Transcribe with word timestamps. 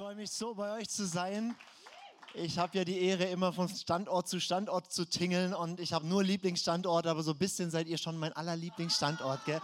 Freue 0.00 0.14
mich 0.14 0.30
so, 0.30 0.54
bei 0.54 0.78
euch 0.78 0.88
zu 0.88 1.04
sein. 1.04 1.54
Ich 2.32 2.58
habe 2.58 2.78
ja 2.78 2.86
die 2.86 3.02
Ehre, 3.02 3.24
immer 3.24 3.52
von 3.52 3.68
Standort 3.68 4.28
zu 4.28 4.40
Standort 4.40 4.90
zu 4.90 5.04
tingeln 5.04 5.52
und 5.52 5.78
ich 5.78 5.92
habe 5.92 6.06
nur 6.06 6.24
Lieblingsstandorte, 6.24 7.10
aber 7.10 7.22
so 7.22 7.32
ein 7.32 7.36
bisschen 7.36 7.70
seid 7.70 7.86
ihr 7.86 7.98
schon 7.98 8.16
mein 8.16 8.32
allerlieblingsstandort, 8.32 9.44
gell? 9.44 9.60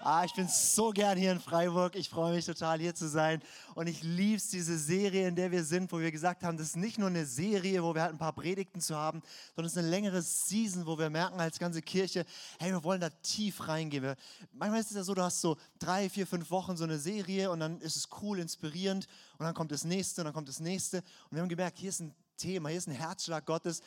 Ah, 0.00 0.24
ich 0.24 0.32
bin 0.32 0.46
so 0.46 0.90
gern 0.90 1.18
hier 1.18 1.32
in 1.32 1.40
Freiburg. 1.40 1.96
Ich 1.96 2.08
freue 2.08 2.32
mich 2.34 2.46
total, 2.46 2.78
hier 2.78 2.94
zu 2.94 3.08
sein. 3.08 3.42
Und 3.74 3.88
ich 3.88 4.02
liebe 4.04 4.36
es, 4.36 4.48
diese 4.48 4.78
Serie, 4.78 5.26
in 5.26 5.34
der 5.34 5.50
wir 5.50 5.64
sind, 5.64 5.90
wo 5.90 5.98
wir 5.98 6.12
gesagt 6.12 6.44
haben, 6.44 6.56
das 6.56 6.68
ist 6.68 6.76
nicht 6.76 6.98
nur 6.98 7.08
eine 7.08 7.26
Serie, 7.26 7.82
wo 7.82 7.94
wir 7.94 8.02
halt 8.02 8.12
ein 8.12 8.18
paar 8.18 8.32
Predigten 8.32 8.80
zu 8.80 8.96
haben, 8.96 9.22
sondern 9.56 9.66
es 9.66 9.72
ist 9.72 9.78
eine 9.78 9.88
längere 9.88 10.22
Season, 10.22 10.86
wo 10.86 10.96
wir 10.98 11.10
merken 11.10 11.40
als 11.40 11.58
ganze 11.58 11.82
Kirche, 11.82 12.24
hey, 12.60 12.70
wir 12.70 12.84
wollen 12.84 13.00
da 13.00 13.10
tief 13.10 13.66
reingehen. 13.66 14.04
Wir, 14.04 14.16
manchmal 14.52 14.80
ist 14.80 14.90
es 14.90 14.96
ja 14.96 15.02
so, 15.02 15.14
du 15.14 15.22
hast 15.22 15.40
so 15.40 15.56
drei, 15.80 16.08
vier, 16.08 16.28
fünf 16.28 16.48
Wochen 16.52 16.76
so 16.76 16.84
eine 16.84 16.98
Serie 16.98 17.50
und 17.50 17.58
dann 17.58 17.80
ist 17.80 17.96
es 17.96 18.08
cool, 18.22 18.38
inspirierend 18.38 19.08
und 19.38 19.46
dann 19.46 19.54
kommt 19.54 19.72
das 19.72 19.82
nächste 19.82 20.20
und 20.20 20.26
dann 20.26 20.34
kommt 20.34 20.48
das 20.48 20.60
nächste. 20.60 20.98
Und 20.98 21.32
wir 21.32 21.40
haben 21.40 21.48
gemerkt, 21.48 21.76
hier 21.76 21.88
ist 21.88 22.00
ein 22.00 22.14
Thema, 22.36 22.68
hier 22.68 22.78
ist 22.78 22.86
ein 22.86 22.94
Herzschlag 22.94 23.44
Gottes, 23.44 23.82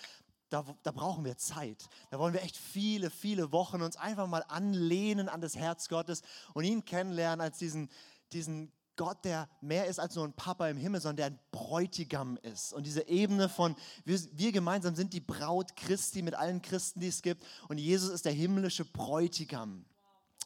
da, 0.52 0.66
da, 0.84 0.92
brauchen 0.92 1.24
wir 1.26 1.38
Zeit. 1.38 1.88
Da 2.10 2.20
wollen 2.20 2.34
wir 2.34 2.44
echt 2.44 2.58
viele, 2.58 3.10
viele 3.10 3.52
Wochen 3.52 3.82
uns 3.82 3.96
einfach 3.96 4.28
mal 4.28 4.44
anlehnen 4.48 5.30
an 5.30 5.42
das 5.42 5.56
Herz 5.56 5.88
Gottes 5.88 6.22
und 6.54 6.66
ihn 6.66 6.86
kennenlernen 6.86 7.42
als 7.42 7.58
diesen, 7.58 7.90
diesen 8.34 8.72
Gott, 8.98 9.24
der 9.24 9.50
mehr 9.62 9.88
ist 9.88 10.00
als 10.00 10.16
nur 10.16 10.26
ein 10.26 10.34
Papa 10.34 10.68
im 10.68 10.78
Himmel, 10.78 11.02
sondern 11.02 11.16
der 11.16 11.26
ein 11.28 11.40
Bräutigam 11.52 12.38
ist. 12.44 12.74
Und 12.74 12.86
diese 12.86 13.08
Ebene 13.08 13.50
von, 13.50 13.76
wir, 14.04 14.20
wir 14.34 14.52
gemeinsam 14.52 14.94
sind 14.94 15.14
die 15.14 15.22
Braut 15.22 15.76
Christi 15.76 16.22
mit 16.22 16.36
allen 16.36 16.62
Christen, 16.62 17.00
die 17.00 17.08
es 17.08 17.22
gibt. 17.22 17.46
Und 17.70 17.78
Jesus 17.78 18.10
ist 18.10 18.26
der 18.26 18.34
himmlische 18.34 18.86
Bräutigam. 18.86 19.86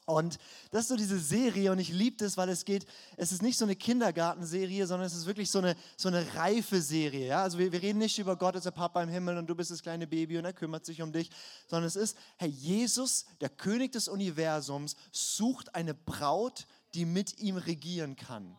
Und 0.06 0.38
das 0.70 0.84
ist 0.84 0.88
so 0.89 0.95
diese 0.95 1.20
Serie 1.20 1.72
und 1.72 1.80
ich 1.80 1.89
liebe 1.89 2.17
das, 2.17 2.38
weil 2.38 2.50
es 2.50 2.64
geht, 2.64 2.86
es 3.17 3.31
ist 3.31 3.42
nicht 3.42 3.58
so 3.58 3.66
eine 3.66 3.75
Kindergartenserie, 3.75 4.86
sondern 4.86 5.08
es 5.08 5.16
ist 5.16 5.25
wirklich 5.25 5.50
so 5.50 5.58
eine, 5.58 5.75
so 5.98 6.09
eine 6.09 6.36
reife 6.36 6.80
Serie. 6.80 7.28
Ja? 7.28 7.42
Also 7.42 7.58
wir, 7.58 7.72
wir 7.72 7.81
reden 7.81 7.98
nicht 7.98 8.20
über 8.20 8.36
Gott 8.36 8.53
als 8.53 8.66
der 8.66 8.72
Papa 8.72 9.02
im 9.02 9.09
Himmel 9.09 9.38
und 9.38 9.48
du 9.48 9.56
bist 9.56 9.72
das 9.72 9.81
kleine 9.81 10.06
Baby 10.06 10.38
und 10.38 10.45
er 10.45 10.53
kümmert 10.53 10.86
sich 10.86 11.02
um 11.02 11.11
dich, 11.11 11.31
sondern 11.67 11.88
es 11.88 11.95
ist, 11.95 12.17
Herr 12.38 12.48
Jesus, 12.48 13.26
der 13.42 13.50
König 13.50 13.94
des 13.94 14.08
Universums, 14.08 14.95
sucht 15.11 15.73
eine 15.73 15.95
Braut, 15.95 16.67
die 16.94 17.06
mit 17.06 17.39
ihm 17.39 17.58
regieren 17.58 18.16
kann. 18.16 18.56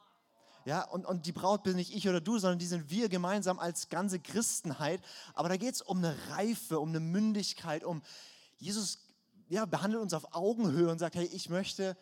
Ja, 0.65 0.83
und, 0.83 1.07
und 1.07 1.27
die 1.27 1.33
Braut 1.33 1.63
bin 1.63 1.77
nicht 1.77 1.95
ich 1.95 2.09
oder 2.09 2.21
du, 2.21 2.39
sondern 2.39 2.59
die 2.59 2.67
sind 2.67 2.91
wir 2.91 3.09
gemeinsam 3.09 3.61
als 3.61 3.89
ganze 3.89 4.19
Christenheit. 4.19 5.01
Aber 5.35 5.49
da 5.49 5.57
geht 5.57 5.75
es 5.75 5.81
um 5.81 5.99
eine 5.99 6.17
Reife, 6.31 6.81
um 6.81 6.89
eine 6.89 6.99
Mündigkeit, 6.99 7.85
um 7.85 8.03
Jesus 8.59 8.99
ja, 9.49 9.65
behandelt 9.65 10.03
uns 10.03 10.15
auf 10.15 10.35
Augenhöhe 10.35 10.91
und 10.91 10.99
sagt, 10.99 11.15
hey, 11.15 11.27
ich 11.33 11.49
möchte 11.49 11.97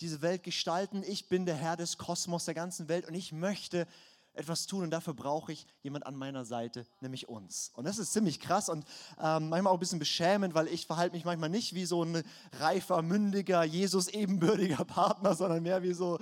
diese 0.00 0.22
Welt 0.22 0.42
gestalten, 0.42 1.02
ich 1.06 1.28
bin 1.28 1.46
der 1.46 1.54
Herr 1.54 1.76
des 1.76 1.98
Kosmos, 1.98 2.44
der 2.44 2.54
ganzen 2.54 2.88
Welt 2.88 3.06
und 3.06 3.14
ich 3.14 3.32
möchte 3.32 3.86
etwas 4.34 4.66
tun 4.66 4.82
und 4.82 4.90
dafür 4.90 5.14
brauche 5.14 5.52
ich 5.52 5.66
jemand 5.82 6.06
an 6.06 6.16
meiner 6.16 6.44
Seite, 6.44 6.86
nämlich 7.00 7.28
uns. 7.28 7.70
Und 7.74 7.84
das 7.84 7.98
ist 7.98 8.12
ziemlich 8.12 8.40
krass 8.40 8.68
und 8.68 8.84
ähm, 9.22 9.48
manchmal 9.48 9.72
auch 9.72 9.76
ein 9.76 9.80
bisschen 9.80 10.00
beschämend, 10.00 10.54
weil 10.54 10.66
ich 10.68 10.86
verhalte 10.86 11.14
mich 11.14 11.24
manchmal 11.24 11.50
nicht 11.50 11.74
wie 11.74 11.84
so 11.84 12.04
ein 12.04 12.22
reifer, 12.58 13.00
mündiger, 13.02 13.62
Jesus 13.62 14.08
ebenbürtiger 14.08 14.84
Partner, 14.84 15.34
sondern 15.34 15.62
mehr 15.62 15.82
wie 15.82 15.94
so 15.94 16.18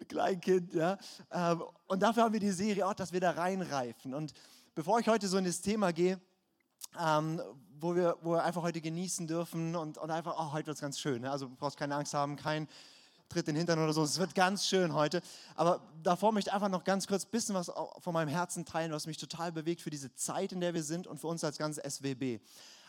ein 0.00 0.08
Kleinkind. 0.08 0.74
Ja? 0.74 0.98
Ähm, 1.30 1.62
und 1.86 2.02
dafür 2.02 2.24
haben 2.24 2.32
wir 2.32 2.40
die 2.40 2.50
Serie 2.50 2.86
auch, 2.86 2.94
dass 2.94 3.12
wir 3.12 3.20
da 3.20 3.30
reinreifen. 3.30 4.12
Und 4.12 4.32
bevor 4.74 4.98
ich 4.98 5.08
heute 5.08 5.28
so 5.28 5.38
in 5.38 5.44
das 5.44 5.60
Thema 5.60 5.92
gehe, 5.92 6.20
ähm, 6.98 7.40
wo, 7.80 7.94
wir, 7.94 8.16
wo 8.22 8.32
wir 8.32 8.44
einfach 8.44 8.62
heute 8.62 8.80
genießen 8.80 9.26
dürfen 9.26 9.76
und, 9.76 9.98
und 9.98 10.10
einfach, 10.10 10.34
oh, 10.38 10.52
heute 10.52 10.66
wird 10.66 10.76
es 10.76 10.80
ganz 10.80 10.98
schön. 10.98 11.22
Ne? 11.22 11.30
Also 11.30 11.46
du 11.46 11.54
brauchst 11.56 11.76
keine 11.76 11.94
Angst 11.94 12.14
haben, 12.14 12.36
kein 12.36 12.68
Tritt 13.28 13.48
in 13.48 13.54
den 13.54 13.56
Hintern 13.56 13.78
oder 13.80 13.92
so. 13.92 14.04
Es 14.04 14.18
wird 14.18 14.34
ganz 14.34 14.66
schön 14.66 14.94
heute. 14.94 15.20
Aber 15.56 15.80
davor 16.02 16.32
möchte 16.32 16.50
ich 16.50 16.54
einfach 16.54 16.68
noch 16.68 16.84
ganz 16.84 17.06
kurz 17.06 17.24
ein 17.24 17.30
bisschen 17.30 17.54
was 17.54 17.70
von 17.98 18.12
meinem 18.12 18.28
Herzen 18.28 18.64
teilen, 18.64 18.92
was 18.92 19.06
mich 19.06 19.18
total 19.18 19.50
bewegt 19.52 19.80
für 19.80 19.90
diese 19.90 20.14
Zeit, 20.14 20.52
in 20.52 20.60
der 20.60 20.74
wir 20.74 20.82
sind 20.82 21.06
und 21.06 21.18
für 21.18 21.26
uns 21.26 21.42
als 21.42 21.58
ganze 21.58 21.82
SWB. 21.88 22.38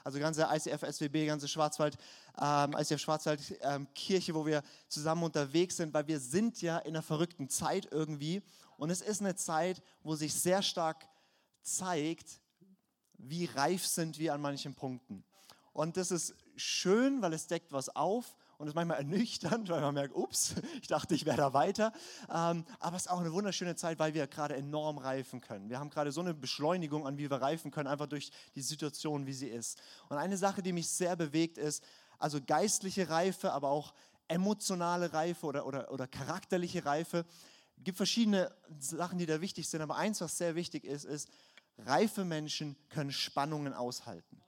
Also 0.04 0.20
ganze 0.20 0.48
ICF, 0.50 0.86
SWB, 0.90 1.26
ganze 1.26 1.48
Schwarzwald, 1.48 1.98
ähm, 2.40 2.76
ICF 2.78 3.00
Schwarzwald 3.02 3.42
ähm, 3.62 3.88
Kirche, 3.94 4.36
wo 4.36 4.46
wir 4.46 4.62
zusammen 4.88 5.24
unterwegs 5.24 5.78
sind, 5.78 5.94
weil 5.94 6.08
wir 6.08 6.20
sind 6.20 6.62
ja 6.62 6.78
in 6.78 6.96
einer 6.96 7.02
verrückten 7.02 7.50
Zeit 7.50 7.88
irgendwie. 7.92 8.42
Und 8.78 8.90
es 8.90 9.02
ist 9.02 9.22
eine 9.22 9.36
Zeit, 9.36 9.82
wo 10.04 10.16
sich 10.16 10.34
sehr 10.34 10.62
stark 10.62 11.10
zeigt, 11.64 12.40
wie 13.18 13.46
reif 13.46 13.86
sind 13.86 14.20
wir 14.20 14.34
an 14.34 14.42
manchen 14.42 14.76
Punkten. 14.76 15.24
Und 15.74 15.98
das 15.98 16.12
ist 16.12 16.36
schön, 16.56 17.22
weil 17.22 17.34
es 17.34 17.48
deckt 17.48 17.72
was 17.72 17.96
auf 17.96 18.36
und 18.58 18.68
ist 18.68 18.74
manchmal 18.74 18.98
ernüchternd, 18.98 19.70
weil 19.70 19.82
man 19.82 19.94
merkt, 19.94 20.16
ups, 20.16 20.56
ich 20.82 20.88
dachte, 20.88 21.14
ich 21.16 21.26
wäre 21.26 21.38
da 21.38 21.54
weiter. 21.54 21.94
Ähm, 22.34 22.66
aber 22.80 22.96
es 22.98 23.04
ist 23.04 23.12
auch 23.12 23.20
eine 23.20 23.32
wunderschöne 23.32 23.76
Zeit, 23.76 24.00
weil 24.00 24.14
wir 24.14 24.28
gerade 24.28 24.56
enorm 24.56 24.98
reifen 24.98 25.42
können. 25.42 25.70
Wir 25.70 25.80
haben 25.80 25.90
gerade 25.90 26.12
so 26.12 26.22
eine 26.22 26.34
Beschleunigung 26.34 27.06
an, 27.06 27.18
wie 27.18 27.30
wir 27.30 27.42
reifen 27.42 27.72
können, 27.72 27.88
einfach 27.88 28.08
durch 28.08 28.32
die 28.56 28.62
Situation, 28.62 29.28
wie 29.28 29.34
sie 29.34 29.48
ist. 29.48 29.80
Und 30.10 30.18
eine 30.18 30.38
Sache, 30.38 30.64
die 30.64 30.74
mich 30.74 30.90
sehr 30.90 31.16
bewegt, 31.16 31.58
ist 31.58 31.84
also 32.18 32.40
geistliche 32.42 33.10
Reife, 33.10 33.54
aber 33.54 33.70
auch 33.70 33.94
emotionale 34.28 35.14
Reife 35.14 35.46
oder, 35.46 35.66
oder, 35.66 35.92
oder 35.92 36.08
charakterliche 36.08 36.86
Reife. 36.86 37.26
Es 37.78 37.84
gibt 37.84 37.98
verschiedene 37.98 38.52
Sachen, 38.80 39.20
die 39.20 39.28
da 39.28 39.40
wichtig 39.40 39.70
sind, 39.70 39.82
aber 39.82 39.96
eins, 39.96 40.20
was 40.22 40.38
sehr 40.38 40.56
wichtig 40.56 40.84
ist, 40.84 41.06
ist, 41.06 41.30
reife 41.80 42.26
Menschen 42.26 42.76
können 42.90 43.12
Spannungen 43.12 43.74
aushalten. 43.74 44.42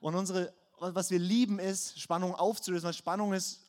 Und 0.00 0.14
unsere, 0.14 0.52
was 0.78 1.10
wir 1.10 1.18
lieben, 1.18 1.58
ist, 1.58 2.00
Spannungen 2.00 2.34
aufzulösen, 2.34 2.86
weil 2.86 2.94
Spannung 2.94 3.32
ist 3.32 3.60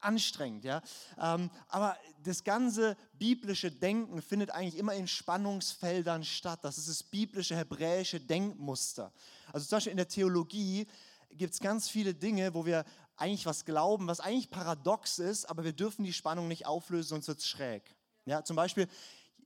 anstrengend, 0.00 0.64
ja. 0.64 0.82
Ähm, 1.18 1.50
aber 1.68 1.96
das 2.22 2.44
ganze 2.44 2.96
biblische 3.14 3.70
Denken 3.70 4.20
findet 4.22 4.50
eigentlich 4.50 4.76
immer 4.76 4.94
in 4.94 5.08
Spannungsfeldern 5.08 6.24
statt. 6.24 6.60
Das 6.62 6.78
ist 6.78 6.88
das 6.88 7.02
biblische 7.02 7.56
hebräische 7.56 8.20
Denkmuster. 8.20 9.12
Also 9.52 9.66
zum 9.66 9.76
Beispiel 9.76 9.92
in 9.92 9.96
der 9.96 10.08
Theologie 10.08 10.86
gibt 11.30 11.54
es 11.54 11.60
ganz 11.60 11.88
viele 11.88 12.14
Dinge, 12.14 12.54
wo 12.54 12.66
wir 12.66 12.84
eigentlich 13.16 13.46
was 13.46 13.64
glauben, 13.64 14.06
was 14.06 14.20
eigentlich 14.20 14.50
paradox 14.50 15.18
ist, 15.18 15.46
aber 15.46 15.64
wir 15.64 15.72
dürfen 15.72 16.04
die 16.04 16.12
Spannung 16.12 16.48
nicht 16.48 16.66
auflösen, 16.66 17.08
sonst 17.08 17.28
wird 17.28 17.38
es 17.38 17.46
schräg. 17.46 17.82
Ja, 18.26 18.42
zum 18.42 18.56
Beispiel, 18.56 18.88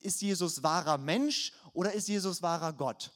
ist 0.03 0.21
Jesus 0.21 0.63
wahrer 0.63 0.99
Mensch 0.99 1.53
oder 1.73 1.93
ist 1.93 2.09
Jesus 2.09 2.43
wahrer 2.43 2.73
Gott? 2.73 3.13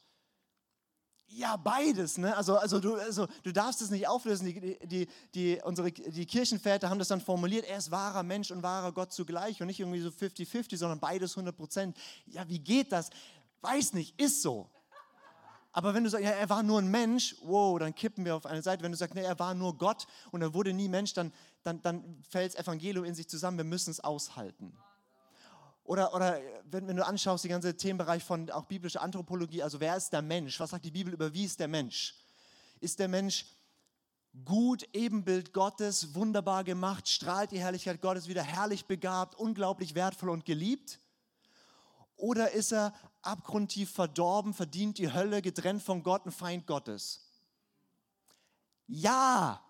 Ja, 1.34 1.56
beides. 1.56 2.18
Ne? 2.18 2.36
Also, 2.36 2.58
also, 2.58 2.78
du, 2.78 2.96
also 2.96 3.26
du 3.42 3.52
darfst 3.52 3.80
es 3.80 3.90
nicht 3.90 4.06
auflösen. 4.06 4.46
Die, 4.46 4.78
die, 4.86 5.08
die, 5.34 5.60
unsere, 5.64 5.90
die 5.90 6.26
Kirchenväter 6.26 6.90
haben 6.90 6.98
das 6.98 7.08
dann 7.08 7.22
formuliert, 7.22 7.64
er 7.64 7.78
ist 7.78 7.90
wahrer 7.90 8.22
Mensch 8.22 8.50
und 8.50 8.62
wahrer 8.62 8.92
Gott 8.92 9.12
zugleich 9.12 9.60
und 9.60 9.66
nicht 9.66 9.80
irgendwie 9.80 10.00
so 10.00 10.10
50-50, 10.10 10.76
sondern 10.76 11.00
beides 11.00 11.32
100 11.32 11.56
Prozent. 11.56 11.96
Ja, 12.26 12.46
wie 12.48 12.58
geht 12.58 12.92
das? 12.92 13.08
Weiß 13.62 13.94
nicht, 13.94 14.20
ist 14.20 14.42
so. 14.42 14.68
Aber 15.72 15.94
wenn 15.94 16.04
du 16.04 16.10
sagst, 16.10 16.24
ja, 16.24 16.32
er 16.32 16.50
war 16.50 16.62
nur 16.62 16.78
ein 16.78 16.90
Mensch, 16.90 17.34
wow, 17.42 17.78
dann 17.78 17.94
kippen 17.94 18.26
wir 18.26 18.36
auf 18.36 18.44
eine 18.44 18.60
Seite. 18.60 18.82
Wenn 18.82 18.92
du 18.92 18.98
sagst, 18.98 19.14
nee, 19.14 19.22
er 19.22 19.38
war 19.38 19.54
nur 19.54 19.78
Gott 19.78 20.06
und 20.32 20.42
er 20.42 20.52
wurde 20.52 20.74
nie 20.74 20.88
Mensch, 20.88 21.14
dann, 21.14 21.32
dann, 21.62 21.80
dann 21.80 22.22
fällt 22.28 22.52
das 22.52 22.60
Evangelium 22.60 23.06
in 23.06 23.14
sich 23.14 23.26
zusammen. 23.26 23.56
Wir 23.56 23.64
müssen 23.64 23.90
es 23.90 24.00
aushalten. 24.00 24.76
Oder, 25.84 26.14
oder 26.14 26.40
wenn, 26.70 26.86
wenn, 26.86 26.96
du 26.96 27.04
anschaust, 27.04 27.44
den 27.44 27.50
ganzen 27.50 27.76
Themenbereich 27.76 28.22
von 28.22 28.48
auch 28.50 28.64
biblischer 28.66 29.02
Anthropologie, 29.02 29.62
also 29.62 29.80
wer 29.80 29.96
ist 29.96 30.12
der 30.12 30.22
Mensch? 30.22 30.58
Was 30.60 30.70
sagt 30.70 30.84
die 30.84 30.90
Bibel 30.90 31.12
über 31.12 31.32
wie 31.32 31.44
ist 31.44 31.58
der 31.58 31.68
Mensch? 31.68 32.14
Ist 32.80 32.98
der 32.98 33.08
Mensch 33.08 33.46
gut, 34.44 34.86
Ebenbild 34.92 35.52
Gottes, 35.52 36.14
wunderbar 36.14 36.64
gemacht, 36.64 37.08
strahlt 37.08 37.50
die 37.50 37.60
Herrlichkeit 37.60 38.00
Gottes 38.00 38.28
wieder, 38.28 38.42
herrlich 38.42 38.86
begabt, 38.86 39.34
unglaublich 39.34 39.94
wertvoll 39.94 40.30
und 40.30 40.44
geliebt? 40.44 41.00
Oder 42.16 42.52
ist 42.52 42.72
er 42.72 42.94
abgrundtief 43.22 43.90
verdorben, 43.90 44.54
verdient 44.54 44.98
die 44.98 45.12
Hölle, 45.12 45.42
getrennt 45.42 45.82
von 45.82 46.02
Gott, 46.02 46.24
ein 46.24 46.32
Feind 46.32 46.66
Gottes? 46.66 47.28
Ja, 48.86 49.60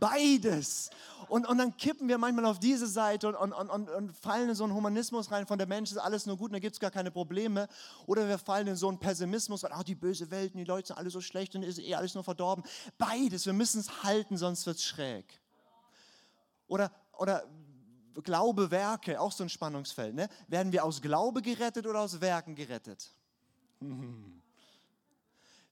Beides. 0.00 0.90
Und, 1.28 1.46
und 1.48 1.58
dann 1.58 1.76
kippen 1.76 2.08
wir 2.08 2.18
manchmal 2.18 2.44
auf 2.44 2.58
diese 2.58 2.86
Seite 2.86 3.28
und, 3.28 3.52
und, 3.52 3.68
und, 3.68 3.90
und 3.90 4.12
fallen 4.16 4.48
in 4.50 4.54
so 4.54 4.64
einen 4.64 4.74
Humanismus 4.74 5.30
rein, 5.30 5.46
von 5.46 5.58
der 5.58 5.66
Mensch 5.66 5.90
ist 5.90 5.98
alles 5.98 6.26
nur 6.26 6.36
gut 6.36 6.50
und 6.50 6.54
da 6.54 6.58
gibt 6.60 6.74
es 6.74 6.80
gar 6.80 6.90
keine 6.90 7.10
Probleme. 7.10 7.68
Oder 8.06 8.28
wir 8.28 8.38
fallen 8.38 8.68
in 8.68 8.76
so 8.76 8.88
einen 8.88 8.98
Pessimismus, 8.98 9.64
ach, 9.64 9.82
die 9.82 9.94
böse 9.94 10.30
Welt 10.30 10.54
und 10.54 10.58
die 10.58 10.64
Leute 10.64 10.88
sind 10.88 10.98
alle 10.98 11.10
so 11.10 11.20
schlecht 11.20 11.56
und 11.56 11.62
ist 11.62 11.78
eh 11.78 11.94
alles 11.94 12.14
nur 12.14 12.22
verdorben. 12.22 12.64
Beides, 12.96 13.46
wir 13.46 13.52
müssen 13.52 13.80
es 13.80 14.04
halten, 14.04 14.36
sonst 14.36 14.66
wird 14.66 14.76
es 14.76 14.84
schräg. 14.84 15.40
Oder, 16.68 16.90
oder 17.18 17.44
Glaube, 18.22 18.70
Werke, 18.70 19.20
auch 19.20 19.32
so 19.32 19.42
ein 19.42 19.48
Spannungsfeld. 19.48 20.14
Ne? 20.14 20.28
Werden 20.48 20.72
wir 20.72 20.84
aus 20.84 21.02
Glaube 21.02 21.42
gerettet 21.42 21.86
oder 21.86 22.00
aus 22.00 22.20
Werken 22.20 22.54
gerettet? 22.54 23.10
Hm. 23.80 24.35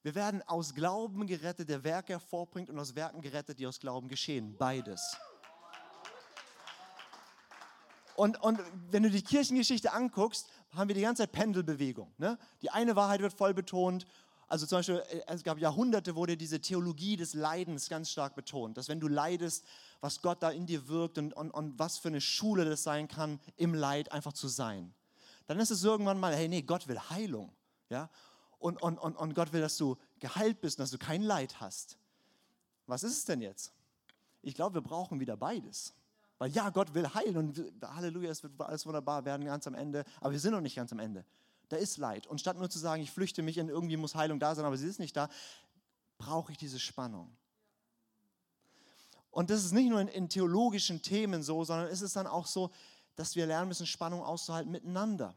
Wir 0.04 0.14
werden 0.14 0.42
aus 0.42 0.74
Glauben 0.74 1.26
gerettet, 1.26 1.70
der 1.70 1.82
Werke 1.82 2.12
hervorbringt, 2.12 2.68
und 2.68 2.78
aus 2.78 2.94
Werken 2.94 3.22
gerettet, 3.22 3.58
die 3.58 3.66
aus 3.66 3.80
Glauben 3.80 4.06
geschehen. 4.06 4.54
Beides. 4.58 5.16
Und, 8.14 8.38
und 8.42 8.60
wenn 8.90 9.02
du 9.02 9.10
die 9.10 9.22
Kirchengeschichte 9.22 9.94
anguckst, 9.94 10.46
haben 10.72 10.88
wir 10.88 10.94
die 10.94 11.00
ganze 11.00 11.22
Zeit 11.22 11.32
Pendelbewegung. 11.32 12.12
Ne? 12.18 12.38
Die 12.60 12.68
eine 12.68 12.94
Wahrheit 12.96 13.22
wird 13.22 13.32
voll 13.32 13.54
betont. 13.54 14.04
Also 14.46 14.66
zum 14.66 14.80
Beispiel, 14.80 15.02
äh, 15.08 15.22
es 15.26 15.42
gab 15.42 15.56
Jahrhunderte, 15.56 16.14
wurde 16.14 16.36
diese 16.36 16.60
Theologie 16.60 17.16
des 17.16 17.32
Leidens 17.32 17.88
ganz 17.88 18.10
stark 18.10 18.34
betont. 18.34 18.76
Dass 18.76 18.90
wenn 18.90 19.00
du 19.00 19.08
leidest, 19.08 19.64
was 20.02 20.20
Gott 20.20 20.42
da 20.42 20.50
in 20.50 20.66
dir 20.66 20.86
wirkt 20.86 21.16
und, 21.16 21.32
und, 21.32 21.50
und 21.50 21.78
was 21.78 21.96
für 21.96 22.08
eine 22.08 22.20
Schule 22.20 22.66
das 22.66 22.82
sein 22.82 23.08
kann, 23.08 23.40
im 23.56 23.72
Leid 23.72 24.12
einfach 24.12 24.34
zu 24.34 24.48
sein. 24.48 24.92
dann 25.46 25.58
ist 25.60 25.70
es 25.70 25.82
irgendwann 25.82 26.20
mal, 26.20 26.34
hey, 26.34 26.46
nee, 26.46 26.60
Gott 26.60 26.88
will 26.88 27.00
Heilung. 27.08 27.54
Ja? 27.88 28.10
Und, 28.64 28.81
und, 28.81 28.96
und, 28.96 29.14
und 29.16 29.34
Gott 29.34 29.52
will, 29.52 29.61
dass 29.61 29.76
du 29.76 29.99
geheilt 30.20 30.62
bist, 30.62 30.81
dass 30.81 30.90
du 30.90 30.96
kein 30.96 31.20
Leid 31.20 31.61
hast. 31.61 31.99
Was 32.87 33.02
ist 33.02 33.19
es 33.19 33.25
denn 33.26 33.43
jetzt? 33.43 33.75
Ich 34.40 34.55
glaube, 34.55 34.76
wir 34.76 34.81
brauchen 34.81 35.20
wieder 35.20 35.37
beides. 35.37 35.93
Weil 36.38 36.50
ja, 36.50 36.70
Gott 36.70 36.94
will 36.94 37.06
heilen 37.12 37.37
und 37.37 37.62
Halleluja, 37.82 38.31
es 38.31 38.43
wird 38.43 38.58
alles 38.58 38.87
wunderbar 38.87 39.26
werden 39.26 39.44
ganz 39.44 39.66
am 39.66 39.75
Ende, 39.75 40.06
aber 40.19 40.32
wir 40.32 40.40
sind 40.40 40.52
noch 40.52 40.62
nicht 40.62 40.76
ganz 40.76 40.90
am 40.93 40.99
Ende. 40.99 41.26
Da 41.69 41.76
ist 41.76 41.99
Leid. 41.99 42.26
Und 42.26 42.40
statt 42.40 42.56
nur 42.56 42.70
zu 42.70 42.78
sagen, 42.78 43.02
ich 43.02 43.11
flüchte 43.11 43.43
mich 43.43 43.58
in 43.58 43.69
irgendwie 43.69 43.99
muss 43.99 44.14
Heilung 44.14 44.40
da 44.40 44.55
sein, 44.55 44.64
aber 44.64 44.78
sie 44.78 44.88
ist 44.88 44.99
nicht 44.99 45.14
da, 45.14 45.28
brauche 46.16 46.50
ich 46.50 46.56
diese 46.56 46.81
Spannung. 46.81 47.37
Und 49.31 49.50
das 49.50 49.62
ist 49.62 49.72
nicht 49.72 49.90
nur 49.90 50.00
in, 50.00 50.08
in 50.08 50.31
theologischen 50.31 51.02
Themen 51.02 51.43
so, 51.43 51.64
sondern 51.64 51.88
es 51.88 52.00
ist 52.00 52.16
dann 52.16 52.26
auch 52.26 52.46
so, 52.46 52.70
dass 53.14 53.37
wir 53.37 53.44
lernen 53.44 53.69
müssen, 53.69 53.87
Spannung 53.87 54.22
auszuhalten 54.22 54.72
miteinander. 54.72 55.37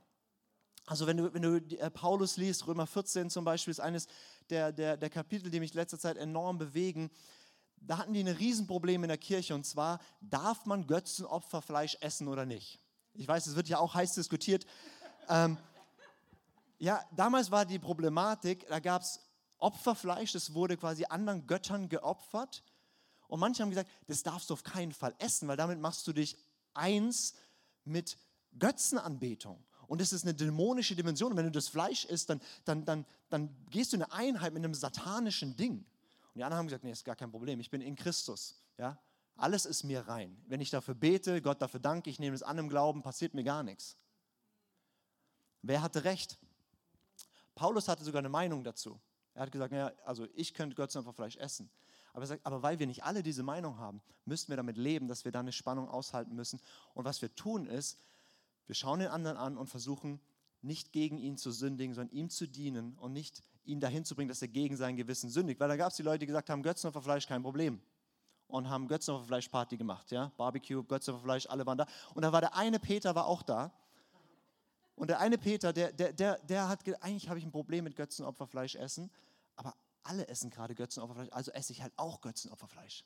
Also 0.88 1.06
wenn 1.06 1.18
du, 1.18 1.34
wenn 1.34 1.42
du 1.42 1.58
äh, 1.58 1.92
Paulus 1.92 2.38
liest, 2.38 2.66
Römer 2.66 2.88
14 2.88 3.30
zum 3.30 3.44
Beispiel, 3.44 3.72
ist 3.72 3.82
eines 3.82 4.08
der, 4.50 4.72
der, 4.72 4.96
der 4.96 5.10
Kapitel, 5.10 5.52
die 5.52 5.60
mich 5.60 5.74
letzter 5.74 6.00
Zeit 6.00 6.16
enorm 6.16 6.58
bewegen. 6.58 7.12
Da 7.76 7.98
hatten 7.98 8.14
die 8.14 8.22
ein 8.22 8.28
Riesenproblem 8.30 9.04
in 9.04 9.10
der 9.10 9.18
Kirche 9.18 9.54
und 9.54 9.66
zwar, 9.66 10.00
darf 10.22 10.66
man 10.66 10.88
Götzenopferfleisch 10.88 11.98
essen 12.00 12.30
oder 12.30 12.46
nicht? 12.46 12.80
Ich 13.14 13.28
weiß, 13.28 13.48
es 13.48 13.56
wird 13.58 13.68
ja 13.68 13.80
auch 13.80 13.96
heiß 13.96 14.14
diskutiert. 14.14 14.66
Ähm, 15.28 15.58
ja, 16.80 17.04
damals 17.14 17.52
war 17.52 17.66
die 17.66 17.80
Problematik, 17.80 18.66
da 18.70 18.80
gab 18.80 19.02
es 19.02 19.20
Opferfleisch, 19.58 20.32
das 20.32 20.54
wurde 20.54 20.78
quasi 20.78 21.04
anderen 21.06 21.48
Göttern 21.48 21.90
geopfert. 21.90 22.64
Und 23.28 23.42
manche 23.42 23.62
haben 23.62 23.72
gesagt, 23.72 23.90
das 24.08 24.24
darfst 24.24 24.50
du 24.50 24.54
auf 24.54 24.64
keinen 24.64 24.94
Fall 24.94 25.14
essen, 25.20 25.50
weil 25.50 25.58
damit 25.58 25.82
machst 25.82 26.08
du 26.08 26.14
dich 26.14 26.38
eins 26.74 27.34
mit 27.84 28.18
Götzenanbetung. 28.58 29.67
Und 29.88 30.02
das 30.02 30.14
ist 30.14 30.24
eine 30.24 30.34
dämonische 30.34 30.96
Dimension. 30.96 31.32
Und 31.32 31.38
wenn 31.38 31.46
du 31.46 31.52
das 31.52 31.68
Fleisch 31.68 32.06
isst, 32.06 32.30
dann, 32.30 32.42
dann, 32.66 32.86
dann, 32.86 33.06
dann 33.30 33.50
gehst 33.70 33.94
du 33.94 33.98
in 33.98 34.04
eine 34.04 34.12
Einheit 34.14 34.54
mit 34.54 34.64
einem 34.64 34.74
satanischen 34.74 35.56
Ding. 35.56 35.78
Und 35.78 36.36
die 36.36 36.44
anderen 36.44 36.60
haben 36.60 36.68
gesagt, 36.68 36.84
nee, 36.84 36.92
ist 36.92 37.06
gar 37.06 37.16
kein 37.16 37.32
Problem, 37.32 37.60
ich 37.60 37.70
bin 37.70 37.82
in 37.82 37.96
Christus. 37.96 38.56
Ja? 38.78 39.00
Alles 39.36 39.66
ist 39.66 39.84
mir 39.84 40.02
rein. 40.08 40.38
Wenn 40.48 40.62
ich 40.62 40.70
dafür 40.70 40.96
bete, 40.96 41.42
Gott 41.42 41.62
dafür 41.62 41.80
danke, 41.80 42.10
ich 42.10 42.20
nehme 42.20 42.36
es 42.36 42.44
an 42.44 42.58
im 42.58 42.70
Glauben, 42.70 43.02
passiert 43.02 43.34
mir 43.34 43.44
gar 43.44 43.64
nichts. 43.64 43.98
Wer 45.62 45.82
hatte 45.82 46.04
recht? 46.04 46.38
Paulus 47.56 47.88
hatte 47.88 48.04
sogar 48.04 48.20
eine 48.20 48.30
Meinung 48.30 48.64
dazu. 48.64 49.00
Er 49.34 49.44
hat 49.44 49.52
gesagt, 49.52 49.72
naja, 49.72 49.92
also 50.06 50.28
ich 50.34 50.54
könnte 50.54 50.76
Götzenopferfleisch 50.76 51.38
essen. 51.38 51.70
Aber 52.14 52.24
er 52.24 52.28
sagt, 52.28 52.46
aber 52.46 52.64
weil 52.64 52.80
wir 52.80 52.88
nicht 52.88 53.04
alle 53.04 53.22
diese 53.22 53.44
Meinung 53.44 53.78
haben, 53.78 54.02
müssten 54.26 54.50
wir 54.50 54.58
damit 54.58 54.78
leben, 54.78 55.08
dass 55.08 55.26
wir 55.26 55.32
da 55.32 55.42
eine 55.42 55.52
Spannung 55.52 55.88
aushalten 55.88 56.36
müssen. 56.36 56.60
Und 56.96 57.06
was 57.06 57.22
wir 57.22 57.34
tun 57.36 57.68
ist, 57.68 58.00
wir 58.68 58.76
schauen 58.76 59.00
den 59.00 59.10
anderen 59.10 59.38
an 59.38 59.58
und 59.58 59.68
versuchen 59.68 60.20
nicht 60.62 60.92
gegen 60.92 61.18
ihn 61.18 61.38
zu 61.38 61.52
sündigen, 61.52 61.96
sondern 61.96 62.16
ihm 62.16 62.30
zu 62.30 62.48
dienen 62.48 62.98
und 62.98 63.14
nicht 63.14 63.42
ihn 63.64 63.80
dahin 63.80 64.06
zu 64.06 64.16
bringen, 64.16 64.30
dass 64.30 64.42
er 64.42 64.48
gegen 64.48 64.78
sein 64.78 64.96
Gewissen 64.96 65.30
sündigt. 65.30 65.60
Weil 65.60 65.70
da 65.70 65.76
gab 65.76 65.92
es 65.92 65.98
die 65.98 66.04
Leute, 66.04 66.20
die 66.20 66.26
gesagt 66.28 66.50
haben, 66.50 66.64
Götzenopferfleisch 66.64 67.28
kein 67.28 67.44
Problem. 67.44 67.82
Und 68.48 68.70
haben 68.70 68.88
Götzenopferfleisch-Party 68.88 69.76
gemacht, 69.76 70.10
ja, 70.12 70.32
Barbecue, 70.38 70.82
Götzenopferfleisch, 70.82 71.48
alle 71.48 71.66
waren 71.66 71.78
da. 71.78 71.86
Und 72.14 72.22
da 72.22 72.32
war 72.32 72.40
der 72.40 72.56
eine 72.56 72.80
Peter, 72.80 73.14
war 73.14 73.26
auch 73.26 73.42
da. 73.42 73.74
Und 74.96 75.10
der 75.10 75.20
eine 75.20 75.38
Peter, 75.38 75.74
der, 75.74 75.92
der, 75.92 76.14
der, 76.14 76.40
der 76.40 76.70
hat 76.70 76.88
eigentlich 77.04 77.28
habe 77.28 77.40
ich 77.40 77.46
ein 77.46 77.52
Problem 77.52 77.84
mit 77.84 77.98
Götzenopferfleisch 77.98 78.76
essen, 78.76 79.12
aber 79.58 79.76
alle 80.04 80.28
essen 80.30 80.50
gerade 80.50 80.76
Götzenopferfleisch, 80.76 81.30
also 81.32 81.52
esse 81.52 81.74
ich 81.74 81.82
halt 81.82 81.94
auch 81.98 82.22
Götzenopferfleisch. 82.22 83.04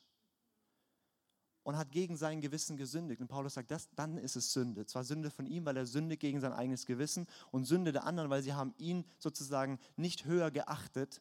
Und 1.64 1.76
hat 1.76 1.92
gegen 1.92 2.16
sein 2.16 2.40
Gewissen 2.40 2.76
gesündigt. 2.76 3.20
Und 3.20 3.28
Paulus 3.28 3.54
sagt, 3.54 3.70
das, 3.70 3.88
dann 3.94 4.18
ist 4.18 4.34
es 4.34 4.52
Sünde. 4.52 4.84
Zwar 4.86 5.04
Sünde 5.04 5.30
von 5.30 5.46
ihm, 5.46 5.64
weil 5.64 5.76
er 5.76 5.86
Sünde 5.86 6.16
gegen 6.16 6.40
sein 6.40 6.52
eigenes 6.52 6.86
Gewissen 6.86 7.28
und 7.52 7.66
Sünde 7.66 7.92
der 7.92 8.04
anderen, 8.04 8.30
weil 8.30 8.42
sie 8.42 8.52
haben 8.52 8.74
ihn 8.78 9.04
sozusagen 9.18 9.78
nicht 9.96 10.24
höher 10.24 10.50
geachtet 10.50 11.20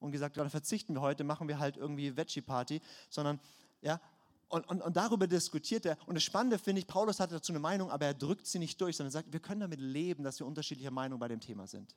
und 0.00 0.10
gesagt, 0.10 0.36
dann 0.36 0.50
verzichten 0.50 0.94
wir 0.94 1.00
heute, 1.00 1.22
machen 1.22 1.46
wir 1.46 1.58
halt 1.58 1.76
irgendwie 1.76 2.16
Veggie-Party, 2.16 2.80
sondern 3.10 3.38
ja, 3.82 4.00
und, 4.48 4.68
und, 4.68 4.82
und, 4.82 4.96
darüber 4.96 5.28
diskutiert 5.28 5.86
er. 5.86 5.96
Und 6.06 6.16
das 6.16 6.24
Spannende 6.24 6.58
finde 6.58 6.80
ich, 6.80 6.88
Paulus 6.88 7.20
hatte 7.20 7.34
dazu 7.34 7.52
eine 7.52 7.60
Meinung, 7.60 7.90
aber 7.90 8.06
er 8.06 8.14
drückt 8.14 8.48
sie 8.48 8.58
nicht 8.58 8.80
durch, 8.80 8.96
sondern 8.96 9.12
sagt, 9.12 9.32
wir 9.32 9.38
können 9.38 9.60
damit 9.60 9.78
leben, 9.80 10.24
dass 10.24 10.40
wir 10.40 10.46
unterschiedlicher 10.46 10.90
Meinung 10.90 11.20
bei 11.20 11.28
dem 11.28 11.40
Thema 11.40 11.68
sind. 11.68 11.94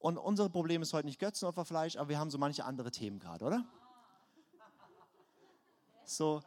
Und 0.00 0.18
unser 0.18 0.48
Problem 0.48 0.82
ist 0.82 0.92
heute 0.92 1.06
nicht 1.06 1.20
Götzenopferfleisch, 1.20 1.96
aber 1.96 2.08
wir 2.08 2.18
haben 2.18 2.30
so 2.30 2.38
manche 2.38 2.64
andere 2.64 2.90
Themen 2.90 3.20
gerade, 3.20 3.44
oder? 3.44 3.64
So 6.04 6.42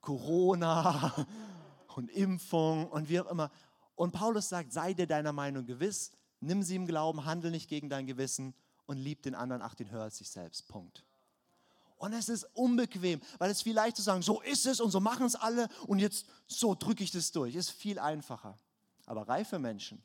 Corona 0.00 1.14
und 1.96 2.10
Impfung 2.10 2.88
und 2.88 3.08
wie 3.08 3.20
auch 3.20 3.30
immer. 3.30 3.50
Und 3.94 4.12
Paulus 4.12 4.48
sagt, 4.48 4.72
sei 4.72 4.94
dir 4.94 5.06
deiner 5.06 5.32
Meinung 5.32 5.66
gewiss, 5.66 6.12
nimm 6.40 6.62
sie 6.62 6.76
im 6.76 6.86
Glauben, 6.86 7.24
handle 7.24 7.50
nicht 7.50 7.68
gegen 7.68 7.88
dein 7.88 8.06
Gewissen 8.06 8.54
und 8.86 8.98
lieb 8.98 9.22
den 9.22 9.34
anderen, 9.34 9.62
ach, 9.62 9.74
den 9.74 9.90
hör 9.90 10.02
als 10.02 10.18
sich 10.18 10.28
selbst. 10.28 10.68
Punkt. 10.68 11.04
Und 11.96 12.12
es 12.12 12.28
ist 12.28 12.44
unbequem, 12.54 13.20
weil 13.38 13.50
es 13.50 13.62
viel 13.62 13.74
leichter 13.74 13.96
zu 13.96 14.02
sagen, 14.02 14.22
so 14.22 14.40
ist 14.42 14.66
es 14.66 14.80
und 14.80 14.90
so 14.90 15.00
machen 15.00 15.26
es 15.26 15.36
alle 15.36 15.68
und 15.86 16.00
jetzt 16.00 16.26
so 16.46 16.74
drücke 16.74 17.04
ich 17.04 17.12
das 17.12 17.32
durch. 17.32 17.54
Ist 17.54 17.70
viel 17.70 17.98
einfacher. 17.98 18.58
Aber 19.06 19.28
reife 19.28 19.58
Menschen 19.58 20.02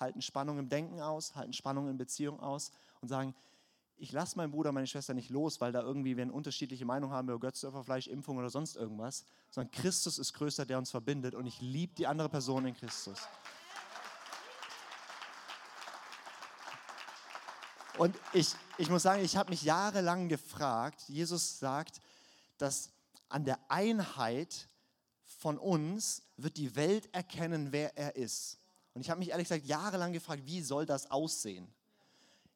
halten 0.00 0.22
Spannung 0.22 0.58
im 0.58 0.68
Denken 0.68 1.00
aus, 1.00 1.36
halten 1.36 1.52
Spannung 1.52 1.88
in 1.88 1.98
Beziehung 1.98 2.40
aus 2.40 2.72
und 3.02 3.08
sagen, 3.08 3.34
ich 4.00 4.12
lasse 4.12 4.36
meinen 4.38 4.50
Bruder, 4.50 4.72
meine 4.72 4.86
Schwester 4.86 5.12
nicht 5.12 5.28
los, 5.28 5.60
weil 5.60 5.72
da 5.72 5.82
irgendwie 5.82 6.16
wir 6.16 6.22
eine 6.22 6.32
unterschiedliche 6.32 6.86
Meinung 6.86 7.10
haben 7.10 7.28
über 7.28 7.38
Götzenopferfleisch, 7.38 8.06
Impfung 8.06 8.38
oder 8.38 8.48
sonst 8.48 8.76
irgendwas, 8.76 9.24
sondern 9.50 9.70
Christus 9.72 10.18
ist 10.18 10.32
größer, 10.32 10.64
der 10.64 10.78
uns 10.78 10.90
verbindet 10.90 11.34
und 11.34 11.46
ich 11.46 11.60
liebe 11.60 11.94
die 11.94 12.06
andere 12.06 12.30
Person 12.30 12.64
in 12.64 12.74
Christus. 12.74 13.18
Und 17.98 18.16
ich, 18.32 18.54
ich 18.78 18.88
muss 18.88 19.02
sagen, 19.02 19.22
ich 19.22 19.36
habe 19.36 19.50
mich 19.50 19.62
jahrelang 19.62 20.30
gefragt, 20.30 21.02
Jesus 21.08 21.58
sagt, 21.58 22.00
dass 22.56 22.90
an 23.28 23.44
der 23.44 23.58
Einheit 23.68 24.66
von 25.26 25.58
uns 25.58 26.22
wird 26.38 26.56
die 26.56 26.74
Welt 26.74 27.14
erkennen, 27.14 27.72
wer 27.72 27.94
er 27.98 28.16
ist. 28.16 28.58
Und 28.94 29.02
ich 29.02 29.10
habe 29.10 29.18
mich 29.18 29.28
ehrlich 29.28 29.48
gesagt 29.48 29.66
jahrelang 29.66 30.14
gefragt, 30.14 30.42
wie 30.46 30.62
soll 30.62 30.86
das 30.86 31.10
aussehen? 31.10 31.70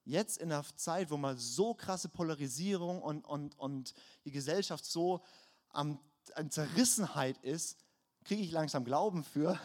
Jetzt 0.04 0.38
in 0.38 0.52
einer 0.52 0.64
Zeit, 0.76 1.10
wo 1.10 1.16
mal 1.16 1.36
so 1.36 1.74
krasse 1.74 2.08
Polarisierung 2.08 3.00
und, 3.00 3.24
und, 3.24 3.58
und 3.58 3.94
die 4.24 4.30
Gesellschaft 4.30 4.84
so 4.84 5.22
am, 5.70 5.98
an 6.34 6.50
Zerrissenheit 6.50 7.38
ist, 7.38 7.78
kriege 8.24 8.42
ich 8.42 8.50
langsam 8.50 8.84
Glauben 8.84 9.24
für, 9.24 9.58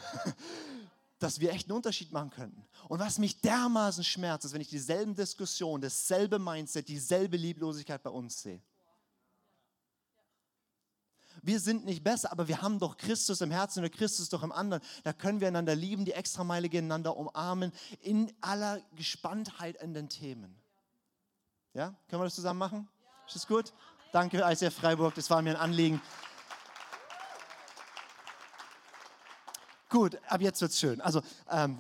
dass 1.19 1.39
wir 1.39 1.51
echt 1.51 1.67
einen 1.67 1.75
Unterschied 1.75 2.12
machen 2.12 2.29
könnten. 2.29 2.65
Und 2.88 3.00
was 3.00 3.17
mich 3.17 3.41
dermaßen 3.41 4.03
schmerzt, 4.03 4.46
ist, 4.46 4.53
wenn 4.53 4.62
ich 4.62 4.69
dieselben 4.69 5.15
Diskussionen, 5.15 5.81
dasselbe 5.81 6.39
Mindset, 6.39 6.88
dieselbe 6.88 7.36
Lieblosigkeit 7.36 8.01
bei 8.01 8.10
uns 8.10 8.41
sehe. 8.41 8.62
Wir 11.41 11.60
sind 11.60 11.86
nicht 11.86 12.03
besser, 12.03 12.31
aber 12.31 12.48
wir 12.48 12.62
haben 12.62 12.79
doch 12.79 12.98
Christus 12.98 13.41
im 13.41 13.51
Herzen 13.51 13.84
und 13.84 13.91
Christus 13.91 14.29
doch 14.29 14.43
im 14.43 14.51
anderen. 14.51 14.81
Da 15.03 15.13
können 15.13 15.39
wir 15.39 15.48
einander 15.48 15.75
lieben, 15.75 16.05
die 16.05 16.13
Extrameile 16.13 16.69
einander 16.77 17.15
umarmen, 17.17 17.72
in 18.01 18.31
aller 18.41 18.81
Gespanntheit 18.96 19.81
in 19.81 19.93
den 19.93 20.10
Themen. 20.10 20.55
Ja, 21.74 21.96
können 22.08 22.22
wir 22.22 22.25
das 22.25 22.36
zusammen 22.36 22.60
machen? 22.60 22.88
Ist 23.27 23.36
das 23.36 23.48
gut? 23.48 23.74
Danke, 24.12 24.41
ICF 24.43 24.74
Freiburg, 24.74 25.13
das 25.15 25.29
war 25.29 25.41
mir 25.41 25.51
ein 25.51 25.55
Anliegen. 25.55 26.01
Gut, 29.89 30.19
ab 30.27 30.41
jetzt 30.41 30.62
wird 30.62 30.72
es 30.72 30.79
schön. 30.79 31.01
Also, 31.01 31.22
ähm, 31.50 31.77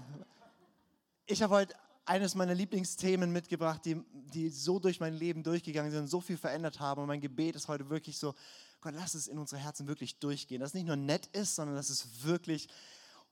ich 1.25 1.41
habe 1.43 1.53
heute 1.53 1.75
eines 2.09 2.33
meiner 2.33 2.55
Lieblingsthemen 2.55 3.31
mitgebracht, 3.31 3.85
die, 3.85 4.01
die 4.33 4.49
so 4.49 4.79
durch 4.79 4.99
mein 4.99 5.13
Leben 5.13 5.43
durchgegangen 5.43 5.91
sind 5.91 6.01
und 6.01 6.07
so 6.07 6.19
viel 6.19 6.37
verändert 6.37 6.79
haben. 6.79 7.01
Und 7.01 7.07
mein 7.07 7.21
Gebet 7.21 7.55
ist 7.55 7.67
heute 7.67 7.87
wirklich 7.91 8.17
so, 8.17 8.33
Gott, 8.81 8.95
lass 8.95 9.13
es 9.13 9.27
in 9.27 9.37
unsere 9.37 9.61
Herzen 9.61 9.87
wirklich 9.87 10.17
durchgehen. 10.17 10.59
Dass 10.59 10.71
es 10.71 10.73
nicht 10.73 10.87
nur 10.87 10.95
nett 10.95 11.27
ist, 11.27 11.55
sondern 11.55 11.75
dass 11.75 11.89
es 11.89 12.23
wirklich 12.23 12.67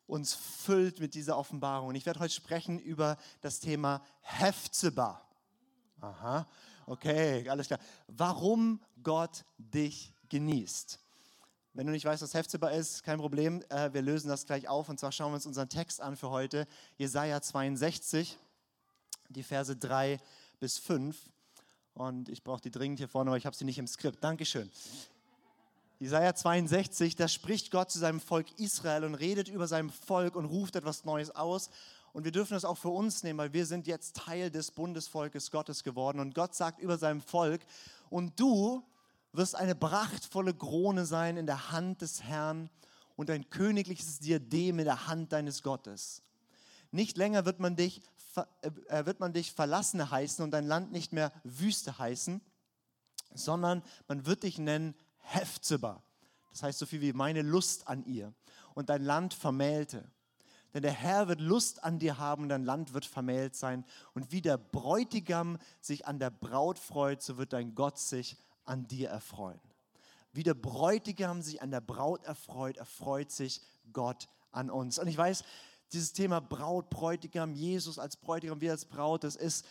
uns 0.06 0.36
füllt 0.36 1.00
mit 1.00 1.16
dieser 1.16 1.38
Offenbarung. 1.38 1.90
Und 1.90 1.96
ich 1.96 2.06
werde 2.06 2.20
heute 2.20 2.34
sprechen 2.34 2.78
über 2.78 3.18
das 3.42 3.60
Thema 3.60 4.04
Heftzebar. 4.22 5.28
Aha, 6.00 6.48
okay, 6.86 7.50
alles 7.50 7.68
klar. 7.68 7.80
Warum 8.08 8.80
Gott 9.02 9.44
dich 9.58 10.14
genießt. 10.30 11.00
Wenn 11.74 11.88
du 11.88 11.92
nicht 11.92 12.06
weißt, 12.06 12.22
was 12.22 12.36
Heftzebar 12.36 12.72
ist, 12.74 13.04
kein 13.04 13.18
Problem. 13.18 13.64
Äh, 13.70 13.92
wir 13.94 14.04
lösen 14.04 14.28
das 14.28 14.46
gleich 14.46 14.68
auf. 14.68 14.88
Und 14.90 15.00
zwar 15.00 15.12
schauen 15.12 15.32
wir 15.32 15.36
uns 15.36 15.48
unseren 15.48 15.70
Text 15.70 16.00
an 16.00 16.16
für 16.16 16.30
heute. 16.30 16.68
Jesaja 16.98 17.42
62, 17.42 18.38
die 19.30 19.44
Verse 19.44 19.76
3 19.76 20.20
bis 20.60 20.78
5. 20.78 21.18
Und 21.94 22.30
ich 22.30 22.44
brauche 22.44 22.62
die 22.62 22.72
dringend 22.72 23.00
hier 23.00 23.08
vorne, 23.08 23.32
aber 23.32 23.38
ich 23.38 23.46
habe 23.46 23.56
sie 23.56 23.66
nicht 23.66 23.80
im 23.80 23.88
Skript. 23.88 24.24
Dankeschön. 24.24 24.70
Jesaja 26.00 26.36
62, 26.36 27.16
da 27.16 27.28
spricht 27.28 27.72
Gott 27.72 27.90
zu 27.90 27.98
seinem 27.98 28.20
Volk 28.20 28.60
Israel 28.60 29.04
und 29.04 29.16
redet 29.16 29.50
über 29.50 29.68
sein 29.68 29.90
Volk 29.90 30.36
und 30.36 30.46
ruft 30.46 30.76
etwas 30.76 31.06
Neues 31.06 31.32
aus. 31.36 31.72
Und 32.14 32.24
wir 32.24 32.32
dürfen 32.32 32.54
das 32.54 32.66
auch 32.66 32.78
für 32.78 32.90
uns 32.90 33.24
nehmen, 33.24 33.40
weil 33.40 33.54
wir 33.54 33.66
sind 33.66 33.88
jetzt 33.88 34.16
Teil 34.16 34.52
des 34.52 34.72
Bundesvolkes 34.72 35.50
Gottes 35.50 35.84
geworden. 35.84 36.20
Und 36.20 36.36
Gott 36.36 36.54
sagt 36.54 36.80
über 36.80 36.98
seinem 36.98 37.22
Volk, 37.22 37.62
und 38.10 38.40
du 38.40 38.84
wirst 39.34 39.56
eine 39.56 39.76
prachtvolle 39.76 40.54
Krone 40.54 41.06
sein 41.06 41.38
in 41.38 41.46
der 41.46 41.72
Hand 41.72 42.02
des 42.02 42.24
Herrn 42.24 42.70
und 43.16 43.30
ein 43.30 43.50
königliches 43.50 44.20
Diadem 44.20 44.80
in 44.80 44.86
der 44.86 45.08
Hand 45.08 45.34
deines 45.34 45.64
Gottes. 45.64 46.22
Nicht 46.92 47.18
länger 47.18 47.46
wird 47.46 47.60
man 47.60 47.76
dich, 47.76 48.02
äh, 48.38 49.06
wird 49.06 49.20
man 49.20 49.34
dich 49.34 49.52
Verlassene 49.52 50.12
heißen 50.12 50.44
und 50.44 50.52
dein 50.52 50.66
Land 50.66 50.92
nicht 50.92 51.14
mehr 51.14 51.32
Wüste 51.44 51.98
heißen, 51.98 52.42
sondern 53.34 53.84
man 54.08 54.26
wird 54.26 54.44
dich 54.44 54.58
nennen 54.58 54.96
Hefzeba. 55.20 56.04
Das 56.52 56.64
heißt 56.64 56.80
so 56.80 56.86
viel 56.86 57.02
wie 57.02 57.14
meine 57.14 57.42
Lust 57.42 57.88
an 57.88 58.06
ihr 58.06 58.34
und 58.74 58.90
dein 58.90 59.04
Land 59.04 59.34
vermählte. 59.34 60.10
Denn 60.74 60.84
der 60.84 60.92
Herr 60.92 61.28
wird 61.28 61.40
Lust 61.40 61.84
an 61.84 61.98
dir 61.98 62.18
haben 62.18 62.44
und 62.44 62.50
dein 62.50 62.64
Land 62.64 62.94
wird 62.94 63.06
vermählt 63.06 63.56
sein. 63.56 63.86
Und 64.14 64.32
wie 64.32 64.42
der 64.42 64.58
Bräutigam 64.58 65.58
sich 65.82 66.06
an 66.06 66.20
der 66.20 66.30
Braut 66.30 66.78
freut, 66.78 67.22
so 67.22 67.38
wird 67.38 67.54
dein 67.54 67.74
Gott 67.74 67.98
sich 67.98 68.38
an 68.66 68.88
dir 68.88 69.10
erfreuen. 69.10 69.60
Wie 70.34 70.44
der 70.44 70.54
Bräutigam 70.54 71.42
sich 71.42 71.62
an 71.62 71.72
der 71.72 71.82
Braut 71.82 72.24
erfreut, 72.26 72.78
erfreut 72.78 73.32
sich 73.32 73.62
Gott 73.94 74.28
an 74.52 74.70
uns. 74.70 75.00
Und 75.00 75.08
ich 75.08 75.18
weiß, 75.18 75.44
dieses 75.94 76.14
Thema 76.14 76.40
Braut, 76.40 76.90
Bräutigam, 76.90 77.54
Jesus 77.54 78.00
als 78.00 78.18
Bräutigam, 78.18 78.60
wir 78.62 78.72
als 78.72 78.86
Braut, 78.86 79.24
das 79.24 79.36
ist 79.36 79.66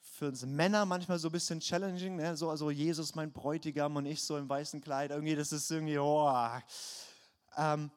für 0.00 0.28
uns 0.28 0.44
Männer 0.44 0.84
manchmal 0.84 1.18
so 1.18 1.28
ein 1.28 1.32
bisschen 1.32 1.60
challenging. 1.60 2.16
Ne? 2.16 2.36
So, 2.36 2.50
also 2.50 2.70
Jesus 2.70 3.14
mein 3.14 3.32
Bräutigam 3.32 3.96
und 3.96 4.06
ich 4.06 4.22
so 4.22 4.36
im 4.36 4.48
weißen 4.48 4.80
Kleid. 4.80 5.10
Irgendwie, 5.10 5.34
das 5.34 5.52
ist 5.52 5.70
irgendwie, 5.70 5.98
oh. 5.98 6.30
Ähm, 7.56 7.90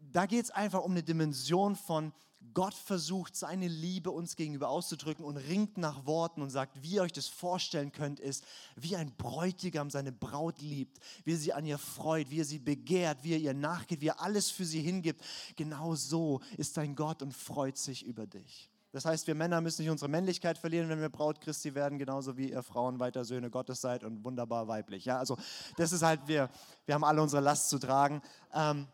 da 0.00 0.26
geht 0.26 0.44
es 0.44 0.50
einfach 0.50 0.82
um 0.82 0.92
eine 0.92 1.02
Dimension 1.02 1.76
von, 1.76 2.12
Gott 2.52 2.74
versucht, 2.74 3.36
seine 3.36 3.68
Liebe 3.68 4.10
uns 4.10 4.36
gegenüber 4.36 4.68
auszudrücken 4.68 5.24
und 5.24 5.36
ringt 5.36 5.78
nach 5.78 6.06
Worten 6.06 6.42
und 6.42 6.50
sagt, 6.50 6.82
wie 6.82 6.96
ihr 6.96 7.02
euch 7.02 7.12
das 7.12 7.26
vorstellen 7.26 7.92
könnt, 7.92 8.20
ist, 8.20 8.44
wie 8.76 8.96
ein 8.96 9.14
Bräutigam 9.16 9.90
seine 9.90 10.12
Braut 10.12 10.60
liebt, 10.60 10.98
wie 11.24 11.32
er 11.32 11.38
sie 11.38 11.52
an 11.52 11.64
ihr 11.64 11.78
freut, 11.78 12.30
wie 12.30 12.40
er 12.40 12.44
sie 12.44 12.58
begehrt, 12.58 13.22
wie 13.22 13.32
er 13.32 13.38
ihr 13.38 13.54
nachgeht, 13.54 14.00
wie 14.00 14.08
er 14.08 14.20
alles 14.20 14.50
für 14.50 14.64
sie 14.64 14.80
hingibt. 14.80 15.24
Genau 15.56 15.94
so 15.94 16.40
ist 16.56 16.76
dein 16.76 16.94
Gott 16.94 17.22
und 17.22 17.32
freut 17.32 17.78
sich 17.78 18.04
über 18.04 18.26
dich. 18.26 18.68
Das 18.94 19.04
heißt, 19.04 19.26
wir 19.26 19.34
Männer 19.34 19.60
müssen 19.60 19.82
nicht 19.82 19.90
unsere 19.90 20.08
Männlichkeit 20.08 20.56
verlieren, 20.56 20.88
wenn 20.88 21.00
wir 21.00 21.08
Braut 21.08 21.40
Christi 21.40 21.74
werden, 21.74 21.98
genauso 21.98 22.36
wie 22.36 22.52
ihr 22.52 22.62
Frauen 22.62 23.00
weiter 23.00 23.24
Söhne 23.24 23.50
Gottes 23.50 23.80
seid 23.80 24.04
und 24.04 24.24
wunderbar 24.24 24.68
weiblich. 24.68 25.04
Ja, 25.04 25.18
also 25.18 25.36
das 25.76 25.90
ist 25.90 26.02
halt, 26.02 26.20
wir, 26.26 26.48
wir 26.86 26.94
haben 26.94 27.02
alle 27.02 27.20
unsere 27.20 27.42
Last 27.42 27.70
zu 27.70 27.80
tragen. 27.80 28.22
Ähm, 28.54 28.86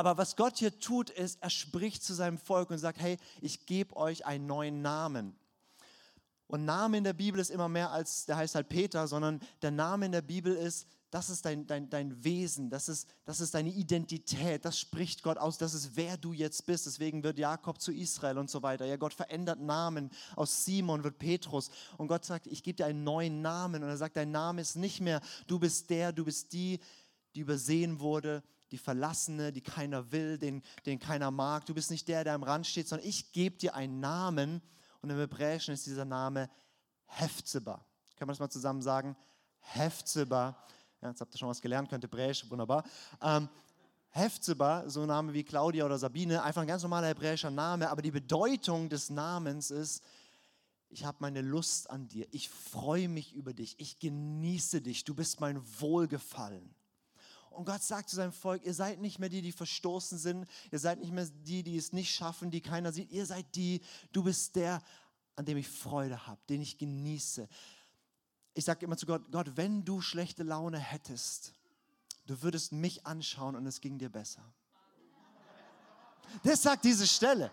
aber 0.00 0.16
was 0.16 0.34
Gott 0.34 0.56
hier 0.56 0.80
tut, 0.80 1.10
ist, 1.10 1.42
er 1.42 1.50
spricht 1.50 2.02
zu 2.02 2.14
seinem 2.14 2.38
Volk 2.38 2.70
und 2.70 2.78
sagt, 2.78 2.98
hey, 2.98 3.18
ich 3.42 3.66
gebe 3.66 3.94
euch 3.96 4.24
einen 4.24 4.46
neuen 4.46 4.80
Namen. 4.80 5.36
Und 6.46 6.64
Name 6.64 6.96
in 6.96 7.04
der 7.04 7.12
Bibel 7.12 7.38
ist 7.38 7.50
immer 7.50 7.68
mehr 7.68 7.90
als, 7.90 8.24
der 8.24 8.38
heißt 8.38 8.54
halt 8.54 8.70
Peter, 8.70 9.06
sondern 9.06 9.40
der 9.60 9.70
Name 9.70 10.06
in 10.06 10.12
der 10.12 10.22
Bibel 10.22 10.56
ist, 10.56 10.86
das 11.10 11.28
ist 11.28 11.44
dein, 11.44 11.66
dein, 11.66 11.90
dein 11.90 12.24
Wesen, 12.24 12.70
das 12.70 12.88
ist, 12.88 13.08
das 13.26 13.42
ist 13.42 13.52
deine 13.52 13.68
Identität, 13.68 14.64
das 14.64 14.78
spricht 14.78 15.22
Gott 15.22 15.36
aus, 15.36 15.58
das 15.58 15.74
ist 15.74 15.94
wer 15.96 16.16
du 16.16 16.32
jetzt 16.32 16.64
bist. 16.64 16.86
Deswegen 16.86 17.22
wird 17.22 17.38
Jakob 17.38 17.78
zu 17.78 17.92
Israel 17.92 18.38
und 18.38 18.48
so 18.48 18.62
weiter. 18.62 18.86
Ja, 18.86 18.96
Gott 18.96 19.12
verändert 19.12 19.60
Namen. 19.60 20.08
Aus 20.34 20.64
Simon 20.64 21.04
wird 21.04 21.18
Petrus. 21.18 21.68
Und 21.98 22.08
Gott 22.08 22.24
sagt, 22.24 22.46
ich 22.46 22.62
gebe 22.62 22.76
dir 22.76 22.86
einen 22.86 23.04
neuen 23.04 23.42
Namen. 23.42 23.82
Und 23.82 23.90
er 23.90 23.98
sagt, 23.98 24.16
dein 24.16 24.30
Name 24.30 24.62
ist 24.62 24.76
nicht 24.76 25.02
mehr, 25.02 25.20
du 25.46 25.58
bist 25.58 25.90
der, 25.90 26.10
du 26.10 26.24
bist 26.24 26.54
die, 26.54 26.80
die 27.34 27.40
übersehen 27.40 28.00
wurde, 28.00 28.42
die 28.72 28.78
Verlassene, 28.78 29.52
die 29.52 29.60
keiner 29.60 30.12
will, 30.12 30.38
den, 30.38 30.62
den 30.86 30.98
keiner 30.98 31.30
mag. 31.30 31.66
Du 31.66 31.74
bist 31.74 31.90
nicht 31.90 32.08
der, 32.08 32.24
der 32.24 32.34
am 32.34 32.42
Rand 32.42 32.66
steht, 32.66 32.88
sondern 32.88 33.08
ich 33.08 33.32
gebe 33.32 33.56
dir 33.56 33.74
einen 33.74 34.00
Namen. 34.00 34.62
Und 35.02 35.10
im 35.10 35.18
Hebräischen 35.18 35.74
ist 35.74 35.86
dieser 35.86 36.04
Name 36.04 36.50
Hefzeba. 37.06 37.84
Können 38.16 38.28
wir 38.28 38.32
das 38.32 38.38
mal 38.38 38.50
zusammen 38.50 38.82
sagen? 38.82 39.16
Hefzeba. 39.60 40.56
Ja, 41.00 41.08
jetzt 41.08 41.20
habt 41.20 41.34
ihr 41.34 41.38
schon 41.38 41.48
was 41.48 41.60
gelernt, 41.60 41.88
könnt 41.88 42.04
Hebräisch, 42.04 42.48
wunderbar. 42.50 42.84
Ähm, 43.22 43.48
Hefzeba, 44.10 44.88
so 44.88 45.02
ein 45.02 45.08
Name 45.08 45.32
wie 45.32 45.44
Claudia 45.44 45.86
oder 45.86 45.98
Sabine, 45.98 46.42
einfach 46.42 46.62
ein 46.62 46.68
ganz 46.68 46.82
normaler 46.82 47.08
hebräischer 47.08 47.50
Name, 47.50 47.88
aber 47.88 48.02
die 48.02 48.10
Bedeutung 48.10 48.88
des 48.88 49.08
Namens 49.08 49.70
ist, 49.70 50.02
ich 50.88 51.04
habe 51.04 51.18
meine 51.20 51.42
Lust 51.42 51.88
an 51.88 52.08
dir, 52.08 52.26
ich 52.32 52.48
freue 52.50 53.08
mich 53.08 53.32
über 53.34 53.54
dich, 53.54 53.76
ich 53.78 54.00
genieße 54.00 54.80
dich, 54.82 55.04
du 55.04 55.14
bist 55.14 55.40
mein 55.40 55.62
Wohlgefallen. 55.80 56.74
Und 57.60 57.66
Gott 57.66 57.82
sagt 57.82 58.08
zu 58.08 58.16
seinem 58.16 58.32
Volk, 58.32 58.64
ihr 58.64 58.72
seid 58.72 59.02
nicht 59.02 59.18
mehr 59.18 59.28
die, 59.28 59.42
die 59.42 59.52
verstoßen 59.52 60.16
sind, 60.16 60.46
ihr 60.70 60.78
seid 60.78 60.98
nicht 60.98 61.12
mehr 61.12 61.26
die, 61.26 61.62
die 61.62 61.76
es 61.76 61.92
nicht 61.92 62.10
schaffen, 62.10 62.50
die 62.50 62.62
keiner 62.62 62.90
sieht, 62.90 63.10
ihr 63.10 63.26
seid 63.26 63.54
die, 63.54 63.82
du 64.12 64.22
bist 64.22 64.56
der, 64.56 64.80
an 65.36 65.44
dem 65.44 65.58
ich 65.58 65.68
Freude 65.68 66.26
habe, 66.26 66.40
den 66.48 66.62
ich 66.62 66.78
genieße. 66.78 67.46
Ich 68.54 68.64
sage 68.64 68.86
immer 68.86 68.96
zu 68.96 69.04
Gott, 69.04 69.30
Gott, 69.30 69.58
wenn 69.58 69.84
du 69.84 70.00
schlechte 70.00 70.42
Laune 70.42 70.78
hättest, 70.78 71.52
du 72.24 72.40
würdest 72.40 72.72
mich 72.72 73.06
anschauen 73.06 73.54
und 73.54 73.66
es 73.66 73.82
ging 73.82 73.98
dir 73.98 74.08
besser. 74.08 74.42
Das 76.42 76.62
sagt 76.62 76.86
diese 76.86 77.06
Stelle. 77.06 77.50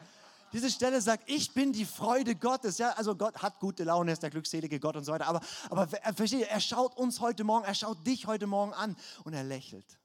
Diese 0.53 0.69
Stelle 0.69 1.01
sagt, 1.01 1.29
ich 1.29 1.53
bin 1.53 1.73
die 1.73 1.85
Freude 1.85 2.35
Gottes. 2.35 2.77
Ja, 2.77 2.91
also 2.91 3.15
Gott 3.15 3.41
hat 3.41 3.59
gute 3.59 3.83
Laune, 3.83 4.11
ist 4.11 4.23
der 4.23 4.29
glückselige 4.29 4.79
Gott 4.79 4.95
und 4.95 5.03
so 5.03 5.11
weiter. 5.11 5.27
Aber, 5.27 5.41
aber 5.69 5.87
verstehe, 6.13 6.47
er 6.47 6.59
schaut 6.59 6.95
uns 6.97 7.19
heute 7.19 7.43
Morgen, 7.43 7.65
er 7.65 7.75
schaut 7.75 8.05
dich 8.05 8.27
heute 8.27 8.47
Morgen 8.47 8.73
an 8.73 8.95
und 9.23 9.33
er 9.33 9.43
lächelt. 9.43 9.99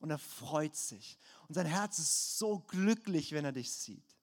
Und 0.00 0.10
er 0.10 0.18
freut 0.18 0.76
sich. 0.76 1.18
Und 1.48 1.54
sein 1.54 1.66
Herz 1.66 1.98
ist 1.98 2.38
so 2.38 2.60
glücklich, 2.60 3.32
wenn 3.32 3.44
er 3.44 3.52
dich 3.52 3.72
sieht. 3.72 4.16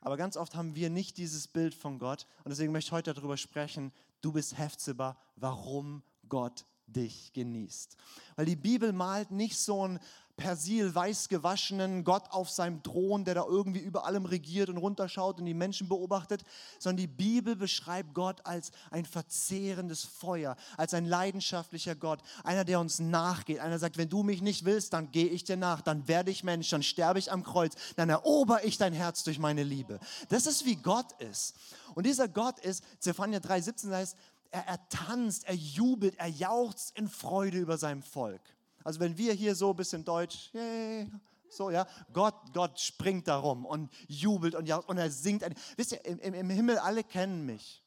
Aber 0.00 0.16
ganz 0.16 0.36
oft 0.36 0.54
haben 0.54 0.74
wir 0.74 0.90
nicht 0.90 1.16
dieses 1.16 1.48
Bild 1.48 1.74
von 1.74 1.98
Gott. 1.98 2.26
Und 2.44 2.50
deswegen 2.50 2.72
möchte 2.72 2.88
ich 2.88 2.92
heute 2.92 3.14
darüber 3.14 3.36
sprechen, 3.36 3.92
du 4.20 4.32
bist 4.32 4.56
Hefzeba, 4.56 5.18
warum 5.36 6.02
Gott 6.28 6.64
dich 6.88 7.32
genießt. 7.32 7.96
Weil 8.36 8.46
die 8.46 8.56
Bibel 8.56 8.92
malt 8.92 9.30
nicht 9.30 9.58
so 9.58 9.86
ein 9.86 10.00
Persil 10.38 10.94
weiß 10.94 11.28
gewaschenen 11.28 12.04
Gott 12.04 12.30
auf 12.30 12.48
seinem 12.48 12.82
Thron, 12.82 13.24
der 13.24 13.34
da 13.34 13.44
irgendwie 13.44 13.80
über 13.80 14.06
allem 14.06 14.24
regiert 14.24 14.70
und 14.70 14.78
runterschaut 14.78 15.40
und 15.40 15.46
die 15.46 15.52
Menschen 15.52 15.88
beobachtet, 15.88 16.44
sondern 16.78 16.98
die 16.98 17.06
Bibel 17.08 17.56
beschreibt 17.56 18.14
Gott 18.14 18.46
als 18.46 18.70
ein 18.90 19.04
verzehrendes 19.04 20.04
Feuer, 20.04 20.56
als 20.76 20.94
ein 20.94 21.04
leidenschaftlicher 21.04 21.96
Gott, 21.96 22.20
einer, 22.44 22.64
der 22.64 22.78
uns 22.78 23.00
nachgeht, 23.00 23.58
einer 23.58 23.80
sagt, 23.80 23.98
wenn 23.98 24.08
du 24.08 24.22
mich 24.22 24.40
nicht 24.40 24.64
willst, 24.64 24.92
dann 24.92 25.10
gehe 25.10 25.26
ich 25.26 25.42
dir 25.42 25.56
nach, 25.56 25.82
dann 25.82 26.06
werde 26.06 26.30
ich 26.30 26.44
Mensch, 26.44 26.70
dann 26.70 26.84
sterbe 26.84 27.18
ich 27.18 27.32
am 27.32 27.42
Kreuz, 27.42 27.74
dann 27.96 28.08
erober 28.08 28.64
ich 28.64 28.78
dein 28.78 28.92
Herz 28.92 29.24
durch 29.24 29.40
meine 29.40 29.64
Liebe. 29.64 29.98
Das 30.28 30.46
ist 30.46 30.64
wie 30.64 30.76
Gott 30.76 31.20
ist. 31.20 31.56
Und 31.96 32.06
dieser 32.06 32.28
Gott 32.28 32.60
ist, 32.60 32.84
Zephania 33.00 33.40
3,17 33.40 33.92
heißt, 33.92 34.16
er, 34.50 34.66
er 34.66 34.88
tanzt, 34.88 35.44
er 35.44 35.54
jubelt, 35.54 36.16
er 36.18 36.28
jauchzt 36.28 36.96
in 36.96 37.08
Freude 37.08 37.58
über 37.58 37.78
sein 37.78 38.02
Volk. 38.02 38.42
Also 38.84 39.00
wenn 39.00 39.18
wir 39.18 39.32
hier 39.32 39.54
so 39.54 39.70
ein 39.70 39.76
bisschen 39.76 40.04
Deutsch, 40.04 40.50
yay, 40.52 41.10
so, 41.50 41.70
ja, 41.70 41.86
Gott, 42.12 42.34
Gott 42.52 42.78
springt 42.78 43.26
darum 43.26 43.64
und 43.64 43.90
jubelt 44.06 44.54
und, 44.54 44.70
und 44.70 44.98
er 44.98 45.10
singt. 45.10 45.44
Wisst 45.76 45.92
ihr, 45.92 46.04
im, 46.04 46.34
im 46.34 46.50
Himmel, 46.50 46.78
alle 46.78 47.02
kennen 47.02 47.46
mich. 47.46 47.82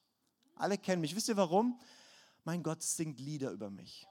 Alle 0.56 0.78
kennen 0.78 1.02
mich. 1.02 1.16
Wisst 1.16 1.30
ihr 1.30 1.38
warum? 1.38 1.80
Mein 2.44 2.64
Gott 2.64 2.82
singt 2.82 3.20
Lieder 3.20 3.52
über 3.52 3.70
mich. 3.70 4.08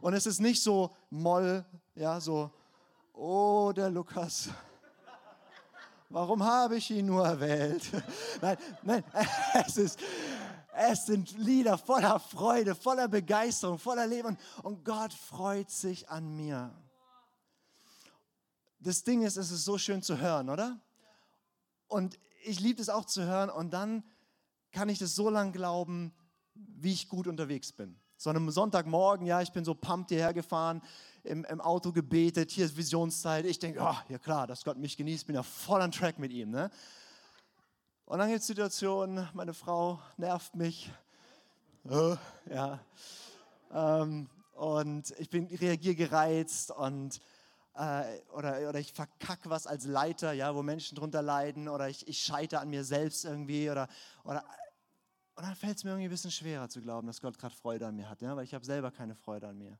Und 0.00 0.14
es 0.14 0.26
ist 0.26 0.40
nicht 0.40 0.62
so 0.62 0.94
Moll, 1.10 1.64
ja, 1.94 2.20
so, 2.20 2.50
oh, 3.12 3.72
der 3.74 3.90
Lukas. 3.90 4.48
Warum 6.08 6.42
habe 6.42 6.76
ich 6.76 6.90
ihn 6.90 7.06
nur 7.06 7.26
erwählt? 7.26 7.90
nein, 8.40 8.56
nein, 8.82 9.04
es 9.66 9.76
ist, 9.76 9.98
es 10.76 11.06
sind 11.06 11.36
Lieder 11.38 11.78
voller 11.78 12.18
Freude, 12.18 12.74
voller 12.74 13.08
Begeisterung, 13.08 13.78
voller 13.78 14.06
Leben. 14.06 14.36
Und 14.62 14.84
Gott 14.84 15.12
freut 15.12 15.70
sich 15.70 16.08
an 16.08 16.36
mir. 16.36 16.72
Das 18.80 19.04
Ding 19.04 19.22
ist, 19.22 19.36
es 19.36 19.50
ist 19.50 19.64
so 19.64 19.78
schön 19.78 20.02
zu 20.02 20.18
hören, 20.18 20.50
oder? 20.50 20.78
Und 21.86 22.18
ich 22.44 22.60
liebe 22.60 22.82
es 22.82 22.88
auch 22.88 23.04
zu 23.04 23.24
hören. 23.24 23.50
Und 23.50 23.72
dann 23.72 24.04
kann 24.72 24.88
ich 24.88 24.98
das 24.98 25.14
so 25.14 25.30
lange 25.30 25.52
glauben, 25.52 26.12
wie 26.54 26.92
ich 26.92 27.08
gut 27.08 27.26
unterwegs 27.26 27.72
bin. 27.72 27.96
So 28.16 28.30
einem 28.30 28.50
Sonntagmorgen, 28.50 29.26
ja, 29.26 29.42
ich 29.42 29.52
bin 29.52 29.64
so 29.64 29.74
pumped 29.74 30.10
hierher 30.10 30.34
gefahren, 30.34 30.82
im, 31.24 31.44
im 31.44 31.60
Auto 31.60 31.92
gebetet, 31.92 32.50
hier 32.50 32.66
ist 32.66 32.76
Visionszeit. 32.76 33.46
Ich 33.46 33.58
denke, 33.58 33.80
oh, 33.80 33.96
ja 34.08 34.18
klar, 34.18 34.46
dass 34.46 34.64
Gott 34.64 34.76
mich 34.76 34.96
genießt, 34.96 35.26
bin 35.26 35.34
ja 35.34 35.42
voll 35.42 35.80
an 35.80 35.90
Track 35.90 36.18
mit 36.18 36.32
ihm. 36.32 36.50
Ne? 36.50 36.70
Und 38.06 38.18
dann 38.18 38.28
gibt 38.28 38.40
es 38.40 38.46
Situationen, 38.46 39.26
meine 39.32 39.54
Frau 39.54 39.98
nervt 40.18 40.54
mich. 40.54 40.92
Oh, 41.88 42.16
ja. 42.50 42.78
Ähm, 43.72 44.28
und 44.54 45.14
ich 45.18 45.30
bin, 45.30 45.46
reagiere 45.46 45.94
gereizt 45.94 46.70
und 46.70 47.20
äh, 47.74 48.20
oder, 48.32 48.68
oder 48.68 48.78
ich 48.78 48.92
verkacke 48.92 49.48
was 49.48 49.66
als 49.66 49.86
Leiter, 49.86 50.32
ja, 50.32 50.54
wo 50.54 50.62
Menschen 50.62 50.96
drunter 50.96 51.22
leiden 51.22 51.66
oder 51.66 51.88
ich, 51.88 52.06
ich 52.06 52.18
scheitere 52.18 52.60
an 52.60 52.68
mir 52.68 52.84
selbst 52.84 53.24
irgendwie 53.24 53.70
oder, 53.70 53.88
oder 54.22 54.44
und 55.36 55.42
dann 55.42 55.56
fällt 55.56 55.78
es 55.78 55.84
mir 55.84 55.90
irgendwie 55.90 56.08
ein 56.08 56.10
bisschen 56.10 56.30
schwerer 56.30 56.68
zu 56.68 56.80
glauben, 56.80 57.06
dass 57.06 57.20
Gott 57.20 57.38
gerade 57.38 57.54
Freude 57.54 57.86
an 57.86 57.96
mir 57.96 58.08
hat, 58.08 58.20
ja, 58.20 58.36
weil 58.36 58.44
ich 58.44 58.54
habe 58.54 58.64
selber 58.64 58.92
keine 58.92 59.16
Freude 59.16 59.48
an 59.48 59.58
mir. 59.58 59.78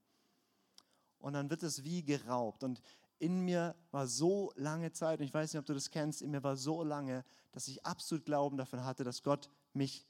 Und 1.18 1.34
dann 1.34 1.48
wird 1.48 1.62
es 1.62 1.84
wie 1.84 2.02
geraubt. 2.02 2.64
Und 2.64 2.82
in 3.18 3.40
mir 3.40 3.74
war 3.90 4.06
so 4.06 4.52
lange 4.56 4.92
Zeit, 4.92 5.20
und 5.20 5.26
ich 5.26 5.34
weiß 5.34 5.52
nicht, 5.52 5.60
ob 5.60 5.66
du 5.66 5.74
das 5.74 5.90
kennst, 5.90 6.22
in 6.22 6.30
mir 6.30 6.42
war 6.42 6.56
so 6.56 6.82
lange, 6.82 7.24
dass 7.52 7.68
ich 7.68 7.84
absolut 7.84 8.24
Glauben 8.24 8.56
davon 8.56 8.84
hatte, 8.84 9.04
dass 9.04 9.22
Gott 9.22 9.48
mich 9.72 10.06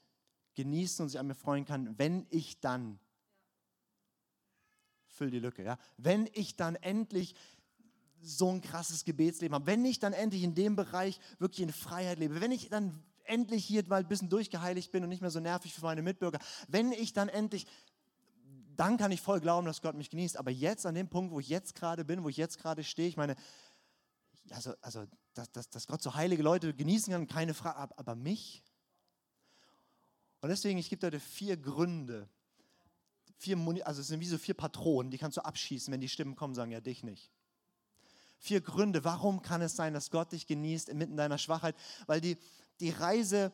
genießen 0.55 1.03
und 1.03 1.09
sich 1.09 1.19
an 1.19 1.27
mir 1.27 1.35
freuen 1.35 1.65
kann, 1.65 1.97
wenn 1.97 2.25
ich 2.29 2.59
dann 2.59 2.99
füll 5.07 5.31
die 5.31 5.39
Lücke. 5.39 5.63
Ja? 5.63 5.77
Wenn 5.97 6.29
ich 6.33 6.55
dann 6.55 6.75
endlich 6.75 7.35
so 8.21 8.49
ein 8.49 8.61
krasses 8.61 9.05
Gebetsleben 9.05 9.55
habe, 9.55 9.67
wenn 9.67 9.85
ich 9.85 9.99
dann 9.99 10.13
endlich 10.13 10.43
in 10.43 10.55
dem 10.55 10.75
Bereich 10.75 11.19
wirklich 11.39 11.61
in 11.61 11.71
Freiheit 11.71 12.19
lebe, 12.19 12.41
wenn 12.41 12.51
ich 12.51 12.69
dann 12.69 13.03
endlich 13.25 13.65
hier 13.65 13.83
mal 13.87 14.01
ein 14.01 14.07
bisschen 14.07 14.29
durchgeheiligt 14.29 14.91
bin 14.91 15.03
und 15.03 15.09
nicht 15.09 15.21
mehr 15.21 15.31
so 15.31 15.39
nervig 15.39 15.73
für 15.73 15.81
meine 15.81 16.01
Mitbürger, 16.01 16.39
wenn 16.67 16.91
ich 16.91 17.13
dann 17.13 17.29
endlich, 17.29 17.65
dann 18.79 18.97
kann 18.97 19.11
ich 19.11 19.21
voll 19.21 19.39
glauben, 19.39 19.65
dass 19.65 19.81
Gott 19.81 19.95
mich 19.95 20.09
genießt. 20.09 20.37
Aber 20.37 20.51
jetzt 20.51 20.85
an 20.85 20.95
dem 20.95 21.09
Punkt, 21.09 21.31
wo 21.31 21.39
ich 21.39 21.49
jetzt 21.49 21.75
gerade 21.75 22.05
bin, 22.05 22.23
wo 22.23 22.29
ich 22.29 22.37
jetzt 22.37 22.59
gerade 22.59 22.83
stehe, 22.83 23.07
ich 23.07 23.17
meine, 23.17 23.35
also, 24.49 24.73
also 24.81 25.05
dass, 25.33 25.51
dass, 25.51 25.69
dass 25.69 25.87
Gott 25.87 26.01
so 26.01 26.15
heilige 26.15 26.43
Leute 26.43 26.73
genießen 26.73 27.11
kann, 27.11 27.27
keine 27.27 27.53
Frage, 27.53 27.97
aber 27.97 28.15
mich? 28.15 28.63
Und 30.41 30.49
deswegen, 30.49 30.77
ich 30.77 30.89
gebe 30.89 31.09
dir 31.09 31.19
vier 31.19 31.57
Gründe, 31.57 32.29
vier, 33.37 33.57
also 33.85 34.01
es 34.01 34.07
sind 34.07 34.19
wie 34.19 34.27
so 34.27 34.37
vier 34.37 34.53
Patronen, 34.53 35.11
die 35.11 35.17
kannst 35.17 35.37
du 35.37 35.43
abschießen, 35.43 35.91
wenn 35.91 36.01
die 36.01 36.09
Stimmen 36.09 36.35
kommen, 36.35 36.55
sagen 36.55 36.71
ja 36.71 36.81
dich 36.81 37.03
nicht. 37.03 37.31
Vier 38.37 38.61
Gründe, 38.61 39.03
warum 39.03 39.41
kann 39.41 39.61
es 39.61 39.75
sein, 39.75 39.93
dass 39.93 40.11
Gott 40.11 40.31
dich 40.31 40.45
genießt 40.45 40.89
inmitten 40.89 41.17
deiner 41.17 41.37
Schwachheit? 41.37 41.75
Weil 42.05 42.21
die, 42.21 42.37
die 42.79 42.91
Reise 42.91 43.51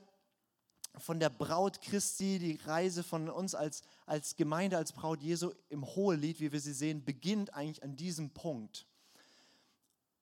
von 0.97 1.19
der 1.19 1.29
Braut 1.29 1.81
Christi, 1.81 2.39
die 2.39 2.59
Reise 2.65 3.03
von 3.03 3.29
uns 3.29 3.55
als, 3.55 3.81
als 4.05 4.35
Gemeinde, 4.35 4.77
als 4.77 4.91
Braut 4.91 5.21
Jesu 5.21 5.51
im 5.69 5.85
Hohelied, 5.85 6.39
wie 6.39 6.51
wir 6.51 6.59
sie 6.59 6.73
sehen, 6.73 7.03
beginnt 7.03 7.53
eigentlich 7.53 7.83
an 7.83 7.95
diesem 7.95 8.31
Punkt. 8.31 8.85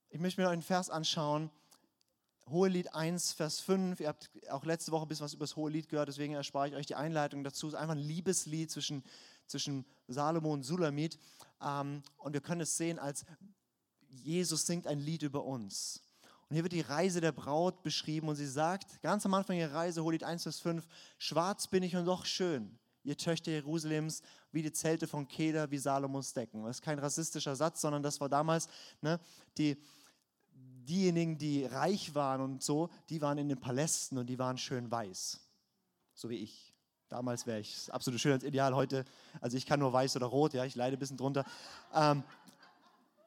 Ich 0.09 0.19
möchte 0.19 0.41
mir 0.41 0.49
einen 0.49 0.61
Vers 0.61 0.89
anschauen, 0.89 1.49
Hohelied 2.47 2.93
1, 2.95 3.33
Vers 3.33 3.59
5. 3.59 3.99
Ihr 3.99 4.07
habt 4.07 4.29
auch 4.49 4.65
letzte 4.65 4.91
Woche 4.91 5.05
ein 5.05 5.07
bisschen 5.07 5.25
was 5.25 5.33
über 5.33 5.43
das 5.43 5.55
Hohelied 5.55 5.87
gehört, 5.89 6.09
deswegen 6.09 6.33
erspare 6.33 6.69
ich 6.69 6.75
euch 6.75 6.87
die 6.87 6.95
Einleitung 6.95 7.43
dazu. 7.43 7.67
Es 7.67 7.73
ist 7.73 7.79
einfach 7.79 7.95
ein 7.95 7.99
Liebeslied 7.99 8.71
zwischen, 8.71 9.03
zwischen 9.45 9.85
Salomo 10.07 10.53
und 10.53 10.63
Sulamit. 10.63 11.19
Ähm, 11.61 12.01
und 12.17 12.33
wir 12.33 12.41
können 12.41 12.61
es 12.61 12.77
sehen 12.77 12.97
als 12.99 13.25
Jesus 14.09 14.65
singt 14.65 14.87
ein 14.87 14.99
Lied 14.99 15.21
über 15.21 15.43
uns. 15.43 16.01
Und 16.49 16.55
hier 16.55 16.63
wird 16.63 16.73
die 16.73 16.81
Reise 16.81 17.21
der 17.21 17.31
Braut 17.31 17.83
beschrieben 17.83 18.27
und 18.27 18.35
sie 18.35 18.47
sagt, 18.47 19.01
ganz 19.03 19.23
am 19.23 19.35
Anfang 19.35 19.55
ihrer 19.55 19.73
Reise, 19.73 20.03
Holit 20.03 20.23
1 20.23 20.43
Vers 20.43 20.59
5, 20.59 20.87
schwarz 21.19 21.67
bin 21.67 21.83
ich 21.83 21.95
und 21.95 22.05
doch 22.05 22.25
schön, 22.25 22.79
ihr 23.03 23.15
Töchter 23.15 23.51
Jerusalems, 23.51 24.23
wie 24.51 24.63
die 24.63 24.71
Zelte 24.71 25.05
von 25.05 25.27
Keder, 25.27 25.69
wie 25.69 25.77
Salomons 25.77 26.33
Decken. 26.33 26.63
Das 26.63 26.77
ist 26.77 26.81
kein 26.81 26.97
rassistischer 26.97 27.55
Satz, 27.55 27.81
sondern 27.81 28.01
das 28.01 28.19
war 28.19 28.29
damals, 28.29 28.67
ne, 29.01 29.19
die, 29.59 29.77
diejenigen, 30.51 31.37
die 31.37 31.65
reich 31.65 32.15
waren 32.15 32.41
und 32.41 32.63
so, 32.63 32.89
die 33.09 33.21
waren 33.21 33.37
in 33.37 33.47
den 33.47 33.59
Palästen 33.59 34.17
und 34.17 34.25
die 34.25 34.39
waren 34.39 34.57
schön 34.57 34.89
weiß, 34.89 35.39
so 36.15 36.29
wie 36.29 36.37
ich. 36.37 36.73
Damals 37.09 37.45
wäre 37.45 37.59
ich 37.59 37.73
das 37.75 37.89
absolute 37.91 38.19
Schönheitsideal, 38.19 38.75
heute, 38.75 39.05
also 39.39 39.55
ich 39.55 39.67
kann 39.67 39.79
nur 39.79 39.93
weiß 39.93 40.15
oder 40.15 40.27
rot, 40.27 40.53
ja, 40.53 40.65
ich 40.65 40.75
leide 40.75 40.97
ein 40.97 40.99
bisschen 40.99 41.17
drunter. 41.17 41.43
Ähm, 41.93 42.23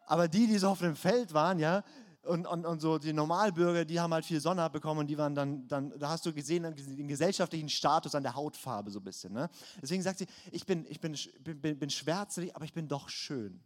aber 0.06 0.26
die, 0.28 0.46
die 0.48 0.58
so 0.58 0.68
auf 0.68 0.80
dem 0.80 0.96
Feld 0.96 1.34
waren, 1.34 1.58
ja, 1.58 1.84
und, 2.24 2.46
und, 2.46 2.64
und 2.64 2.80
so 2.80 2.98
die 2.98 3.12
Normalbürger, 3.12 3.84
die 3.84 3.98
haben 3.98 4.14
halt 4.14 4.24
viel 4.24 4.40
Sonne 4.40 4.62
abbekommen 4.62 5.00
und 5.00 5.06
die 5.08 5.18
waren 5.18 5.34
dann, 5.34 5.66
dann 5.66 5.98
da 5.98 6.10
hast 6.10 6.24
du 6.24 6.32
gesehen, 6.32 6.62
den 6.62 7.08
gesellschaftlichen 7.08 7.68
Status 7.68 8.14
an 8.14 8.22
der 8.22 8.34
Hautfarbe 8.34 8.90
so 8.90 9.00
ein 9.00 9.04
bisschen. 9.04 9.32
Ne? 9.32 9.50
Deswegen 9.80 10.02
sagt 10.02 10.18
sie, 10.18 10.26
ich 10.50 10.64
bin, 10.64 10.86
ich 10.88 11.00
bin, 11.00 11.16
bin, 11.40 11.78
bin 11.78 11.90
schwärzlich, 11.90 12.54
aber 12.54 12.64
ich 12.64 12.72
bin 12.72 12.86
doch 12.86 13.08
schön. 13.08 13.60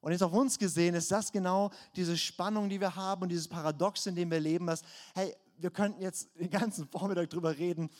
Und 0.00 0.12
jetzt 0.12 0.22
auf 0.22 0.32
uns 0.32 0.58
gesehen 0.58 0.94
ist 0.94 1.10
das 1.10 1.32
genau 1.32 1.70
diese 1.96 2.16
Spannung, 2.16 2.68
die 2.68 2.80
wir 2.80 2.94
haben 2.94 3.22
und 3.22 3.28
dieses 3.28 3.48
Paradox, 3.48 4.06
in 4.06 4.14
dem 4.14 4.30
wir 4.30 4.38
leben, 4.38 4.66
dass, 4.66 4.82
hey, 5.14 5.34
wir 5.58 5.70
könnten 5.70 6.00
jetzt 6.00 6.28
den 6.38 6.50
ganzen 6.50 6.86
Vormittag 6.86 7.30
drüber 7.30 7.56
reden, 7.56 7.90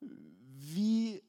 wie 0.00 1.22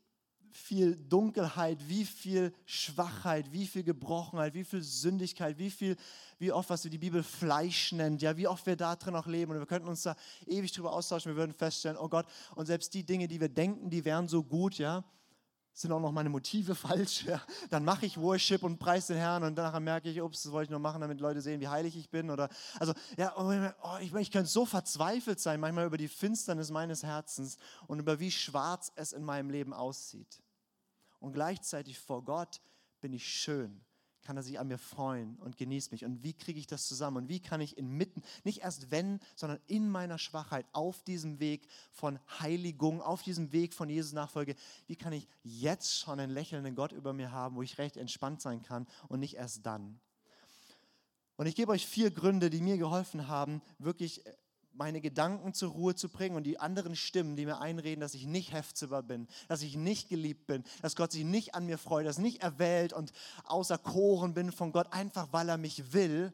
viel 0.64 0.96
Dunkelheit, 0.96 1.78
wie 1.90 2.06
viel 2.06 2.54
Schwachheit, 2.66 3.52
wie 3.52 3.68
viel 3.68 3.84
Gebrochenheit, 3.84 4.54
wie 4.54 4.64
viel 4.64 4.82
Sündigkeit, 4.82 5.58
wie 5.58 5.70
viel, 5.70 5.98
wie 6.40 6.54
oft, 6.54 6.70
was 6.70 6.84
die 6.84 6.98
Bibel 6.98 7.22
Fleisch 7.22 7.92
nennt, 7.92 8.22
ja, 8.22 8.38
wie 8.38 8.48
oft 8.48 8.66
wir 8.66 8.78
da 8.78 8.96
drin 8.96 9.14
auch 9.16 9.28
leben. 9.28 9.52
Und 9.52 9.60
wir 9.60 9.66
könnten 9.66 9.90
uns 9.90 10.04
da 10.04 10.16
ewig 10.48 10.72
drüber 10.72 10.94
austauschen. 10.94 11.34
Wir 11.34 11.36
würden 11.36 11.54
feststellen, 11.54 11.98
oh 11.98 12.08
Gott, 12.08 12.26
und 12.56 12.66
selbst 12.66 12.94
die 12.94 13.04
Dinge, 13.04 13.28
die 13.28 13.42
wir 13.42 13.50
denken, 13.50 13.90
die 13.90 14.06
wären 14.06 14.30
so 14.30 14.42
gut, 14.42 14.78
ja, 14.78 15.04
sind 15.74 15.92
auch 15.92 16.00
noch 16.00 16.14
meine 16.14 16.30
Motive 16.30 16.76
falsch, 16.76 17.26
ja, 17.26 17.42
dann 17.70 17.84
mache 17.84 18.06
ich 18.06 18.18
Worship 18.18 18.64
und 18.64 18.80
preise 18.80 19.14
den 19.14 19.20
Herrn 19.20 19.44
und 19.44 19.56
danach 19.56 19.78
merke 19.82 20.10
ich, 20.10 20.22
ups, 20.22 20.44
das 20.44 20.54
wollte 20.54 20.66
ich 20.66 20.72
nur 20.72 20.80
machen, 20.80 21.02
damit 21.02 21.20
Leute 21.20 21.42
sehen, 21.42 21.60
wie 21.60 21.68
heilig 21.68 21.98
ich 21.98 22.10
bin. 22.10 22.30
Oder, 22.30 22.48
also, 22.80 22.94
ja, 23.18 23.34
oh, 23.36 23.98
ich, 24.00 24.14
ich 24.14 24.32
könnte 24.32 24.50
so 24.50 24.66
verzweifelt 24.66 25.42
sein, 25.42 25.60
manchmal 25.60 25.88
über 25.88 25.98
die 25.98 26.08
Finsternis 26.08 26.72
meines 26.72 27.04
Herzens 27.04 27.58
und 27.88 28.00
über 28.00 28.22
wie 28.22 28.32
schwarz 28.32 28.94
es 28.96 29.12
in 29.12 29.26
meinem 29.26 29.50
Leben 29.50 29.74
aussieht 29.74 30.42
und 31.24 31.32
gleichzeitig 31.32 32.00
vor 32.00 32.26
Gott 32.26 32.62
bin 33.00 33.14
ich 33.14 33.26
schön, 33.26 33.80
kann 34.24 34.36
er 34.36 34.44
sich 34.44 34.60
an 34.60 34.68
mir 34.68 34.78
freuen 34.78 35.38
und 35.38 35.56
genießt 35.56 35.94
mich. 35.94 36.04
Und 36.04 36.22
wie 36.22 36.34
kriege 36.34 36.60
ich 36.60 36.68
das 36.68 36.86
zusammen? 36.86 37.16
Und 37.16 37.30
wie 37.30 37.40
kann 37.40 37.62
ich 37.62 37.78
inmitten, 37.78 38.22
nicht 38.44 38.62
erst 38.62 38.92
wenn, 38.92 39.22
sondern 39.34 39.62
in 39.68 39.90
meiner 39.90 40.18
Schwachheit, 40.18 40.66
auf 40.74 41.02
diesem 41.04 41.40
Weg 41.40 41.66
von 41.94 42.20
Heiligung, 42.42 43.02
auf 43.02 43.24
diesem 43.24 43.54
Weg 43.54 43.74
von 43.74 43.90
Jesus 43.90 44.12
Nachfolge, 44.12 44.56
wie 44.88 44.98
kann 44.98 45.14
ich 45.14 45.30
jetzt 45.44 45.98
schon 45.98 46.20
einen 46.20 46.34
lächelnden 46.34 46.76
Gott 46.76 46.92
über 46.92 47.14
mir 47.14 47.32
haben, 47.32 47.56
wo 47.56 47.62
ich 47.62 47.78
recht 47.78 47.96
entspannt 47.96 48.42
sein 48.42 48.62
kann 48.62 48.86
und 49.08 49.22
nicht 49.22 49.36
erst 49.36 49.66
dann? 49.66 50.02
Und 51.38 51.46
ich 51.46 51.56
gebe 51.56 51.72
euch 51.72 51.88
vier 51.88 52.12
Gründe, 52.12 52.50
die 52.50 52.60
mir 52.60 52.78
geholfen 52.78 53.30
haben, 53.30 53.62
wirklich 53.80 54.26
meine 54.74 55.02
Gedanken 55.02 55.54
zur 55.54 55.72
Ruhe 55.72 55.96
zu 55.96 56.10
bringen 56.10 56.36
und 56.36 56.44
die 56.44 56.60
anderen 56.60 56.96
Stimmen, 56.96 57.36
die 57.36 57.46
mir 57.46 57.60
einreden, 57.60 58.02
dass 58.02 58.14
ich 58.14 58.26
nicht 58.26 58.52
heftzimmer 58.52 59.04
bin, 59.04 59.28
dass 59.48 59.62
ich 59.62 59.76
nicht 59.76 60.10
geliebt 60.10 60.48
bin, 60.48 60.64
dass 60.82 60.96
Gott 60.96 61.12
sich 61.12 61.24
nicht 61.24 61.56
an 61.56 61.66
mir 61.66 61.78
freut, 61.78 62.06
dass 62.06 62.18
ich 62.18 62.24
nicht 62.24 62.44
erwählt 62.44 62.94
und 62.94 63.12
außer 63.46 63.78
Choren 63.78 64.34
bin 64.34 64.52
von 64.52 64.72
Gott, 64.72 64.92
einfach 64.92 65.32
weil 65.32 65.50
er 65.50 65.58
mich 65.58 65.94
will. 65.94 66.34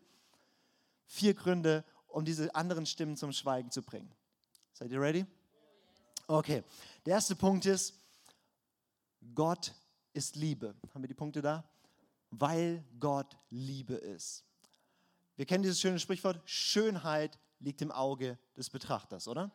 Vier 1.06 1.34
Gründe, 1.34 1.84
um 2.08 2.24
diese 2.24 2.54
anderen 2.56 2.86
Stimmen 2.86 3.18
zum 3.18 3.32
Schweigen 3.32 3.72
zu 3.72 3.82
bringen. 3.82 4.12
Seid 4.74 4.92
ihr 4.92 5.02
ready? 5.02 5.26
Okay, 6.28 6.64
der 7.06 7.16
erste 7.16 7.36
Punkt 7.36 7.66
ist, 7.66 7.94
Gott 9.34 9.74
ist 10.14 10.36
Liebe. 10.36 10.76
Haben 10.94 11.04
wir 11.04 11.08
die 11.08 11.14
Punkte 11.14 11.42
da? 11.42 11.68
Weil 12.30 12.84
Gott 13.00 13.38
Liebe 13.50 13.96
ist. 13.96 14.44
Wir 15.36 15.46
kennen 15.46 15.64
dieses 15.64 15.80
schöne 15.80 16.00
Sprichwort, 16.00 16.42
Schönheit 16.46 17.40
liegt 17.60 17.82
im 17.82 17.92
Auge 17.92 18.38
des 18.58 18.70
Betrachters, 18.70 19.28
oder? 19.28 19.52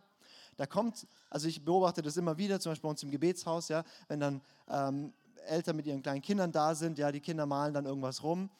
Da 0.56 0.66
kommt, 0.66 1.06
also 1.30 1.48
ich 1.48 1.64
beobachte 1.64 2.02
das 2.02 2.16
immer 2.16 2.38
wieder, 2.38 2.60
zum 2.60 2.72
Beispiel 2.72 2.82
bei 2.82 2.90
uns 2.90 3.02
im 3.02 3.10
Gebetshaus, 3.10 3.68
ja, 3.68 3.84
wenn 4.08 4.20
dann 4.20 4.40
ähm, 4.68 5.12
Eltern 5.46 5.76
mit 5.76 5.86
ihren 5.86 6.02
kleinen 6.02 6.22
Kindern 6.22 6.52
da 6.52 6.74
sind, 6.74 6.98
ja, 6.98 7.10
die 7.10 7.20
Kinder 7.20 7.46
malen 7.46 7.74
dann 7.74 7.86
irgendwas 7.86 8.22
rum, 8.22 8.50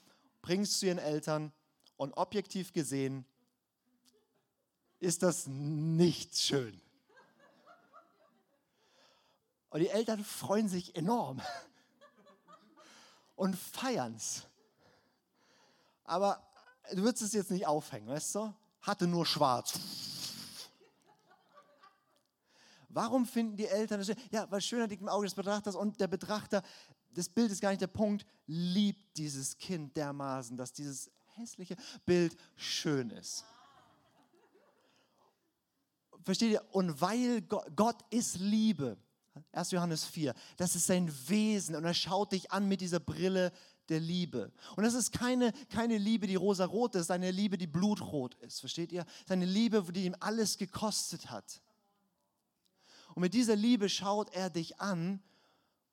bringst 0.43 0.73
es 0.73 0.79
zu 0.81 0.87
ihren 0.87 0.99
Eltern 0.99 1.53
und 1.97 2.13
objektiv 2.15 2.73
gesehen 2.73 3.25
ist 4.99 5.23
das 5.23 5.47
nicht 5.47 6.37
schön. 6.37 6.81
Und 9.71 9.81
die 9.81 9.89
Eltern 9.89 10.25
freuen 10.25 10.69
sich 10.69 10.95
enorm 10.95 11.43
und 13.35 13.57
feiern 13.57 14.15
es. 14.15 14.47
Aber 16.05 16.47
du 16.93 17.03
würdest 17.03 17.23
es 17.23 17.33
jetzt 17.33 17.51
nicht 17.51 17.67
aufhängen, 17.67 18.09
weißt 18.09 18.37
du? 18.37 18.55
Hatte 18.85 19.07
nur 19.07 19.27
schwarz. 19.27 19.79
Warum 22.89 23.27
finden 23.27 23.57
die 23.57 23.67
Eltern 23.67 23.99
das 23.99 24.07
schön? 24.07 24.17
Ja, 24.31 24.49
weil 24.51 24.61
Schönheit 24.61 24.91
liegt 24.91 25.03
im 25.03 25.09
Auge 25.09 25.27
des 25.27 25.35
Betrachters 25.35 25.75
und 25.75 26.01
der 26.01 26.07
Betrachter, 26.07 26.63
das 27.13 27.29
Bild 27.29 27.51
ist 27.51 27.61
gar 27.61 27.71
nicht 27.71 27.81
der 27.81 27.89
Punkt, 27.89 28.25
liebt 28.47 29.17
dieses 29.17 29.59
Kind 29.59 29.97
dermaßen, 29.97 30.57
dass 30.57 30.73
dieses 30.73 31.11
hässliche 31.35 31.77
Bild 32.07 32.37
schön 32.55 33.11
ist. 33.11 33.45
Versteht 36.23 36.53
ihr? 36.53 36.65
Und 36.73 37.01
weil 37.01 37.43
Gott, 37.43 37.67
Gott 37.75 37.97
ist 38.11 38.39
Liebe, 38.39 38.97
1. 39.53 39.73
Johannes 39.73 40.05
4, 40.05 40.33
das 40.57 40.77
ist 40.77 40.87
sein 40.87 41.13
Wesen 41.29 41.75
und 41.75 41.85
er 41.85 41.95
schaut 41.95 42.33
dich 42.33 42.53
an 42.53 42.69
mit 42.69 42.81
dieser 42.81 43.01
Brille 43.01 43.53
der 43.89 44.01
Liebe. 44.01 44.53
Und 44.77 44.85
das 44.85 44.95
ist 44.95 45.13
keine, 45.13 45.53
keine 45.71 45.99
Liebe, 45.99 46.27
die 46.27 46.37
rosa-rot 46.37 46.95
ist, 46.95 47.11
eine 47.11 47.31
Liebe, 47.31 47.59
die 47.59 47.67
blutrot 47.67 48.35
ist. 48.37 48.61
Versteht 48.61 48.93
ihr? 48.93 49.05
Seine 49.27 49.45
Liebe, 49.45 49.83
die 49.93 50.05
ihm 50.05 50.17
alles 50.21 50.59
gekostet 50.59 51.31
hat. 51.31 51.61
Und 53.15 53.23
mit 53.23 53.35
dieser 53.35 53.57
Liebe 53.57 53.89
schaut 53.89 54.31
er 54.35 54.51
dich 54.51 54.81
an 54.81 55.23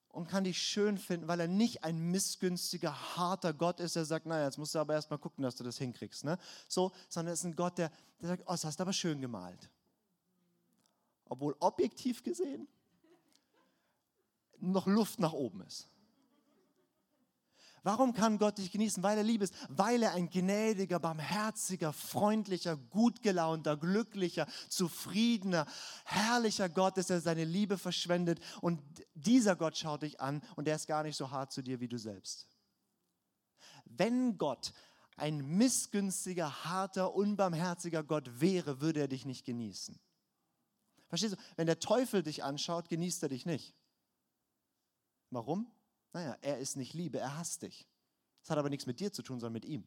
und 0.09 0.27
kann 0.27 0.43
dich 0.43 0.61
schön 0.61 0.97
finden, 0.97 1.27
weil 1.27 1.39
er 1.39 1.47
nicht 1.47 1.83
ein 1.83 1.97
missgünstiger, 1.97 3.15
harter 3.15 3.53
Gott 3.53 3.79
ist, 3.79 3.95
der 3.95 4.05
sagt, 4.05 4.25
naja, 4.25 4.45
jetzt 4.45 4.57
musst 4.57 4.75
du 4.75 4.79
aber 4.79 4.93
erstmal 4.93 5.19
gucken, 5.19 5.43
dass 5.43 5.55
du 5.55 5.63
das 5.63 5.77
hinkriegst. 5.77 6.23
Ne? 6.23 6.37
So, 6.67 6.91
sondern 7.07 7.33
es 7.33 7.39
ist 7.39 7.45
ein 7.45 7.55
Gott, 7.55 7.77
der, 7.77 7.91
der 8.19 8.29
sagt, 8.29 8.43
oh, 8.45 8.51
das 8.51 8.65
hast 8.65 8.79
du 8.79 8.83
aber 8.83 8.93
schön 8.93 9.21
gemalt. 9.21 9.69
Obwohl 11.29 11.55
objektiv 11.59 12.23
gesehen 12.23 12.67
noch 14.61 14.85
Luft 14.87 15.19
nach 15.19 15.33
oben 15.33 15.61
ist. 15.61 15.87
Warum 17.83 18.13
kann 18.13 18.37
Gott 18.37 18.59
dich 18.59 18.71
genießen? 18.71 19.01
Weil 19.01 19.17
er 19.17 19.23
lieb 19.23 19.41
ist, 19.41 19.55
weil 19.69 20.03
er 20.03 20.11
ein 20.13 20.29
gnädiger, 20.29 20.99
barmherziger, 20.99 21.93
freundlicher, 21.93 22.77
gut 22.77 23.23
gelaunter, 23.23 23.75
glücklicher, 23.75 24.47
zufriedener, 24.69 25.65
herrlicher 26.05 26.69
Gott 26.69 26.97
ist, 26.97 27.09
der 27.09 27.21
seine 27.21 27.43
Liebe 27.43 27.79
verschwendet. 27.79 28.39
Und 28.61 28.81
dieser 29.15 29.55
Gott 29.55 29.77
schaut 29.77 30.03
dich 30.03 30.21
an 30.21 30.41
und 30.55 30.65
der 30.65 30.75
ist 30.75 30.85
gar 30.85 31.01
nicht 31.01 31.17
so 31.17 31.31
hart 31.31 31.51
zu 31.51 31.63
dir 31.63 31.79
wie 31.79 31.87
du 31.87 31.97
selbst. 31.97 32.47
wenn 33.85 34.37
Gott 34.37 34.73
ein 35.17 35.57
missgünstiger, 35.57 36.65
harter, 36.65 37.13
unbarmherziger 37.13 38.03
Gott 38.03 38.41
wäre, 38.41 38.81
würde 38.81 39.01
er 39.01 39.07
dich 39.07 39.25
nicht 39.25 39.45
genießen. 39.45 39.99
Verstehst 41.09 41.33
du? 41.33 41.37
Wenn 41.57 41.67
der 41.67 41.79
Teufel 41.79 42.23
dich 42.23 42.43
anschaut, 42.43 42.89
genießt 42.89 43.23
er 43.23 43.29
dich 43.29 43.45
nicht. 43.45 43.75
Warum? 45.29 45.71
Naja, 46.13 46.37
er 46.41 46.57
ist 46.59 46.75
nicht 46.75 46.93
Liebe, 46.93 47.19
er 47.19 47.37
hasst 47.37 47.61
dich. 47.61 47.87
Das 48.41 48.49
hat 48.49 48.57
aber 48.57 48.69
nichts 48.69 48.85
mit 48.85 48.99
dir 48.99 49.11
zu 49.11 49.21
tun, 49.21 49.39
sondern 49.39 49.53
mit 49.53 49.65
ihm. 49.65 49.85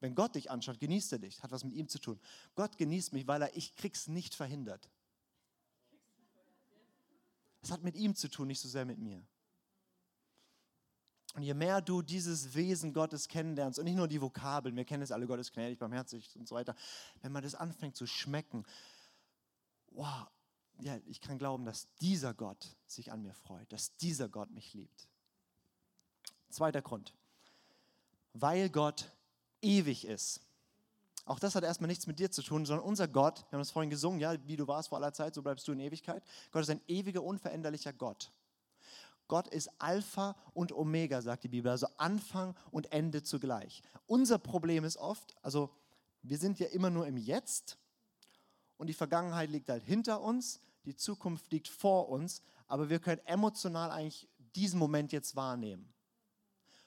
Wenn 0.00 0.14
Gott 0.14 0.34
dich 0.34 0.50
anschaut, 0.50 0.80
genießt 0.80 1.12
er 1.12 1.18
dich, 1.18 1.42
hat 1.42 1.52
was 1.52 1.64
mit 1.64 1.74
ihm 1.74 1.88
zu 1.88 1.98
tun. 1.98 2.18
Gott 2.54 2.76
genießt 2.76 3.12
mich, 3.12 3.26
weil 3.26 3.42
er, 3.42 3.56
ich 3.56 3.76
krieg's 3.76 4.08
nicht 4.08 4.34
verhindert. 4.34 4.90
Es 7.60 7.70
hat 7.70 7.82
mit 7.82 7.94
ihm 7.94 8.16
zu 8.16 8.28
tun, 8.28 8.48
nicht 8.48 8.60
so 8.60 8.68
sehr 8.68 8.84
mit 8.84 8.98
mir. 8.98 9.24
Und 11.34 11.42
je 11.42 11.54
mehr 11.54 11.80
du 11.80 12.02
dieses 12.02 12.54
Wesen 12.54 12.92
Gottes 12.92 13.28
kennenlernst, 13.28 13.78
und 13.78 13.84
nicht 13.84 13.94
nur 13.96 14.08
die 14.08 14.20
Vokabeln, 14.20 14.76
wir 14.76 14.84
kennen 14.84 15.02
es 15.02 15.12
alle, 15.12 15.26
Gott 15.26 15.38
ist 15.38 15.52
gnädig, 15.52 15.78
barmherzig 15.78 16.36
und 16.36 16.46
so 16.46 16.56
weiter, 16.56 16.74
wenn 17.20 17.32
man 17.32 17.42
das 17.42 17.54
anfängt 17.54 17.96
zu 17.96 18.06
schmecken, 18.06 18.64
wow, 19.92 20.26
ja, 20.80 20.98
ich 21.06 21.20
kann 21.20 21.38
glauben, 21.38 21.64
dass 21.64 21.88
dieser 22.00 22.34
Gott 22.34 22.76
sich 22.86 23.12
an 23.12 23.22
mir 23.22 23.34
freut, 23.34 23.72
dass 23.72 23.96
dieser 23.96 24.28
Gott 24.28 24.50
mich 24.50 24.74
liebt. 24.74 25.08
Zweiter 26.52 26.82
Grund, 26.82 27.14
weil 28.34 28.68
Gott 28.70 29.10
ewig 29.60 30.06
ist. 30.06 30.40
Auch 31.24 31.38
das 31.38 31.54
hat 31.54 31.62
erstmal 31.62 31.88
nichts 31.88 32.06
mit 32.06 32.18
dir 32.18 32.30
zu 32.30 32.42
tun, 32.42 32.66
sondern 32.66 32.84
unser 32.84 33.06
Gott, 33.06 33.44
wir 33.48 33.52
haben 33.52 33.60
das 33.60 33.70
vorhin 33.70 33.90
gesungen, 33.90 34.20
ja, 34.20 34.34
wie 34.46 34.56
du 34.56 34.66
warst 34.66 34.88
vor 34.88 34.98
aller 34.98 35.12
Zeit, 35.12 35.34
so 35.34 35.42
bleibst 35.42 35.66
du 35.68 35.72
in 35.72 35.80
Ewigkeit. 35.80 36.22
Gott 36.50 36.62
ist 36.62 36.70
ein 36.70 36.80
ewiger, 36.88 37.22
unveränderlicher 37.22 37.92
Gott. 37.92 38.32
Gott 39.28 39.48
ist 39.48 39.70
Alpha 39.78 40.36
und 40.52 40.72
Omega, 40.72 41.22
sagt 41.22 41.44
die 41.44 41.48
Bibel, 41.48 41.70
also 41.70 41.86
Anfang 41.96 42.56
und 42.70 42.92
Ende 42.92 43.22
zugleich. 43.22 43.82
Unser 44.06 44.38
Problem 44.38 44.84
ist 44.84 44.96
oft, 44.96 45.36
also 45.42 45.70
wir 46.22 46.38
sind 46.38 46.58
ja 46.58 46.66
immer 46.66 46.90
nur 46.90 47.06
im 47.06 47.16
Jetzt 47.16 47.78
und 48.76 48.88
die 48.88 48.94
Vergangenheit 48.94 49.48
liegt 49.48 49.68
halt 49.68 49.84
hinter 49.84 50.20
uns, 50.20 50.60
die 50.84 50.96
Zukunft 50.96 51.50
liegt 51.52 51.68
vor 51.68 52.08
uns, 52.08 52.42
aber 52.66 52.90
wir 52.90 52.98
können 52.98 53.24
emotional 53.26 53.90
eigentlich 53.90 54.28
diesen 54.56 54.78
Moment 54.78 55.12
jetzt 55.12 55.36
wahrnehmen. 55.36 55.92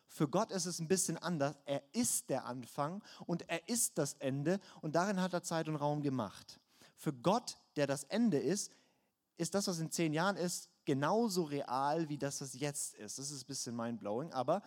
Für 0.07 0.27
Gott 0.27 0.51
ist 0.51 0.65
es 0.65 0.79
ein 0.79 0.87
bisschen 0.87 1.17
anders. 1.17 1.55
Er 1.65 1.83
ist 1.93 2.29
der 2.29 2.45
Anfang 2.45 3.03
und 3.25 3.49
er 3.49 3.67
ist 3.67 3.97
das 3.97 4.13
Ende 4.15 4.59
und 4.81 4.95
darin 4.95 5.21
hat 5.21 5.33
er 5.33 5.43
Zeit 5.43 5.67
und 5.67 5.75
Raum 5.75 6.01
gemacht. 6.01 6.59
Für 6.95 7.13
Gott, 7.13 7.57
der 7.75 7.87
das 7.87 8.03
Ende 8.05 8.39
ist, 8.39 8.71
ist 9.37 9.53
das, 9.53 9.67
was 9.67 9.79
in 9.79 9.91
zehn 9.91 10.13
Jahren 10.13 10.37
ist, 10.37 10.69
genauso 10.85 11.43
real 11.43 12.07
wie 12.07 12.17
das, 12.17 12.39
was 12.41 12.53
jetzt 12.53 12.95
ist. 12.95 13.19
Das 13.19 13.31
ist 13.31 13.43
ein 13.43 13.47
bisschen 13.47 13.75
mindblowing, 13.75 14.31
aber 14.31 14.61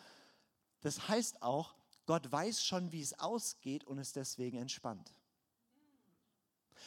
das 0.81 1.09
heißt 1.09 1.43
auch, 1.43 1.75
Gott 2.07 2.31
weiß 2.31 2.63
schon, 2.63 2.93
wie 2.93 3.01
es 3.01 3.19
ausgeht 3.19 3.85
und 3.85 3.99
ist 3.99 4.17
deswegen 4.17 4.59
entspannt. 4.59 5.13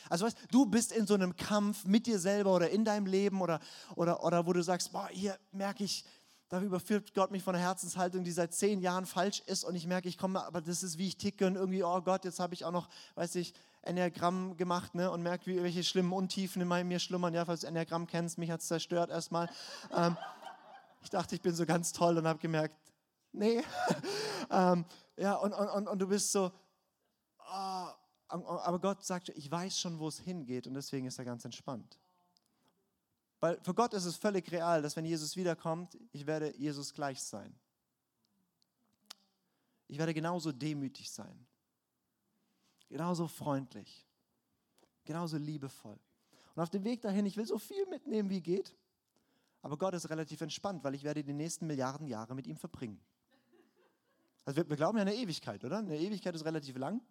Also 0.10 0.26
weißt, 0.26 0.38
du 0.50 0.66
bist 0.66 0.92
in 0.92 1.06
so 1.06 1.14
einem 1.14 1.36
Kampf 1.36 1.86
mit 1.86 2.08
dir 2.08 2.20
selber 2.20 2.56
oder 2.56 2.70
in 2.70 2.86
deinem 2.86 3.06
Leben 3.06 3.42
oder, 3.42 3.60
oder, 3.96 4.24
oder 4.24 4.46
wo 4.46 4.54
du 4.54 4.64
sagst, 4.64 4.92
boah, 4.92 5.10
hier 5.10 5.38
merke 5.52 5.84
ich, 5.84 6.06
da 6.52 6.62
überführt 6.62 7.14
Gott 7.14 7.32
mich 7.32 7.44
von 7.44 7.56
einer 7.56 7.64
Herzenshaltung, 7.64 8.26
die 8.26 8.32
seit 8.32 8.54
zehn 8.54 8.82
Jahren 8.82 9.06
falsch 9.06 9.42
ist 9.46 9.64
und 9.64 9.74
ich 9.74 9.88
merke, 9.88 10.10
ich 10.10 10.18
komme, 10.18 10.44
aber 10.44 10.60
das 10.60 10.84
ist 10.84 10.98
wie 10.98 11.08
ich 11.08 11.18
ticke 11.18 11.48
und 11.48 11.56
irgendwie, 11.56 11.82
oh 11.82 12.02
Gott, 12.02 12.26
jetzt 12.26 12.42
habe 12.42 12.54
ich 12.54 12.66
auch 12.66 12.72
noch, 12.72 12.90
weiß 13.16 13.36
ich, 13.36 13.54
Enneagramm 13.84 14.58
gemacht 14.58 14.94
ne, 14.94 15.10
und 15.10 15.24
merke, 15.24 15.46
wie 15.46 15.64
welche 15.64 15.82
schlimmen 15.86 16.12
Untiefen 16.12 16.62
in 16.62 16.88
mir 16.90 17.00
schlummern. 17.00 17.34
Ja, 17.34 17.46
falls 17.46 17.62
du 17.62 17.68
Enneagramm 17.68 18.06
kennst, 18.06 18.38
mich 18.38 18.52
hat 18.52 18.60
es 18.60 18.68
zerstört 18.68 19.10
erstmal. 19.10 19.50
Ähm, 19.96 20.18
ich 21.02 21.10
dachte, 21.10 21.36
ich 21.36 21.42
bin 21.42 21.56
so 21.56 21.66
ganz 21.66 21.94
toll 21.94 22.18
und 22.18 22.28
habe 22.28 22.40
gemerkt, 22.40 22.76
nee. 23.32 23.64
ähm, 24.52 24.84
ja, 25.16 25.36
und, 25.36 25.54
und, 25.54 25.88
und, 25.88 26.00
du 26.00 26.08
bist 26.10 26.34
so, 26.34 26.52
oh, 27.40 27.88
aber 28.28 28.80
Gott 28.80 29.06
sagt, 29.06 29.30
ich 29.30 29.50
weiß 29.50 29.80
schon, 29.80 30.00
wo 30.00 30.10
es 30.10 30.20
hingeht 30.20 30.68
und 30.68 30.74
deswegen 30.74 31.08
ist 31.08 31.18
er 31.18 31.24
ganz 31.24 31.46
entspannt. 31.46 31.98
Weil 33.42 33.60
für 33.62 33.74
Gott 33.74 33.94
ist 33.94 34.06
es 34.06 34.16
völlig 34.16 34.50
real, 34.52 34.84
dass 34.84 34.96
wenn 34.96 35.04
Jesus 35.04 35.36
wiederkommt, 35.36 35.98
ich 36.12 36.28
werde 36.28 36.56
Jesus 36.56 36.94
gleich 36.94 37.22
sein. 37.22 37.54
Ich 39.88 39.98
werde 39.98 40.14
genauso 40.14 40.52
demütig 40.52 41.12
sein, 41.12 41.46
genauso 42.88 43.28
freundlich, 43.28 44.08
genauso 45.04 45.38
liebevoll. 45.38 46.00
Und 46.56 46.62
auf 46.62 46.70
dem 46.70 46.84
Weg 46.84 47.02
dahin, 47.02 47.26
ich 47.26 47.36
will 47.36 47.48
so 47.48 47.58
viel 47.58 47.86
mitnehmen, 47.88 48.30
wie 48.30 48.42
geht. 48.42 48.76
Aber 49.64 49.78
Gott 49.78 49.96
ist 49.96 50.10
relativ 50.10 50.42
entspannt, 50.42 50.84
weil 50.84 50.96
ich 50.96 51.04
werde 51.04 51.24
die 51.24 51.34
nächsten 51.34 51.66
Milliarden 51.68 52.08
Jahre 52.08 52.36
mit 52.36 52.48
ihm 52.48 52.58
verbringen. 52.58 53.02
Also 54.46 54.58
wir, 54.58 54.70
wir 54.70 54.78
glauben 54.78 54.98
ja 54.98 55.02
eine 55.02 55.16
Ewigkeit, 55.16 55.64
oder? 55.66 55.80
Eine 55.80 55.98
Ewigkeit 55.98 56.36
ist 56.36 56.46
relativ 56.46 56.78
lang. 56.78 57.02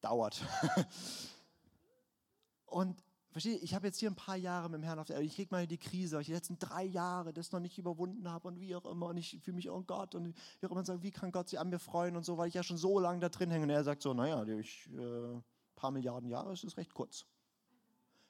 Dauert. 0.00 0.42
Und 2.66 3.02
Verstehe, 3.30 3.56
ich 3.58 3.74
habe 3.74 3.86
jetzt 3.86 3.98
hier 3.98 4.10
ein 4.10 4.16
paar 4.16 4.36
Jahre 4.36 4.68
mit 4.68 4.80
dem 4.80 4.82
Herrn 4.82 4.98
auf 4.98 5.06
der 5.06 5.16
Erde. 5.16 5.26
Ich 5.26 5.36
kriege 5.36 5.54
mal 5.54 5.66
die 5.66 5.78
Krise, 5.78 6.16
weil 6.16 6.22
ich 6.22 6.26
die 6.26 6.32
letzten 6.32 6.58
drei 6.58 6.82
Jahre 6.82 7.32
das 7.32 7.52
noch 7.52 7.60
nicht 7.60 7.78
überwunden 7.78 8.28
habe 8.28 8.48
und 8.48 8.60
wie 8.60 8.74
auch 8.74 8.84
immer. 8.86 9.06
Und 9.06 9.18
ich 9.18 9.38
fühle 9.40 9.54
mich, 9.54 9.70
oh 9.70 9.82
Gott, 9.82 10.16
und 10.16 10.34
wie 10.58 10.66
auch 10.66 10.72
immer 10.72 10.84
sagen, 10.84 11.04
wie 11.04 11.12
kann 11.12 11.30
Gott 11.30 11.48
sich 11.48 11.60
an 11.60 11.70
mir 11.70 11.78
freuen 11.78 12.16
und 12.16 12.24
so, 12.24 12.38
weil 12.38 12.48
ich 12.48 12.54
ja 12.54 12.64
schon 12.64 12.76
so 12.76 12.98
lange 12.98 13.20
da 13.20 13.28
drin 13.28 13.50
hänge. 13.50 13.62
Und 13.62 13.70
er 13.70 13.84
sagt 13.84 14.02
so, 14.02 14.12
naja, 14.14 14.40
ein 14.40 14.58
äh, 14.58 15.40
paar 15.76 15.92
Milliarden 15.92 16.28
Jahre 16.28 16.52
ist 16.52 16.64
es 16.64 16.76
recht 16.76 16.92
kurz. 16.92 17.24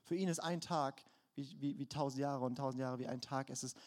Für 0.02 0.16
ihn 0.16 0.28
ist 0.28 0.40
ein 0.40 0.60
Tag 0.60 1.02
wie, 1.34 1.56
wie, 1.60 1.78
wie 1.78 1.86
tausend 1.86 2.20
Jahre 2.20 2.44
und 2.44 2.56
tausend 2.56 2.80
Jahre 2.80 2.98
wie 2.98 3.06
ein 3.06 3.22
Tag. 3.22 3.48
Es 3.48 3.64
ist 3.64 3.78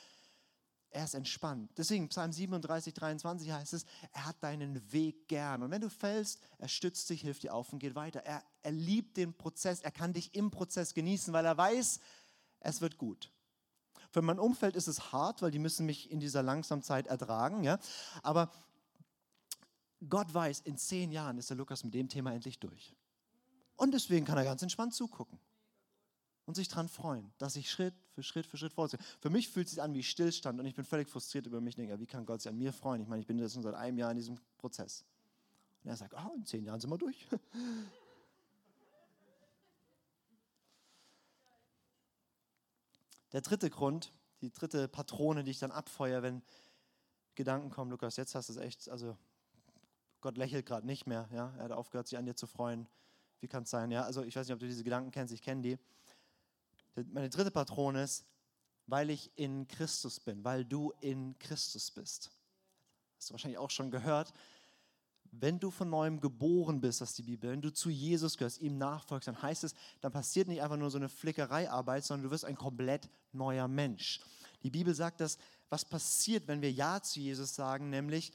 er 0.93 1.05
ist 1.05 1.13
entspannt. 1.13 1.71
Deswegen, 1.77 2.09
Psalm 2.09 2.31
37, 2.31 2.93
23 2.93 3.51
heißt 3.51 3.73
es, 3.73 3.85
er 4.11 4.25
hat 4.25 4.41
deinen 4.41 4.91
Weg 4.91 5.27
gern. 5.27 5.63
Und 5.63 5.71
wenn 5.71 5.81
du 5.81 5.89
fällst, 5.89 6.39
er 6.57 6.67
stützt 6.67 7.09
dich, 7.09 7.21
hilft 7.21 7.43
dir 7.43 7.53
auf 7.53 7.73
und 7.73 7.79
geht 7.79 7.95
weiter. 7.95 8.21
Er, 8.21 8.43
er 8.61 8.71
liebt 8.71 9.17
den 9.17 9.33
Prozess, 9.33 9.81
er 9.81 9.91
kann 9.91 10.13
dich 10.13 10.35
im 10.35 10.51
Prozess 10.51 10.93
genießen, 10.93 11.33
weil 11.33 11.45
er 11.45 11.57
weiß, 11.57 11.99
es 12.59 12.81
wird 12.81 12.97
gut. 12.97 13.31
Für 14.11 14.21
mein 14.21 14.39
Umfeld 14.39 14.75
ist 14.75 14.87
es 14.87 15.11
hart, 15.11 15.41
weil 15.41 15.51
die 15.51 15.59
müssen 15.59 15.85
mich 15.85 16.11
in 16.11 16.19
dieser 16.19 16.43
Langsamzeit 16.43 17.07
ertragen. 17.07 17.63
Ja? 17.63 17.79
Aber 18.21 18.51
Gott 20.07 20.33
weiß, 20.33 20.61
in 20.61 20.77
zehn 20.77 21.11
Jahren 21.11 21.37
ist 21.37 21.49
der 21.49 21.57
Lukas 21.57 21.83
mit 21.83 21.93
dem 21.93 22.09
Thema 22.09 22.33
endlich 22.33 22.59
durch. 22.59 22.95
Und 23.75 23.93
deswegen 23.93 24.25
kann 24.25 24.37
er 24.37 24.43
ganz 24.43 24.61
entspannt 24.61 24.93
zugucken 24.93 25.39
und 26.45 26.55
sich 26.55 26.67
daran 26.67 26.89
freuen, 26.89 27.31
dass 27.37 27.55
ich 27.55 27.69
Schritt 27.69 27.93
für 28.11 28.23
Schritt 28.23 28.45
für 28.45 28.57
Schritt 28.57 28.73
vorziehe. 28.73 28.99
Für 29.19 29.29
mich 29.29 29.49
fühlt 29.49 29.67
es 29.67 29.73
sich 29.73 29.81
an 29.81 29.93
wie 29.93 30.03
Stillstand 30.03 30.59
und 30.59 30.65
ich 30.65 30.75
bin 30.75 30.83
völlig 30.83 31.09
frustriert 31.09 31.45
über 31.45 31.61
mich. 31.61 31.75
Denke, 31.75 31.99
wie 31.99 32.05
kann 32.05 32.25
Gott 32.25 32.41
sich 32.41 32.49
an 32.49 32.57
mir 32.57 32.73
freuen? 32.73 33.01
Ich 33.01 33.07
meine, 33.07 33.21
ich 33.21 33.27
bin 33.27 33.39
jetzt 33.39 33.53
schon 33.53 33.63
seit 33.63 33.75
einem 33.75 33.97
Jahr 33.97 34.11
in 34.11 34.17
diesem 34.17 34.37
Prozess. 34.57 35.05
Und 35.83 35.89
er 35.89 35.95
sagt, 35.95 36.13
oh, 36.13 36.33
in 36.35 36.45
zehn 36.45 36.65
Jahren 36.65 36.79
sind 36.79 36.89
wir 36.89 36.97
durch. 36.97 37.27
Der 43.33 43.41
dritte 43.41 43.69
Grund, 43.71 44.13
die 44.41 44.51
dritte 44.51 44.87
Patrone, 44.87 45.43
die 45.43 45.51
ich 45.51 45.59
dann 45.59 45.71
abfeuere, 45.71 46.21
wenn 46.21 46.43
Gedanken 47.33 47.71
kommen, 47.71 47.89
Lukas, 47.89 48.15
jetzt 48.15 48.35
hast 48.35 48.49
du 48.49 48.53
es 48.53 48.59
echt, 48.59 48.89
also 48.89 49.17
Gott 50.21 50.37
lächelt 50.37 50.67
gerade 50.67 50.85
nicht 50.85 51.07
mehr, 51.07 51.27
ja, 51.31 51.51
er 51.57 51.63
hat 51.63 51.71
aufgehört, 51.71 52.07
sich 52.07 52.17
an 52.17 52.25
dir 52.25 52.35
zu 52.35 52.45
freuen. 52.45 52.87
Wie 53.39 53.47
kann 53.47 53.63
es 53.63 53.71
sein? 53.71 53.89
Ja, 53.89 54.03
also 54.03 54.21
ich 54.23 54.35
weiß 54.35 54.47
nicht, 54.47 54.53
ob 54.53 54.59
du 54.59 54.67
diese 54.67 54.83
Gedanken 54.83 55.09
kennst, 55.09 55.33
ich 55.33 55.41
kenne 55.41 55.61
die. 55.61 55.79
Meine 56.95 57.29
dritte 57.29 57.51
Patrone 57.51 58.03
ist, 58.03 58.25
weil 58.87 59.09
ich 59.09 59.31
in 59.35 59.67
Christus 59.67 60.19
bin, 60.19 60.43
weil 60.43 60.65
du 60.65 60.93
in 61.01 61.37
Christus 61.39 61.91
bist. 61.91 62.31
Hast 63.17 63.29
du 63.29 63.33
wahrscheinlich 63.33 63.57
auch 63.57 63.71
schon 63.71 63.91
gehört. 63.91 64.33
Wenn 65.31 65.59
du 65.59 65.71
von 65.71 65.89
neuem 65.89 66.19
geboren 66.19 66.81
bist, 66.81 67.01
das 67.01 67.09
ist 67.09 67.17
die 67.17 67.23
Bibel, 67.23 67.49
wenn 67.49 67.61
du 67.61 67.73
zu 67.73 67.89
Jesus 67.89 68.37
gehörst, 68.37 68.61
ihm 68.61 68.77
nachfolgst, 68.77 69.27
dann 69.27 69.41
heißt 69.41 69.63
es, 69.63 69.73
dann 70.01 70.11
passiert 70.11 70.47
nicht 70.47 70.61
einfach 70.61 70.77
nur 70.77 70.91
so 70.91 70.97
eine 70.97 71.09
Flickereiarbeit, 71.09 72.03
sondern 72.03 72.25
du 72.25 72.31
wirst 72.31 72.45
ein 72.45 72.55
komplett 72.55 73.09
neuer 73.31 73.67
Mensch. 73.67 74.19
Die 74.61 74.69
Bibel 74.69 74.93
sagt 74.93 75.21
das, 75.21 75.37
was 75.69 75.85
passiert, 75.85 76.47
wenn 76.47 76.61
wir 76.61 76.71
Ja 76.71 77.01
zu 77.01 77.19
Jesus 77.19 77.55
sagen, 77.55 77.89
nämlich, 77.89 78.31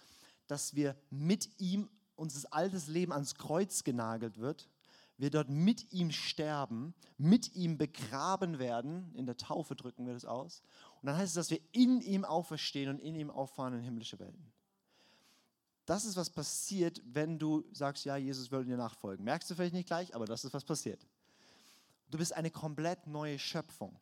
dass 0.49 0.75
wir 0.75 0.97
mit 1.11 1.61
ihm, 1.61 1.89
unser 2.17 2.53
altes 2.53 2.89
Leben 2.89 3.13
ans 3.13 3.37
Kreuz 3.37 3.85
genagelt 3.85 4.39
wird 4.39 4.69
wir 5.19 5.31
dort 5.31 5.51
mit 5.51 5.93
ihm 5.93 6.13
sterben, 6.13 6.95
mit 7.19 7.55
ihm 7.55 7.77
begraben 7.77 8.59
werden, 8.59 9.13
in 9.15 9.27
der 9.27 9.37
Taufe 9.37 9.75
drücken 9.75 10.07
wir 10.07 10.15
das 10.15 10.25
aus. 10.25 10.63
Und 11.03 11.07
dann 11.07 11.17
heißt 11.17 11.31
es, 11.31 11.35
dass 11.35 11.51
wir 11.51 11.61
in 11.73 12.01
ihm 12.01 12.25
auferstehen 12.25 12.89
und 12.89 13.01
in 13.01 13.17
ihm 13.17 13.31
auffahren 13.31 13.75
in 13.75 13.83
himmlische 13.83 14.19
Welten. 14.21 14.53
Das 15.87 16.05
ist, 16.05 16.17
was 16.17 16.31
passiert, 16.31 17.03
wenn 17.05 17.39
du 17.39 17.65
sagst, 17.73 18.05
ja, 18.05 18.17
Jesus 18.17 18.51
will 18.53 18.65
dir 18.65 18.77
nachfolgen. 18.77 19.25
Merkst 19.25 19.51
du 19.51 19.55
vielleicht 19.55 19.75
nicht 19.75 19.89
gleich, 19.89 20.15
aber 20.15 20.27
das 20.27 20.45
ist, 20.45 20.55
was 20.55 20.65
passiert. 20.65 21.05
Du 22.11 22.19
bist 22.19 22.33
eine 22.33 22.51
komplett 22.51 23.07
neue 23.07 23.39
Schöpfung. 23.39 23.99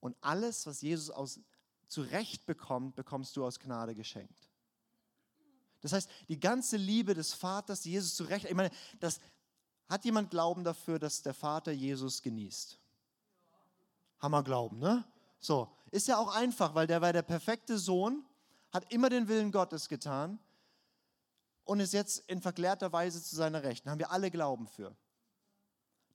Und 0.00 0.16
alles, 0.20 0.66
was 0.66 0.82
Jesus 0.82 1.10
aus, 1.10 1.40
zurecht 1.86 2.46
bekommt, 2.46 2.96
bekommst 2.96 3.36
du 3.36 3.44
aus 3.44 3.58
Gnade 3.58 3.94
geschenkt. 3.94 4.50
Das 5.80 5.92
heißt, 5.92 6.10
die 6.28 6.38
ganze 6.38 6.76
Liebe 6.76 7.14
des 7.14 7.32
Vaters, 7.32 7.80
die 7.80 7.92
Jesus 7.92 8.14
zurecht, 8.14 8.44
ich 8.44 8.54
meine, 8.54 8.70
das, 8.98 9.20
hat 9.90 10.04
jemand 10.04 10.30
Glauben 10.30 10.62
dafür, 10.62 10.98
dass 10.98 11.20
der 11.20 11.34
Vater 11.34 11.72
Jesus 11.72 12.22
genießt? 12.22 12.78
Hammer 14.20 14.44
Glauben, 14.44 14.78
ne? 14.78 15.04
So, 15.40 15.68
ist 15.90 16.06
ja 16.06 16.16
auch 16.18 16.34
einfach, 16.34 16.74
weil 16.74 16.86
der 16.86 17.00
war 17.00 17.12
der 17.12 17.22
perfekte 17.22 17.76
Sohn, 17.76 18.24
hat 18.72 18.92
immer 18.92 19.10
den 19.10 19.26
Willen 19.26 19.50
Gottes 19.50 19.88
getan 19.88 20.38
und 21.64 21.80
ist 21.80 21.92
jetzt 21.92 22.28
in 22.28 22.40
verklärter 22.40 22.92
Weise 22.92 23.22
zu 23.22 23.34
seiner 23.34 23.62
Rechten. 23.62 23.90
Haben 23.90 23.98
wir 23.98 24.12
alle 24.12 24.30
Glauben 24.30 24.68
für. 24.68 24.94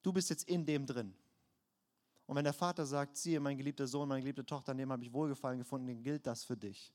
Du 0.03 0.13
bist 0.13 0.29
jetzt 0.29 0.47
in 0.47 0.65
dem 0.65 0.85
drin. 0.85 1.13
Und 2.27 2.35
wenn 2.35 2.43
der 2.43 2.53
Vater 2.53 2.85
sagt, 2.85 3.17
siehe, 3.17 3.39
mein 3.39 3.57
geliebter 3.57 3.87
Sohn, 3.87 4.07
meine 4.07 4.21
geliebte 4.21 4.45
Tochter, 4.45 4.71
an 4.71 4.77
dem 4.77 4.91
habe 4.91 5.03
ich 5.03 5.11
Wohlgefallen 5.11 5.59
gefunden, 5.59 5.87
dann 5.87 6.01
gilt 6.01 6.25
das 6.25 6.43
für 6.43 6.55
dich. 6.55 6.93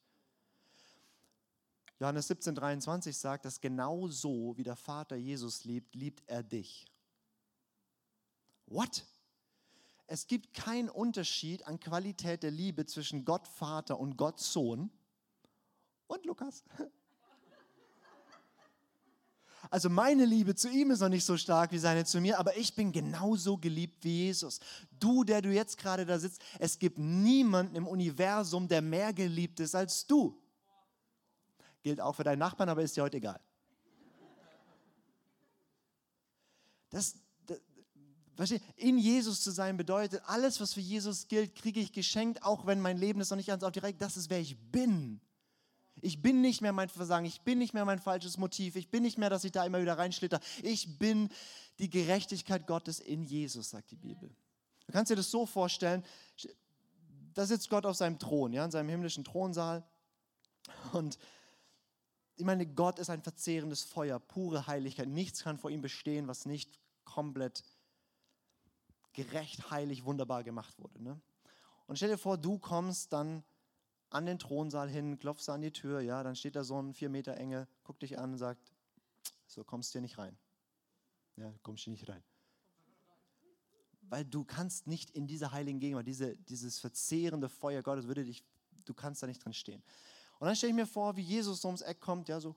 Johannes 2.00 2.28
17, 2.28 2.54
23 2.54 3.16
sagt, 3.16 3.44
dass 3.44 3.60
genau 3.60 4.08
so, 4.08 4.56
wie 4.56 4.62
der 4.62 4.76
Vater 4.76 5.16
Jesus 5.16 5.64
liebt, 5.64 5.94
liebt 5.94 6.22
er 6.26 6.42
dich. 6.42 6.86
What? 8.64 9.04
Es 10.06 10.26
gibt 10.26 10.54
keinen 10.54 10.88
Unterschied 10.88 11.66
an 11.66 11.78
Qualität 11.78 12.42
der 12.42 12.52
Liebe 12.52 12.86
zwischen 12.86 13.26
Gott 13.26 13.46
Vater 13.46 14.00
und 14.00 14.16
Gott 14.16 14.40
Sohn 14.40 14.90
und 16.06 16.24
Lukas. 16.26 16.64
Also 19.68 19.88
meine 19.88 20.24
Liebe 20.24 20.56
zu 20.56 20.68
ihm 20.68 20.90
ist 20.90 20.98
noch 20.98 21.10
nicht 21.10 21.24
so 21.24 21.36
stark 21.36 21.70
wie 21.70 21.78
seine 21.78 22.04
zu 22.04 22.20
mir, 22.20 22.40
aber 22.40 22.56
ich 22.56 22.74
bin 22.74 22.90
genauso 22.90 23.56
geliebt 23.56 24.02
wie 24.02 24.24
Jesus. 24.24 24.58
Du, 24.98 25.22
der 25.22 25.42
du 25.42 25.52
jetzt 25.52 25.76
gerade 25.78 26.04
da 26.04 26.18
sitzt, 26.18 26.42
es 26.58 26.78
gibt 26.78 26.98
niemanden 26.98 27.76
im 27.76 27.86
Universum, 27.86 28.66
der 28.66 28.82
mehr 28.82 29.12
geliebt 29.12 29.60
ist 29.60 29.76
als 29.76 30.06
du. 30.06 30.39
Gilt 31.82 32.00
auch 32.00 32.14
für 32.14 32.24
deinen 32.24 32.38
Nachbarn, 32.38 32.68
aber 32.68 32.82
ist 32.82 32.96
dir 32.96 33.02
heute 33.02 33.16
egal. 33.16 33.40
Das, 36.90 37.16
das, 38.36 38.52
in 38.76 38.98
Jesus 38.98 39.42
zu 39.42 39.50
sein 39.50 39.76
bedeutet, 39.76 40.22
alles, 40.26 40.60
was 40.60 40.74
für 40.74 40.80
Jesus 40.80 41.28
gilt, 41.28 41.54
kriege 41.54 41.80
ich 41.80 41.92
geschenkt, 41.92 42.42
auch 42.42 42.66
wenn 42.66 42.80
mein 42.80 42.98
Leben 42.98 43.20
ist 43.20 43.30
noch 43.30 43.36
nicht 43.36 43.46
ganz 43.46 43.62
auf 43.62 43.72
die 43.72 43.78
Reihe. 43.78 43.94
Das 43.94 44.16
ist, 44.16 44.30
wer 44.30 44.40
ich 44.40 44.58
bin. 44.72 45.20
Ich 46.02 46.22
bin 46.22 46.40
nicht 46.40 46.62
mehr 46.62 46.72
mein 46.72 46.88
Versagen, 46.88 47.26
ich 47.26 47.42
bin 47.42 47.58
nicht 47.58 47.74
mehr 47.74 47.84
mein 47.84 47.98
falsches 47.98 48.38
Motiv, 48.38 48.76
ich 48.76 48.90
bin 48.90 49.02
nicht 49.02 49.18
mehr, 49.18 49.28
dass 49.28 49.44
ich 49.44 49.52
da 49.52 49.64
immer 49.64 49.82
wieder 49.82 49.98
reinschlitter. 49.98 50.40
Ich 50.62 50.98
bin 50.98 51.28
die 51.78 51.90
Gerechtigkeit 51.90 52.66
Gottes 52.66 53.00
in 53.00 53.24
Jesus, 53.24 53.70
sagt 53.70 53.90
die 53.90 53.96
Bibel. 53.96 54.30
Du 54.86 54.92
kannst 54.92 55.10
dir 55.10 55.16
das 55.16 55.30
so 55.30 55.46
vorstellen, 55.46 56.04
da 57.34 57.46
sitzt 57.46 57.68
Gott 57.70 57.86
auf 57.86 57.96
seinem 57.96 58.18
Thron, 58.18 58.52
ja, 58.52 58.64
in 58.64 58.70
seinem 58.70 58.88
himmlischen 58.88 59.24
Thronsaal 59.24 59.84
und 60.92 61.18
ich 62.40 62.46
meine, 62.46 62.66
Gott 62.66 62.98
ist 62.98 63.10
ein 63.10 63.20
verzehrendes 63.20 63.82
Feuer, 63.82 64.18
pure 64.18 64.66
Heiligkeit. 64.66 65.08
Nichts 65.08 65.42
kann 65.42 65.58
vor 65.58 65.70
ihm 65.70 65.82
bestehen, 65.82 66.26
was 66.26 66.46
nicht 66.46 66.80
komplett 67.04 67.62
gerecht, 69.12 69.70
heilig, 69.70 70.06
wunderbar 70.06 70.42
gemacht 70.42 70.78
wurde. 70.78 71.02
Ne? 71.02 71.20
Und 71.86 71.96
stell 71.96 72.08
dir 72.08 72.16
vor, 72.16 72.38
du 72.38 72.58
kommst 72.58 73.12
dann 73.12 73.44
an 74.08 74.24
den 74.24 74.38
Thronsaal 74.38 74.88
hin, 74.88 75.18
klopfst 75.18 75.50
an 75.50 75.60
die 75.60 75.70
Tür, 75.70 76.00
ja, 76.00 76.22
dann 76.22 76.34
steht 76.34 76.56
da 76.56 76.64
so 76.64 76.80
ein 76.80 76.94
vier 76.94 77.10
Meter 77.10 77.36
Engel, 77.36 77.68
guckt 77.84 78.00
dich 78.00 78.18
an 78.18 78.32
und 78.32 78.38
sagt, 78.38 78.72
so 79.46 79.62
kommst 79.62 79.90
du 79.90 79.98
hier 79.98 80.00
nicht 80.00 80.16
rein. 80.16 80.38
Ja, 81.36 81.52
kommst 81.62 81.84
hier 81.84 81.92
nicht 81.92 82.08
rein. 82.08 82.22
Weil 84.00 84.24
du 84.24 84.44
kannst 84.44 84.86
nicht 84.86 85.10
in 85.10 85.26
dieser 85.26 85.52
heiligen 85.52 85.78
Gegenwart, 85.78 86.06
diese, 86.06 86.36
dieses 86.38 86.78
verzehrende 86.78 87.50
Feuer 87.50 87.82
Gottes 87.82 88.06
würde 88.06 88.24
dich, 88.24 88.42
du 88.86 88.94
kannst 88.94 89.22
da 89.22 89.26
nicht 89.26 89.44
drin 89.44 89.52
stehen. 89.52 89.82
Und 90.40 90.46
dann 90.46 90.56
stelle 90.56 90.70
ich 90.70 90.76
mir 90.76 90.86
vor, 90.86 91.16
wie 91.16 91.22
Jesus 91.22 91.64
ums 91.66 91.82
Eck 91.82 92.00
kommt, 92.00 92.28
ja, 92.28 92.40
so, 92.40 92.56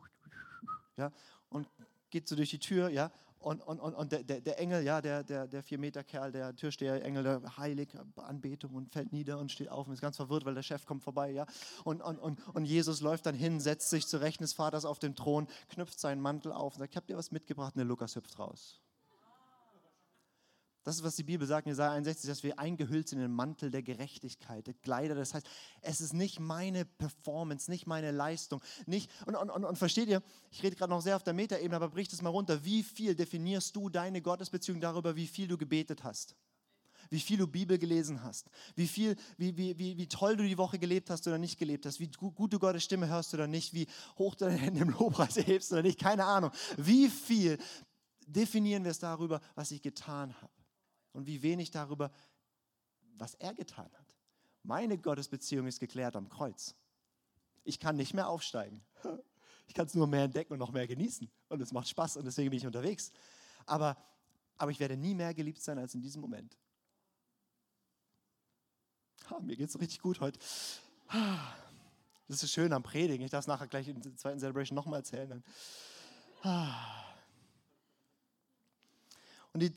ja, 0.96 1.12
und 1.50 1.68
geht 2.10 2.28
so 2.30 2.36
durch 2.36 2.50
die 2.50 2.60
Tür, 2.60 2.90
ja, 2.90 3.12
und, 3.40 3.62
und, 3.62 3.82
und, 3.82 3.94
und 3.94 4.12
der, 4.14 4.24
der 4.24 4.58
Engel, 4.58 4.84
ja, 4.84 5.02
der, 5.02 5.22
der, 5.22 5.48
der 5.48 5.62
Vier-Meter-Kerl, 5.62 6.32
der 6.32 6.56
Türsteher, 6.56 7.04
Engel, 7.04 7.24
der 7.24 7.58
heilig, 7.58 7.90
Anbetung 8.16 8.74
und 8.74 8.94
fällt 8.94 9.12
nieder 9.12 9.38
und 9.38 9.52
steht 9.52 9.68
auf 9.68 9.86
und 9.86 9.94
ist 9.94 10.02
ganz 10.02 10.16
verwirrt, 10.16 10.46
weil 10.46 10.56
der 10.56 10.64
Chef 10.64 10.86
kommt 10.86 11.04
vorbei, 11.04 11.32
ja. 11.32 11.46
Und, 11.84 12.02
und, 12.02 12.20
und, 12.20 12.40
und 12.56 12.64
Jesus 12.64 13.02
läuft 13.02 13.26
dann 13.26 13.36
hin, 13.36 13.60
setzt 13.60 13.90
sich 13.90 14.08
zu 14.08 14.22
Rechten 14.22 14.46
des 14.46 14.54
Vaters 14.54 14.86
auf 14.86 15.00
den 15.00 15.14
Thron, 15.14 15.48
knüpft 15.68 16.00
seinen 16.00 16.22
Mantel 16.22 16.54
auf 16.54 16.76
und 16.76 16.80
sagt, 16.80 16.94
ich 16.94 16.96
habe 16.96 17.08
dir 17.08 17.18
was 17.18 17.32
mitgebracht 17.32 17.76
und 17.76 17.80
der 17.80 17.86
Lukas 17.86 18.16
hüpft 18.16 18.40
raus. 18.40 18.83
Das 20.84 20.98
ist, 20.98 21.04
was 21.04 21.16
die 21.16 21.24
Bibel 21.24 21.48
sagt 21.48 21.66
in 21.66 21.72
Jesaja 21.72 21.94
61, 21.94 22.30
dass 22.30 22.44
wir 22.44 22.60
eingehüllt 22.60 23.08
sind 23.08 23.20
in 23.20 23.24
den 23.24 23.32
Mantel 23.32 23.72
der 23.72 23.84
Gerechtigkeit, 23.84 24.68
der 24.68 24.74
Kleider. 24.74 25.16
Das 25.16 25.34
heißt, 25.34 25.48
es 25.82 26.02
ist 26.02 26.14
nicht 26.14 26.40
meine 26.40 26.84
Performance, 26.84 27.72
nicht 27.72 27.88
meine 27.88 28.12
Leistung. 28.12 28.62
Nicht, 28.86 29.10
und, 29.26 29.36
und, 29.36 29.50
und, 29.50 29.64
und 29.64 29.78
versteht 29.78 30.10
ihr, 30.10 30.22
ich 30.52 30.62
rede 30.62 30.76
gerade 30.76 30.92
noch 30.92 31.02
sehr 31.02 31.16
auf 31.16 31.24
der 31.24 31.34
Metaebene, 31.34 31.76
aber 31.76 31.90
brich 31.90 32.10
das 32.10 32.22
mal 32.22 32.30
runter. 32.30 32.66
Wie 32.66 32.84
viel 32.84 33.16
definierst 33.16 33.76
du 33.76 33.90
deine 33.90 34.22
Gottesbeziehung 34.22 34.82
darüber, 34.82 35.16
wie 35.16 35.28
viel 35.28 35.48
du 35.48 35.58
gebetet 35.58 36.04
hast? 36.04 36.36
Wie 37.10 37.20
viel 37.20 37.38
du 37.38 37.48
Bibel 37.48 37.78
gelesen 37.78 38.24
hast? 38.24 38.50
Wie, 38.76 38.88
viel, 38.88 39.16
wie, 39.38 39.56
wie, 39.56 39.78
wie, 39.78 39.98
wie 39.98 40.08
toll 40.08 40.36
du 40.36 40.44
die 40.44 40.58
Woche 40.58 40.80
gelebt 40.80 41.10
hast 41.10 41.28
oder 41.28 41.38
nicht 41.38 41.60
gelebt 41.60 41.86
hast? 41.86 42.00
Wie 42.00 42.10
gut 42.10 42.52
du 42.52 42.60
Gottes 42.60 42.84
Stimme 42.84 43.08
hörst 43.08 43.34
oder 43.34 43.48
nicht? 43.48 43.74
Wie 43.74 43.88
hoch 44.18 44.36
du 44.36 44.46
deine 44.46 44.58
Hände 44.58 44.82
im 44.82 44.90
Lobpreis 44.90 45.36
hebst 45.48 45.72
oder 45.72 45.84
nicht? 45.84 46.00
Keine 46.00 46.26
Ahnung. 46.26 46.52
Wie 46.78 47.10
viel 47.10 47.58
definieren 48.26 48.84
wir 48.84 48.92
es 48.92 49.00
darüber, 49.00 49.42
was 49.56 49.72
ich 49.72 49.82
getan 49.82 50.34
habe? 50.42 50.53
Und 51.14 51.28
wie 51.28 51.42
wenig 51.42 51.72
darüber, 51.72 52.12
was 53.16 53.36
er 53.36 53.54
getan 53.54 53.90
hat. 53.94 54.16
Meine 54.64 54.98
Gottesbeziehung 54.98 55.68
ist 55.68 55.80
geklärt 55.80 56.16
am 56.16 56.30
Kreuz. 56.30 56.76
Ich 57.64 57.80
kann 57.80 57.96
nicht 57.96 58.14
mehr 58.14 58.28
aufsteigen. 58.28 58.84
Ich 59.66 59.74
kann 59.74 59.86
es 59.86 59.96
nur 59.96 60.08
mehr 60.08 60.26
entdecken 60.26 60.52
und 60.52 60.60
noch 60.60 60.74
mehr 60.74 60.86
genießen. 60.86 61.32
Und 61.48 61.62
es 61.62 61.72
macht 61.72 61.88
Spaß 61.88 62.18
und 62.18 62.26
deswegen 62.26 62.50
bin 62.50 62.58
ich 62.58 62.66
unterwegs. 62.66 63.14
Aber, 63.66 63.96
aber 64.58 64.72
ich 64.72 64.80
werde 64.82 64.98
nie 64.98 65.16
mehr 65.16 65.34
geliebt 65.34 65.62
sein 65.62 65.80
als 65.80 65.96
in 65.96 66.02
diesem 66.02 66.22
Moment. 66.22 66.58
Ha, 69.30 69.40
mir 69.40 69.56
geht 69.56 69.70
es 69.70 69.80
richtig 69.80 70.02
gut 70.02 70.20
heute. 70.20 70.38
Das 72.28 72.44
ist 72.44 72.52
schön 72.52 72.74
am 72.74 72.84
Predigen. 72.84 73.24
Ich 73.24 73.32
darf 73.32 73.46
es 73.46 73.48
nachher 73.48 73.68
gleich 73.68 73.88
in 73.88 74.02
der 74.02 74.16
zweiten 74.18 74.40
Celebration 74.40 74.76
nochmal 74.76 75.00
erzählen. 75.00 75.42
Und 79.54 79.62
die 79.62 79.74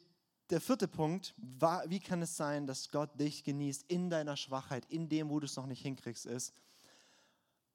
der 0.51 0.61
vierte 0.61 0.89
Punkt, 0.89 1.35
war, 1.37 1.89
wie 1.91 2.01
kann 2.01 2.23
es 2.23 2.37
sein, 2.37 2.67
dass 2.67 2.91
Gott 2.91 3.19
dich 3.19 3.45
genießt 3.45 3.85
in 3.89 4.11
deiner 4.11 4.37
Schwachheit, 4.37 4.85
in 4.87 5.09
dem, 5.09 5.29
wo 5.29 5.41
du 5.41 5.47
es 5.47 5.57
noch 5.57 5.67
nicht 5.67 5.83
hinkriegst, 5.83 6.27
ist, 6.27 6.55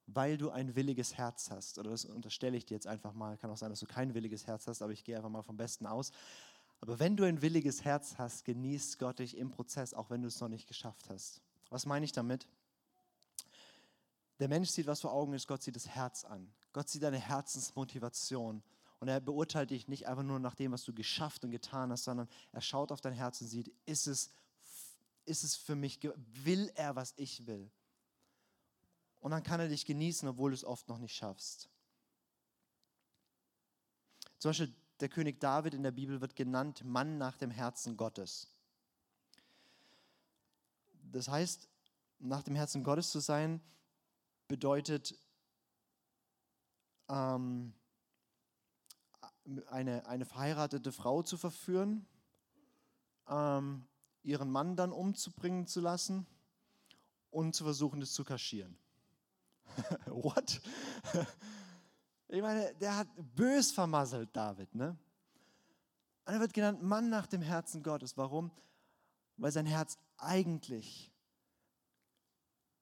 weil 0.07 0.38
du 0.38 0.49
ein 0.49 0.75
williges 0.75 1.15
Herz 1.17 1.51
hast. 1.51 1.77
Oder 1.77 1.91
das 1.91 2.05
unterstelle 2.05 2.57
ich 2.57 2.65
dir 2.65 2.75
jetzt 2.75 2.88
einfach 2.88 3.13
mal. 3.13 3.38
Kann 3.38 3.51
auch 3.51 3.57
sein, 3.57 3.69
dass 3.69 3.79
du 3.79 3.88
kein 3.88 4.13
williges 4.13 4.47
Herz 4.47 4.67
hast, 4.67 4.81
aber 4.81 4.93
ich 4.93 5.03
gehe 5.03 5.15
einfach 5.15 5.29
mal 5.29 5.41
vom 5.41 5.57
Besten 5.57 5.86
aus. 5.86 6.12
Aber 6.79 6.99
wenn 6.99 7.15
du 7.15 7.23
ein 7.23 7.41
williges 7.41 7.84
Herz 7.84 8.15
hast, 8.17 8.45
genießt 8.45 8.99
Gott 8.99 9.19
dich 9.19 9.38
im 9.38 9.51
Prozess, 9.51 9.93
auch 9.93 10.10
wenn 10.10 10.21
du 10.21 10.27
es 10.27 10.39
noch 10.39 10.49
nicht 10.49 10.67
geschafft 10.67 11.10
hast. 11.10 11.41
Was 11.69 11.86
meine 11.86 12.05
ich 12.05 12.12
damit? 12.12 12.47
Der 14.39 14.47
Mensch 14.47 14.69
sieht, 14.69 14.88
was 14.88 15.01
vor 15.01 15.13
Augen 15.13 15.34
ist, 15.34 15.47
Gott 15.47 15.62
sieht 15.62 15.75
das 15.75 15.88
Herz 15.88 16.25
an. 16.25 16.51
Gott 16.73 16.89
sieht 16.89 17.03
deine 17.03 17.19
Herzensmotivation. 17.19 18.63
Und 19.02 19.08
er 19.08 19.20
beurteilt 19.20 19.72
dich 19.72 19.88
nicht 19.88 20.08
einfach 20.08 20.22
nur 20.22 20.40
nach 20.40 20.54
dem, 20.54 20.72
was 20.72 20.84
du 20.84 20.94
geschafft 20.94 21.44
und 21.44 21.50
getan 21.50 21.92
hast, 21.92 22.04
sondern 22.04 22.30
er 22.52 22.62
schaut 22.62 22.92
auf 22.92 23.02
dein 23.02 23.14
Herz 23.14 23.42
und 23.42 23.48
sieht, 23.48 23.74
ist 23.88 24.06
es, 24.06 24.32
ist 25.26 25.44
es 25.44 25.56
für 25.56 25.76
mich, 25.76 26.00
will 26.44 26.72
er, 26.76 26.96
was 26.96 27.16
ich 27.18 27.48
will? 27.48 27.72
Und 29.20 29.32
dann 29.32 29.42
kann 29.42 29.60
er 29.60 29.70
dich 29.70 29.88
genießen, 29.88 30.30
obwohl 30.30 30.52
du 30.52 30.54
es 30.56 30.64
oft 30.64 30.88
noch 30.88 31.00
nicht 31.00 31.16
schaffst. 31.16 31.68
Zum 34.38 34.50
Beispiel 34.50 34.72
der 35.00 35.10
König 35.10 35.40
David 35.40 35.74
in 35.74 35.82
der 35.82 35.92
Bibel 35.92 36.22
wird 36.22 36.36
genannt 36.36 36.84
Mann 36.84 37.18
nach 37.18 37.38
dem 37.38 37.50
Herzen 37.50 37.98
Gottes. 37.98 38.54
Das 41.12 41.28
heißt, 41.28 41.68
nach 42.20 42.44
dem 42.44 42.54
Herzen 42.54 42.84
Gottes 42.84 43.10
zu 43.10 43.20
sein, 43.20 43.62
bedeutet, 44.48 45.18
ähm, 47.10 47.74
eine, 49.67 50.06
eine 50.06 50.25
verheiratete 50.25 50.91
Frau 50.91 51.23
zu 51.23 51.38
verführen, 51.38 52.06
ähm, 53.27 53.86
ihren 54.23 54.51
Mann 54.51 54.75
dann 54.75 54.91
umzubringen 54.91 55.67
zu 55.67 55.82
lassen 55.82 56.27
und 57.30 57.56
zu 57.56 57.63
versuchen, 57.63 57.99
das 57.99 58.13
zu 58.13 58.23
kaschieren. 58.23 58.77
What? 60.06 60.62
ich 62.27 62.41
meine, 62.41 62.73
der 62.75 62.97
hat 62.97 63.08
bös 63.36 63.71
vermasselt, 63.71 64.30
David. 64.36 64.75
Ne? 64.75 64.97
Und 66.25 66.34
er 66.34 66.39
wird 66.39 66.54
genannt 66.54 66.84
Mann 66.84 67.10
nach 67.10 67.27
dem 67.27 67.41
Herzen 67.41 67.82
Gottes. 67.82 68.17
Warum? 68.17 68.51
Weil 69.38 69.51
sein 69.51 69.65
Herz 69.65 69.97
eigentlich 70.17 71.11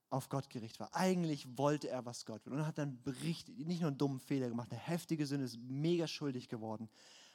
auf 0.10 0.30
Gott 0.30 0.50
gerichtet 0.50 0.80
war. 0.80 0.96
Eigentlich 0.96 1.58
wollte 1.58 1.90
er, 1.90 2.06
was 2.06 2.26
Gott 2.26 2.46
will. 2.46 2.54
Und 2.54 2.60
er 2.60 2.68
hat 2.68 2.78
dann 2.78 3.02
berichtet, 3.04 3.58
nicht 3.60 3.82
nur 3.82 3.90
einen 3.90 3.98
dummen 3.98 4.20
Fehler 4.20 4.50
gemacht, 4.50 4.72
eine 4.72 4.80
heftige 4.80 5.26
Sünde, 5.26 5.46
ist 5.46 5.60
mega 5.60 6.08
schuldig 6.08 6.50
geworden. 6.50 6.90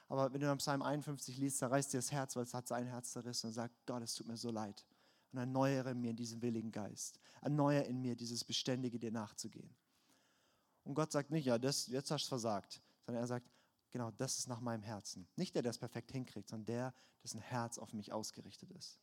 Aber 0.09 0.33
wenn 0.33 0.41
du 0.41 0.47
dann 0.47 0.59
Psalm 0.59 0.83
51 0.83 1.39
liest, 1.39 1.63
da 1.63 1.69
reißt 1.69 1.93
dir 1.93 1.99
das 1.99 2.13
Herz, 2.13 2.37
weil 2.37 2.43
es 2.43 2.55
hat 2.55 2.69
sein 2.69 2.87
Herz 2.87 3.13
zerrissen 3.13 3.49
und 3.49 3.53
sagt, 3.53 3.75
Gott, 3.87 4.03
es 4.03 4.15
tut 4.15 4.27
mir 4.27 4.37
so 4.37 4.51
leid. 4.51 4.85
Und 5.33 5.39
erneuere 5.39 5.91
in 5.93 6.01
mir 6.01 6.13
diesen 6.13 6.43
willigen 6.43 6.71
Geist. 6.71 7.19
Erneuere 7.41 7.85
in 7.85 8.01
mir 8.01 8.15
dieses 8.15 8.45
Beständige, 8.45 8.99
dir 8.99 9.11
nachzugehen. 9.11 9.75
Und 10.85 10.95
Gott 10.95 11.13
sagt 11.13 11.31
nicht, 11.31 11.47
ja, 11.47 11.59
das, 11.59 11.87
jetzt 11.87 12.11
hast 12.11 12.25
du 12.25 12.29
versagt, 12.29 12.83
sondern 13.03 13.25
er 13.25 13.27
sagt, 13.27 13.49
genau, 13.91 14.11
das 14.11 14.39
ist 14.39 14.49
nach 14.49 14.61
meinem 14.61 14.83
Herzen. 14.83 15.27
Nicht 15.37 15.55
der, 15.55 15.63
der 15.63 15.71
es 15.71 15.79
perfekt 15.79 16.13
hinkriegt, 16.13 16.49
sondern 16.49 16.67
der, 16.67 16.95
dessen 17.23 17.41
Herz 17.41 17.79
auf 17.79 17.93
mich 17.95 18.13
ausgerichtet 18.13 18.71
ist. 18.73 18.99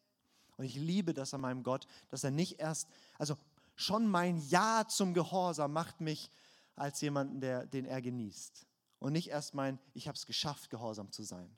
Und 0.57 0.65
ich 0.65 0.75
liebe 0.75 1.13
das 1.13 1.34
an 1.34 1.41
meinem 1.41 1.63
Gott, 1.63 1.88
dass 2.10 2.23
er 2.23 2.31
nicht 2.31 2.60
erst, 2.60 2.88
also 3.17 3.36
Schon 3.82 4.08
mein 4.08 4.38
Ja 4.50 4.86
zum 4.88 5.13
Gehorsam 5.13 5.74
macht 5.74 6.02
mich 6.02 6.30
als 6.76 7.02
jemanden, 7.02 7.41
der, 7.41 7.65
den 7.65 7.86
er 7.86 8.02
genießt. 8.02 8.67
Und 9.00 9.13
nicht 9.13 9.30
erst 9.30 9.56
mein, 9.56 9.80
ich 9.94 10.08
habe 10.08 10.15
es 10.15 10.28
geschafft, 10.28 10.70
gehorsam 10.70 11.12
zu 11.12 11.24
sein. 11.24 11.50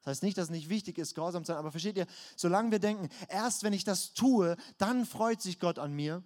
Das 0.00 0.12
heißt 0.12 0.22
nicht, 0.24 0.36
dass 0.36 0.46
es 0.46 0.50
nicht 0.50 0.68
wichtig 0.68 0.98
ist, 0.98 1.14
gehorsam 1.14 1.44
zu 1.44 1.52
sein, 1.52 1.58
aber 1.58 1.70
versteht 1.70 1.96
ihr, 1.96 2.06
solange 2.36 2.72
wir 2.72 2.80
denken, 2.80 3.08
erst 3.28 3.62
wenn 3.62 3.72
ich 3.72 3.84
das 3.84 4.14
tue, 4.14 4.56
dann 4.78 5.06
freut 5.06 5.40
sich 5.40 5.60
Gott 5.60 5.78
an 5.78 5.92
mir, 5.92 6.24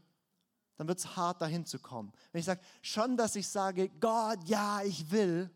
dann 0.77 0.88
wird 0.88 0.98
es 0.98 1.14
hart, 1.14 1.42
dahin 1.42 1.66
zu 1.66 1.79
kommen. 1.79 2.12
Wenn 2.33 2.40
ich 2.40 2.46
sage, 2.46 2.62
schon, 2.81 3.18
dass 3.18 3.37
ich 3.37 3.48
sage, 3.48 3.90
Gott, 4.01 4.38
ja, 4.44 4.83
ich 4.83 5.11
will, 5.11 5.51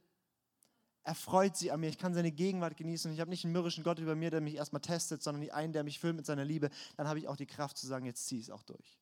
er 1.02 1.14
freut 1.14 1.56
sich 1.56 1.72
an 1.72 1.80
mir, 1.80 1.88
ich 1.88 1.98
kann 1.98 2.12
seine 2.12 2.32
Gegenwart 2.32 2.76
genießen 2.76 3.10
und 3.10 3.14
ich 3.14 3.20
habe 3.20 3.30
nicht 3.30 3.44
einen 3.44 3.54
mürrischen 3.54 3.84
Gott 3.84 4.00
über 4.00 4.14
mir, 4.14 4.30
der 4.30 4.42
mich 4.42 4.56
erstmal 4.56 4.82
testet, 4.82 5.22
sondern 5.22 5.48
einen, 5.50 5.72
der 5.72 5.82
mich 5.82 5.98
füllt 5.98 6.16
mit 6.16 6.26
seiner 6.26 6.44
Liebe, 6.44 6.68
dann 6.96 7.08
habe 7.08 7.18
ich 7.18 7.28
auch 7.28 7.36
die 7.36 7.46
Kraft 7.46 7.78
zu 7.78 7.86
sagen, 7.86 8.04
jetzt 8.04 8.26
zieh 8.26 8.40
es 8.40 8.50
auch 8.50 8.62
durch. 8.62 8.98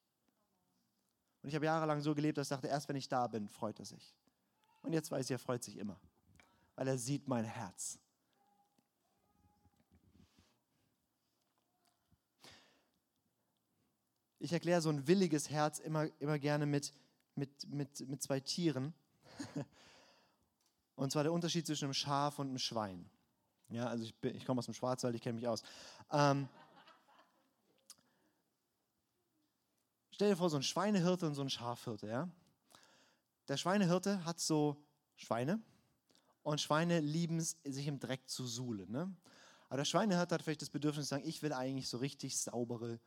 Und 1.44 1.50
ich 1.50 1.54
habe 1.56 1.66
jahrelang 1.66 2.00
so 2.00 2.14
gelebt, 2.14 2.38
dass 2.38 2.46
ich 2.46 2.56
dachte, 2.56 2.68
erst 2.68 2.88
wenn 2.88 2.96
ich 2.96 3.06
da 3.06 3.26
bin, 3.26 3.50
freut 3.50 3.78
er 3.78 3.84
sich. 3.84 4.14
Und 4.80 4.94
jetzt 4.94 5.10
weiß 5.10 5.26
ich, 5.26 5.30
er 5.30 5.38
freut 5.38 5.62
sich 5.62 5.76
immer, 5.76 6.00
weil 6.74 6.88
er 6.88 6.96
sieht 6.96 7.28
mein 7.28 7.44
Herz. 7.44 7.98
Ich 14.38 14.54
erkläre 14.54 14.80
so 14.80 14.88
ein 14.88 15.06
williges 15.06 15.50
Herz 15.50 15.80
immer, 15.80 16.08
immer 16.18 16.38
gerne 16.38 16.64
mit, 16.64 16.94
mit, 17.34 17.68
mit, 17.68 18.08
mit 18.08 18.22
zwei 18.22 18.40
Tieren. 18.40 18.94
Und 20.96 21.12
zwar 21.12 21.24
der 21.24 21.32
Unterschied 21.32 21.66
zwischen 21.66 21.84
einem 21.84 21.94
Schaf 21.94 22.38
und 22.38 22.48
einem 22.48 22.58
Schwein. 22.58 23.10
Ja, 23.68 23.88
also 23.88 24.04
ich, 24.04 24.14
ich 24.22 24.46
komme 24.46 24.60
aus 24.60 24.66
dem 24.66 24.74
Schwarzwald, 24.74 25.14
ich 25.14 25.20
kenne 25.20 25.34
mich 25.34 25.48
aus. 25.48 25.62
Ähm, 26.10 26.48
Stell 30.14 30.30
dir 30.30 30.36
vor, 30.36 30.48
so 30.48 30.54
ein 30.54 30.62
Schweinehirte 30.62 31.26
und 31.26 31.34
so 31.34 31.42
ein 31.42 31.50
Schafhirte. 31.50 32.06
Ja? 32.06 32.30
Der 33.48 33.56
Schweinehirte 33.56 34.24
hat 34.24 34.38
so 34.38 34.80
Schweine 35.16 35.60
und 36.44 36.60
Schweine 36.60 37.00
lieben 37.00 37.40
es, 37.40 37.56
sich 37.64 37.88
im 37.88 37.98
Dreck 37.98 38.28
zu 38.28 38.46
suhlen. 38.46 38.88
Ne? 38.92 39.12
Aber 39.66 39.78
der 39.78 39.84
Schweinehirte 39.84 40.32
hat 40.36 40.42
vielleicht 40.42 40.62
das 40.62 40.70
Bedürfnis 40.70 41.06
zu 41.06 41.10
sagen, 41.10 41.26
ich 41.26 41.42
will 41.42 41.52
eigentlich 41.52 41.88
so 41.88 41.96
richtig 41.98 42.38
saubere 42.38 43.00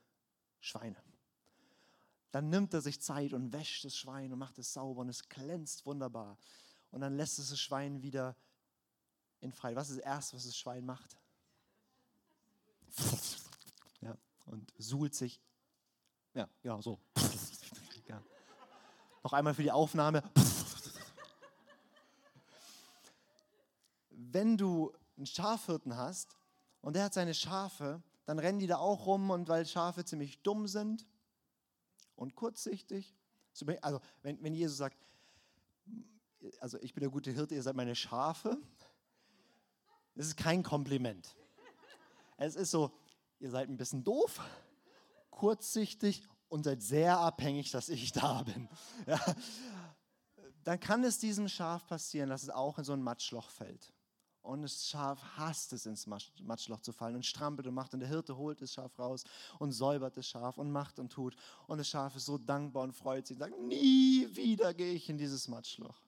Schweine. 0.59 1.01
Dann 2.31 2.49
nimmt 2.49 2.73
er 2.73 2.81
sich 2.81 2.99
Zeit 2.99 3.31
und 3.31 3.53
wäscht 3.53 3.85
das 3.85 3.95
Schwein 3.95 4.33
und 4.33 4.39
macht 4.39 4.57
es 4.59 4.73
sauber 4.73 4.99
und 4.99 5.07
es 5.07 5.29
glänzt 5.29 5.85
wunderbar. 5.85 6.37
Und 6.91 6.99
dann 6.99 7.15
lässt 7.15 7.39
es 7.39 7.51
das 7.51 7.59
Schwein 7.61 8.01
wieder 8.01 8.35
in 9.39 9.53
Freiheit. 9.53 9.77
Was 9.77 9.91
ist 9.91 9.99
das 9.99 10.05
Erste, 10.05 10.35
was 10.35 10.43
das 10.43 10.57
Schwein 10.57 10.85
macht? 10.85 11.17
Ja, 14.01 14.17
und 14.45 14.73
suhlt 14.77 15.15
sich 15.15 15.41
ja, 16.33 16.49
genau 16.61 16.81
so. 16.81 16.99
Ja. 18.07 18.23
Noch 19.21 19.33
einmal 19.33 19.53
für 19.53 19.63
die 19.63 19.71
Aufnahme. 19.71 20.23
Wenn 24.09 24.55
du 24.57 24.93
einen 25.17 25.25
Schafhirten 25.25 25.97
hast 25.97 26.37
und 26.79 26.95
der 26.95 27.03
hat 27.03 27.13
seine 27.13 27.33
Schafe, 27.33 28.01
dann 28.25 28.39
rennen 28.39 28.59
die 28.59 28.67
da 28.67 28.77
auch 28.77 29.05
rum 29.05 29.29
und 29.29 29.49
weil 29.49 29.65
Schafe 29.65 30.05
ziemlich 30.05 30.41
dumm 30.41 30.67
sind 30.67 31.05
und 32.15 32.35
kurzsichtig. 32.35 33.15
Also 33.81 33.99
wenn, 34.21 34.41
wenn 34.43 34.53
Jesus 34.53 34.77
sagt, 34.77 34.97
also 36.59 36.77
ich 36.79 36.93
bin 36.93 37.01
der 37.01 37.09
gute 37.09 37.31
Hirte, 37.31 37.55
ihr 37.55 37.63
seid 37.63 37.75
meine 37.75 37.95
Schafe, 37.95 38.57
das 40.15 40.27
ist 40.27 40.37
kein 40.37 40.63
Kompliment. 40.63 41.35
Es 42.37 42.55
ist 42.55 42.71
so, 42.71 42.91
ihr 43.39 43.49
seid 43.49 43.69
ein 43.69 43.77
bisschen 43.77 44.03
doof, 44.03 44.39
kurzsichtig 45.37 46.23
und 46.49 46.63
seid 46.63 46.81
sehr 46.81 47.19
abhängig, 47.19 47.71
dass 47.71 47.89
ich 47.89 48.11
da 48.11 48.43
bin. 48.43 48.67
Ja. 49.07 49.19
Dann 50.63 50.81
kann 50.81 51.01
es 51.05 51.17
diesem 51.17 51.47
Schaf 51.47 51.87
passieren, 51.87 52.29
dass 52.29 52.43
es 52.43 52.49
auch 52.49 52.77
in 52.77 52.83
so 52.83 52.91
ein 52.91 53.01
Matschloch 53.01 53.49
fällt. 53.49 53.93
Und 54.41 54.63
das 54.63 54.85
Schaf 54.85 55.21
hasst 55.37 55.71
es, 55.71 55.85
ins 55.85 56.07
Matschloch 56.07 56.81
zu 56.81 56.91
fallen 56.91 57.15
und 57.15 57.25
strampelt 57.25 57.67
und 57.67 57.73
macht. 57.73 57.93
Und 57.93 58.01
der 58.01 58.09
Hirte 58.09 58.35
holt 58.35 58.61
das 58.61 58.73
Schaf 58.73 58.99
raus 58.99 59.23
und 59.59 59.71
säubert 59.71 60.17
das 60.17 60.27
Schaf 60.27 60.57
und 60.57 60.69
macht 60.69 60.99
und 60.99 61.09
tut. 61.09 61.37
Und 61.67 61.77
das 61.77 61.87
Schaf 61.87 62.17
ist 62.17 62.25
so 62.25 62.37
dankbar 62.37 62.83
und 62.83 62.91
freut 62.91 63.27
sich 63.27 63.37
und 63.37 63.39
sagt, 63.39 63.61
nie 63.61 64.27
wieder 64.35 64.73
gehe 64.73 64.93
ich 64.93 65.09
in 65.09 65.17
dieses 65.17 65.47
Matschloch 65.47 66.06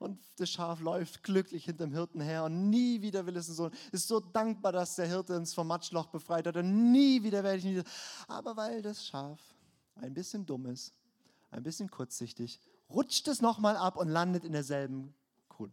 und 0.00 0.18
das 0.36 0.48
Schaf 0.48 0.80
läuft 0.80 1.22
glücklich 1.22 1.66
hinter 1.66 1.86
dem 1.86 1.92
Hirten 1.92 2.22
her 2.22 2.44
und 2.44 2.70
nie 2.70 3.02
wieder 3.02 3.26
will 3.26 3.36
es 3.36 3.48
einen 3.48 3.56
Sohn. 3.56 3.70
Ist 3.92 4.08
so 4.08 4.18
dankbar, 4.18 4.72
dass 4.72 4.96
der 4.96 5.06
Hirte 5.06 5.36
uns 5.36 5.52
vom 5.52 5.66
Matschloch 5.66 6.06
befreit 6.06 6.46
hat 6.46 6.56
und 6.56 6.90
nie 6.90 7.22
wieder 7.22 7.44
werde 7.44 7.58
ich 7.58 7.64
nie. 7.64 7.82
Aber 8.26 8.56
weil 8.56 8.80
das 8.80 9.04
Schaf 9.06 9.38
ein 9.96 10.14
bisschen 10.14 10.46
dumm 10.46 10.66
ist, 10.66 10.94
ein 11.50 11.62
bisschen 11.62 11.90
kurzsichtig, 11.90 12.58
rutscht 12.88 13.28
es 13.28 13.42
nochmal 13.42 13.76
ab 13.76 13.98
und 13.98 14.08
landet 14.08 14.44
in 14.44 14.52
derselben 14.52 15.14
Kuh. 15.48 15.68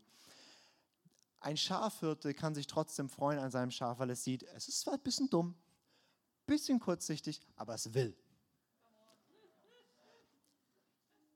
Ein 1.39 1.55
Schafhirte 1.55 2.33
kann 2.33 2.53
sich 2.53 2.67
trotzdem 2.67 3.07
freuen 3.07 3.39
an 3.39 3.49
seinem 3.49 3.71
Schaf, 3.71 3.97
weil 3.99 4.09
es 4.09 4.25
sieht, 4.25 4.43
es 4.43 4.67
ist 4.67 4.81
zwar 4.81 4.95
ein 4.95 4.99
bisschen 4.99 5.29
dumm, 5.29 5.51
ein 5.51 6.45
bisschen 6.47 6.81
kurzsichtig, 6.81 7.41
aber 7.55 7.75
es 7.75 7.93
will. 7.93 8.13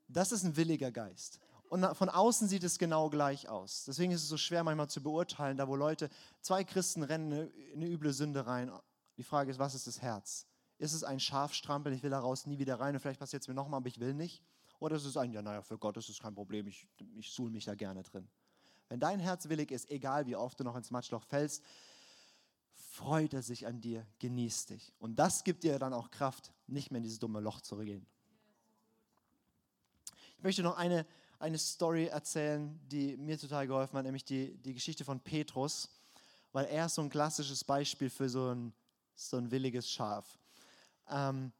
Das 0.10 0.34
ist 0.34 0.44
ein 0.44 0.58
williger 0.58 0.92
Geist. 0.92 1.40
Und 1.72 1.86
von 1.96 2.10
außen 2.10 2.50
sieht 2.50 2.66
es 2.66 2.78
genau 2.78 3.10
gleich 3.10 3.48
aus. 3.48 3.86
Deswegen 3.86 4.12
ist 4.12 4.24
es 4.24 4.28
so 4.28 4.36
schwer 4.36 4.62
manchmal 4.62 4.90
zu 4.90 5.02
beurteilen, 5.02 5.56
da 5.56 5.70
wo 5.70 5.78
Leute, 5.78 6.10
zwei 6.42 6.66
Christen 6.66 7.02
rennen 7.02 7.50
in 7.50 7.76
eine 7.76 7.88
üble 7.88 8.12
Sünde 8.12 8.46
rein. 8.46 8.70
Die 9.16 9.24
Frage 9.24 9.52
ist, 9.52 9.58
was 9.58 9.74
ist 9.74 9.88
das 9.88 10.02
Herz? 10.02 10.48
Ist 10.80 10.92
es 10.92 11.06
ein 11.06 11.22
Schafstrampeln, 11.22 11.96
ich 11.96 12.04
will 12.04 12.10
daraus 12.10 12.46
nie 12.46 12.60
wieder 12.60 12.82
rein 12.82 12.94
und 12.94 13.00
vielleicht 13.00 13.22
passiert 13.22 13.44
es 13.44 13.48
mir 13.48 13.54
nochmal, 13.54 13.78
aber 13.78 13.88
ich 13.88 14.02
will 14.02 14.14
nicht? 14.14 14.44
Oder 14.80 14.98
ist 14.98 15.06
es 15.06 15.16
ein, 15.16 15.32
ja, 15.32 15.42
naja, 15.42 15.62
für 15.62 15.78
Gott 15.78 15.96
ist 15.96 16.10
es 16.10 16.20
kein 16.20 16.36
Problem, 16.36 16.68
ich, 16.68 16.90
ich 17.16 17.32
suhl 17.32 17.50
mich 17.50 17.64
da 17.64 17.74
gerne 17.74 18.04
drin. 18.04 18.28
Wenn 18.90 19.00
dein 19.00 19.22
Herz 19.22 19.48
willig 19.48 19.72
ist, 19.72 19.90
egal 19.90 20.26
wie 20.26 20.36
oft 20.36 20.60
du 20.60 20.66
noch 20.66 20.76
ins 20.76 20.92
Matschloch 20.92 21.24
fällst, 21.24 21.64
freut 22.74 23.34
er 23.34 23.44
sich 23.44 23.66
an 23.66 23.80
dir, 23.80 24.06
genießt 24.20 24.72
dich. 24.72 24.94
Und 25.00 25.16
das 25.16 25.46
gibt 25.46 25.64
dir 25.64 25.80
dann 25.80 25.94
auch 25.94 26.12
Kraft, 26.12 26.52
nicht 26.68 26.92
mehr 26.92 26.98
in 26.98 27.04
dieses 27.04 27.20
dumme 27.20 27.40
Loch 27.40 27.62
zu 27.62 27.78
gehen. 27.78 28.06
Ich 30.36 30.44
möchte 30.44 30.64
noch 30.64 30.76
eine 30.76 31.06
eine 31.42 31.58
Story 31.58 32.06
erzählen, 32.06 32.80
die 32.88 33.18
mir 33.18 33.38
total 33.38 33.68
geholfen 33.68 33.98
hat, 33.98 34.06
nämlich 34.06 34.24
die, 34.24 34.56
die 34.58 34.74
Geschichte 34.74 35.04
von 35.04 35.20
Petrus, 35.20 35.90
weil 36.52 36.66
er 36.66 36.86
ist 36.86 36.96
so 36.96 37.02
ein 37.02 37.10
klassisches 37.10 37.64
Beispiel 37.64 38.10
für 38.10 38.30
so 38.30 38.54
ein, 38.54 38.74
so 39.16 39.38
ein 39.38 39.50
williges 39.50 39.90
Schaf. 39.90 40.38
Ähm, 41.10 41.52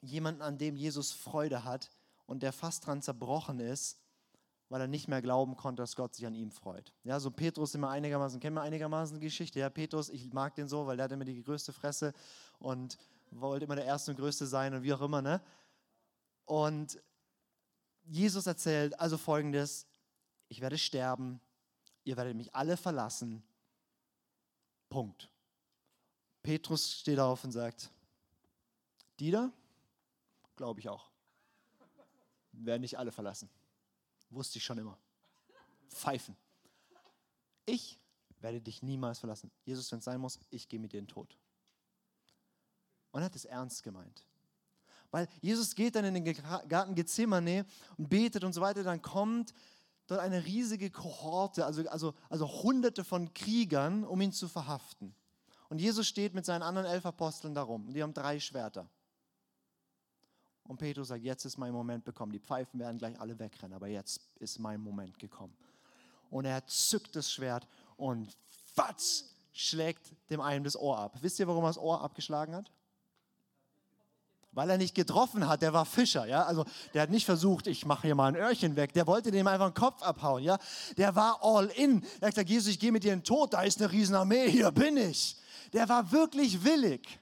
jemanden, 0.00 0.42
an 0.42 0.58
dem 0.58 0.76
Jesus 0.76 1.12
Freude 1.12 1.64
hat 1.64 1.90
und 2.26 2.42
der 2.42 2.52
fast 2.52 2.86
dran 2.86 3.00
zerbrochen 3.00 3.60
ist, 3.60 3.98
weil 4.68 4.80
er 4.80 4.86
nicht 4.86 5.08
mehr 5.08 5.22
glauben 5.22 5.56
konnte, 5.56 5.82
dass 5.82 5.96
Gott 5.96 6.14
sich 6.14 6.26
an 6.26 6.34
ihm 6.34 6.50
freut. 6.50 6.92
Ja, 7.04 7.20
so 7.20 7.30
Petrus 7.30 7.74
immer 7.74 7.90
einigermaßen, 7.90 8.40
kennen 8.40 8.54
wir 8.54 8.62
einigermaßen 8.62 9.18
die 9.18 9.26
Geschichte. 9.26 9.58
Ja, 9.58 9.68
Petrus, 9.68 10.08
ich 10.08 10.32
mag 10.32 10.54
den 10.54 10.68
so, 10.68 10.86
weil 10.86 10.96
der 10.96 11.04
hat 11.04 11.12
immer 11.12 11.24
die 11.24 11.42
größte 11.42 11.72
Fresse 11.72 12.12
und 12.58 12.96
wollte 13.30 13.64
immer 13.64 13.76
der 13.76 13.84
Erste 13.84 14.12
und 14.12 14.16
Größte 14.16 14.46
sein 14.46 14.74
und 14.74 14.82
wie 14.82 14.92
auch 14.92 15.00
immer, 15.00 15.22
ne? 15.22 15.40
Und 16.44 17.00
Jesus 18.10 18.46
erzählt 18.46 18.98
also 18.98 19.16
folgendes, 19.16 19.86
ich 20.48 20.60
werde 20.60 20.76
sterben, 20.76 21.40
ihr 22.02 22.16
werdet 22.16 22.36
mich 22.36 22.52
alle 22.52 22.76
verlassen. 22.76 23.40
Punkt. 24.88 25.30
Petrus 26.42 26.92
steht 26.92 27.20
auf 27.20 27.44
und 27.44 27.52
sagt, 27.52 27.88
Dieter, 29.20 29.52
glaube 30.56 30.80
ich 30.80 30.88
auch, 30.88 31.08
werden 32.50 32.80
nicht 32.80 32.98
alle 32.98 33.12
verlassen. 33.12 33.48
Wusste 34.28 34.58
ich 34.58 34.64
schon 34.64 34.78
immer. 34.78 34.98
Pfeifen. 35.88 36.36
Ich 37.64 38.00
werde 38.40 38.60
dich 38.60 38.82
niemals 38.82 39.20
verlassen. 39.20 39.52
Jesus, 39.64 39.92
wenn 39.92 40.00
es 40.00 40.04
sein 40.04 40.20
muss, 40.20 40.40
ich 40.50 40.68
gehe 40.68 40.80
mit 40.80 40.92
dir 40.92 40.98
in 40.98 41.04
den 41.04 41.14
Tod. 41.14 41.36
Und 43.12 43.20
er 43.20 43.26
hat 43.26 43.36
es 43.36 43.44
ernst 43.44 43.84
gemeint. 43.84 44.24
Weil 45.10 45.28
Jesus 45.40 45.74
geht 45.74 45.96
dann 45.96 46.04
in 46.04 46.14
den 46.14 46.36
Garten 46.68 46.94
Gethsemane 46.94 47.66
und 47.96 48.08
betet 48.08 48.44
und 48.44 48.52
so 48.52 48.60
weiter, 48.60 48.82
dann 48.82 49.02
kommt 49.02 49.52
dort 50.06 50.20
eine 50.20 50.44
riesige 50.44 50.90
Kohorte, 50.90 51.64
also, 51.64 51.88
also, 51.88 52.14
also 52.28 52.62
hunderte 52.62 53.04
von 53.04 53.32
Kriegern, 53.34 54.04
um 54.04 54.20
ihn 54.20 54.32
zu 54.32 54.48
verhaften. 54.48 55.14
Und 55.68 55.80
Jesus 55.80 56.06
steht 56.06 56.34
mit 56.34 56.44
seinen 56.44 56.62
anderen 56.62 56.86
elf 56.86 57.06
Aposteln 57.06 57.54
darum. 57.54 57.86
Und 57.86 57.94
die 57.94 58.02
haben 58.02 58.12
drei 58.12 58.40
Schwerter. 58.40 58.88
Und 60.64 60.76
Petrus 60.76 61.08
sagt, 61.08 61.22
jetzt 61.22 61.44
ist 61.44 61.58
mein 61.58 61.72
Moment 61.72 62.04
gekommen. 62.04 62.32
Die 62.32 62.38
Pfeifen 62.38 62.78
werden 62.78 62.98
gleich 62.98 63.18
alle 63.20 63.38
wegrennen, 63.38 63.74
aber 63.74 63.88
jetzt 63.88 64.20
ist 64.36 64.58
mein 64.58 64.80
Moment 64.80 65.18
gekommen. 65.18 65.56
Und 66.28 66.44
er 66.44 66.64
zückt 66.66 67.16
das 67.16 67.30
Schwert 67.30 67.66
und 67.96 68.36
fatz, 68.74 69.34
schlägt 69.52 70.14
dem 70.30 70.40
einen 70.40 70.64
das 70.64 70.76
Ohr 70.76 70.98
ab. 70.98 71.18
Wisst 71.20 71.40
ihr, 71.40 71.48
warum 71.48 71.64
er 71.64 71.68
das 71.70 71.78
Ohr 71.78 72.00
abgeschlagen 72.00 72.54
hat? 72.54 72.70
Weil 74.52 74.68
er 74.70 74.78
nicht 74.78 74.94
getroffen 74.94 75.46
hat, 75.48 75.62
der 75.62 75.72
war 75.72 75.84
Fischer, 75.84 76.26
ja, 76.26 76.44
also 76.44 76.64
der 76.94 77.02
hat 77.02 77.10
nicht 77.10 77.24
versucht, 77.24 77.66
ich 77.66 77.86
mache 77.86 78.08
hier 78.08 78.14
mal 78.14 78.28
ein 78.28 78.36
Öhrchen 78.36 78.76
weg, 78.76 78.92
der 78.92 79.06
wollte 79.06 79.30
dem 79.30 79.46
einfach 79.46 79.70
den 79.70 79.74
Kopf 79.74 80.02
abhauen, 80.02 80.42
ja, 80.42 80.58
der 80.96 81.14
war 81.14 81.38
all 81.42 81.66
in, 81.66 82.02
er 82.20 82.28
hat 82.28 82.34
gesagt, 82.34 82.50
Jesus, 82.50 82.68
ich 82.68 82.80
gehe 82.80 82.92
mit 82.92 83.04
dir 83.04 83.12
in 83.12 83.20
den 83.20 83.24
Tod, 83.24 83.52
da 83.52 83.62
ist 83.62 83.80
eine 83.80 83.90
Riesenarmee, 83.90 84.50
hier 84.50 84.70
bin 84.72 84.96
ich, 84.96 85.36
der 85.72 85.88
war 85.88 86.10
wirklich 86.10 86.64
willig. 86.64 87.20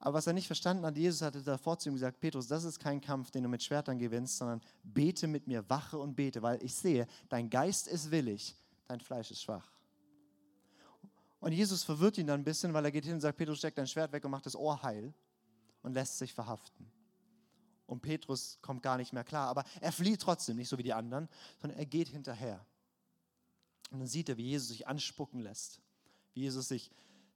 Aber 0.00 0.14
was 0.14 0.26
er 0.26 0.32
nicht 0.32 0.46
verstanden 0.46 0.86
hat, 0.86 0.96
Jesus 0.96 1.22
hatte 1.22 1.42
davor 1.42 1.78
zu 1.78 1.88
ihm 1.88 1.94
gesagt, 1.94 2.20
Petrus, 2.20 2.46
das 2.46 2.62
ist 2.62 2.78
kein 2.78 3.00
Kampf, 3.00 3.30
den 3.30 3.42
du 3.42 3.48
mit 3.48 3.62
Schwertern 3.62 3.98
gewinnst, 3.98 4.38
sondern 4.38 4.60
bete 4.84 5.26
mit 5.26 5.48
mir, 5.48 5.68
wache 5.68 5.98
und 5.98 6.14
bete, 6.14 6.40
weil 6.40 6.62
ich 6.62 6.74
sehe, 6.74 7.06
dein 7.28 7.50
Geist 7.50 7.88
ist 7.88 8.10
willig, 8.10 8.54
dein 8.86 9.00
Fleisch 9.00 9.30
ist 9.30 9.42
schwach. 9.42 9.77
Und 11.40 11.52
Jesus 11.52 11.84
verwirrt 11.84 12.18
ihn 12.18 12.26
dann 12.26 12.40
ein 12.40 12.44
bisschen, 12.44 12.74
weil 12.74 12.84
er 12.84 12.90
geht 12.90 13.04
hin 13.04 13.14
und 13.14 13.20
sagt, 13.20 13.38
Petrus, 13.38 13.58
steck 13.58 13.74
dein 13.74 13.86
Schwert 13.86 14.12
weg 14.12 14.24
und 14.24 14.30
macht 14.30 14.46
das 14.46 14.56
Ohr 14.56 14.82
heil 14.82 15.14
und 15.82 15.94
lässt 15.94 16.18
sich 16.18 16.34
verhaften. 16.34 16.90
Und 17.86 18.02
Petrus 18.02 18.58
kommt 18.60 18.82
gar 18.82 18.96
nicht 18.96 19.12
mehr 19.12 19.24
klar, 19.24 19.48
aber 19.48 19.64
er 19.80 19.92
flieht 19.92 20.20
trotzdem, 20.20 20.56
nicht 20.56 20.68
so 20.68 20.76
wie 20.76 20.82
die 20.82 20.92
anderen, 20.92 21.28
sondern 21.60 21.78
er 21.78 21.86
geht 21.86 22.08
hinterher. 22.08 22.64
Und 23.90 24.00
dann 24.00 24.08
sieht 24.08 24.28
er, 24.28 24.36
wie 24.36 24.48
Jesus 24.48 24.68
sich 24.68 24.86
anspucken 24.86 25.40
lässt, 25.40 25.80
wie 26.34 26.42
Jesus 26.42 26.68
sich 26.68 26.90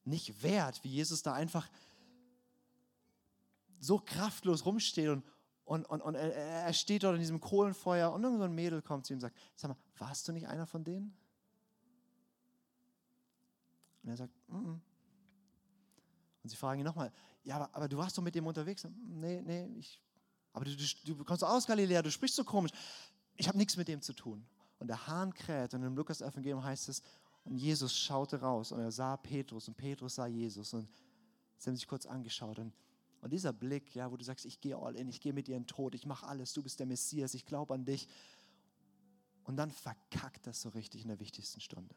nicht 0.04 0.42
wehrt, 0.42 0.82
wie 0.84 0.90
Jesus 0.90 1.22
da 1.22 1.32
einfach 1.32 1.70
so 3.80 3.98
kraftlos 3.98 4.66
rumsteht 4.66 5.08
und, 5.08 5.24
und, 5.64 5.86
und, 5.86 6.02
und 6.02 6.14
er, 6.14 6.34
er, 6.34 6.72
steht 6.72 7.04
dort 7.04 7.14
in 7.14 7.20
diesem 7.20 7.40
Kohlenfeuer 7.40 8.12
und 8.12 8.22
irgend 8.22 8.38
so 8.38 8.44
ein 8.44 8.54
Mädel 8.54 8.82
kommt 8.82 9.06
zu 9.06 9.12
ihm 9.12 9.16
und 9.16 9.22
sagt, 9.22 9.36
sag 9.56 9.70
mal, 9.70 9.76
warst 9.96 10.28
du 10.28 10.32
nicht 10.32 10.48
einer 10.48 10.66
von 10.66 10.84
denen? 10.84 11.16
Und 14.02 14.10
er 14.10 14.16
sagt, 14.16 14.32
mm 14.48 14.56
-mm. 14.56 14.80
Und 16.42 16.48
sie 16.50 16.56
fragen 16.56 16.80
ihn 16.80 16.84
nochmal, 16.84 17.12
ja, 17.44 17.56
aber, 17.56 17.74
aber, 17.74 17.88
du 17.88 17.96
warst 17.96 18.18
doch 18.18 18.22
mit 18.22 18.34
dem 18.34 18.46
unterwegs. 18.46 18.86
Nee, 19.06 19.40
nee, 19.42 19.66
ich, 19.78 20.00
aber 20.52 20.64
du, 20.64 20.74
du, 20.76 21.14
du 21.14 21.24
kommst 21.24 21.44
aus 21.44 21.66
Galiläa, 21.66 22.02
du 22.02 22.10
sprichst 22.10 22.36
so 22.36 22.44
komisch. 22.44 22.72
Ich 23.36 23.48
habe 23.48 23.58
nichts 23.58 23.76
mit 23.76 23.88
dem 23.88 24.00
zu 24.02 24.12
tun. 24.12 24.44
Und 24.78 24.88
der 24.88 25.06
Hahn 25.06 25.32
kräht 25.32 25.74
und 25.74 25.82
im 25.84 25.96
Lukas-Evangelium 25.96 26.62
heißt 26.62 26.88
es, 26.88 27.02
und 27.44 27.56
Jesus 27.56 27.96
schaute 27.96 28.40
raus 28.40 28.72
und 28.72 28.80
er 28.80 28.92
sah 28.92 29.16
Petrus 29.16 29.68
und 29.68 29.76
Petrus 29.76 30.16
sah 30.16 30.26
Jesus 30.26 30.74
und 30.74 30.88
sie 31.58 31.70
haben 31.70 31.76
sich 31.76 31.86
kurz 31.86 32.06
angeschaut 32.06 32.58
und 32.58 32.72
und 33.20 33.32
dieser 33.32 33.52
Blick, 33.52 33.94
ja, 33.94 34.10
wo 34.10 34.16
du 34.16 34.24
sagst, 34.24 34.44
ich 34.46 34.60
gehe 34.60 34.76
all 34.76 34.96
in, 34.96 35.08
ich 35.08 35.20
gehe 35.20 35.32
mit 35.32 35.46
dir 35.46 35.54
in 35.54 35.62
den 35.62 35.68
Tod, 35.68 35.94
ich 35.94 36.06
mache 36.06 36.26
alles, 36.26 36.52
du 36.54 36.60
bist 36.60 36.80
der 36.80 36.86
Messias, 36.86 37.34
ich 37.34 37.46
glaube 37.46 37.72
an 37.72 37.84
dich. 37.84 38.08
Und 39.44 39.56
dann 39.56 39.70
verkackt 39.70 40.44
das 40.44 40.60
so 40.60 40.70
richtig 40.70 41.02
in 41.02 41.08
der 41.08 41.20
wichtigsten 41.20 41.60
Stunde 41.60 41.94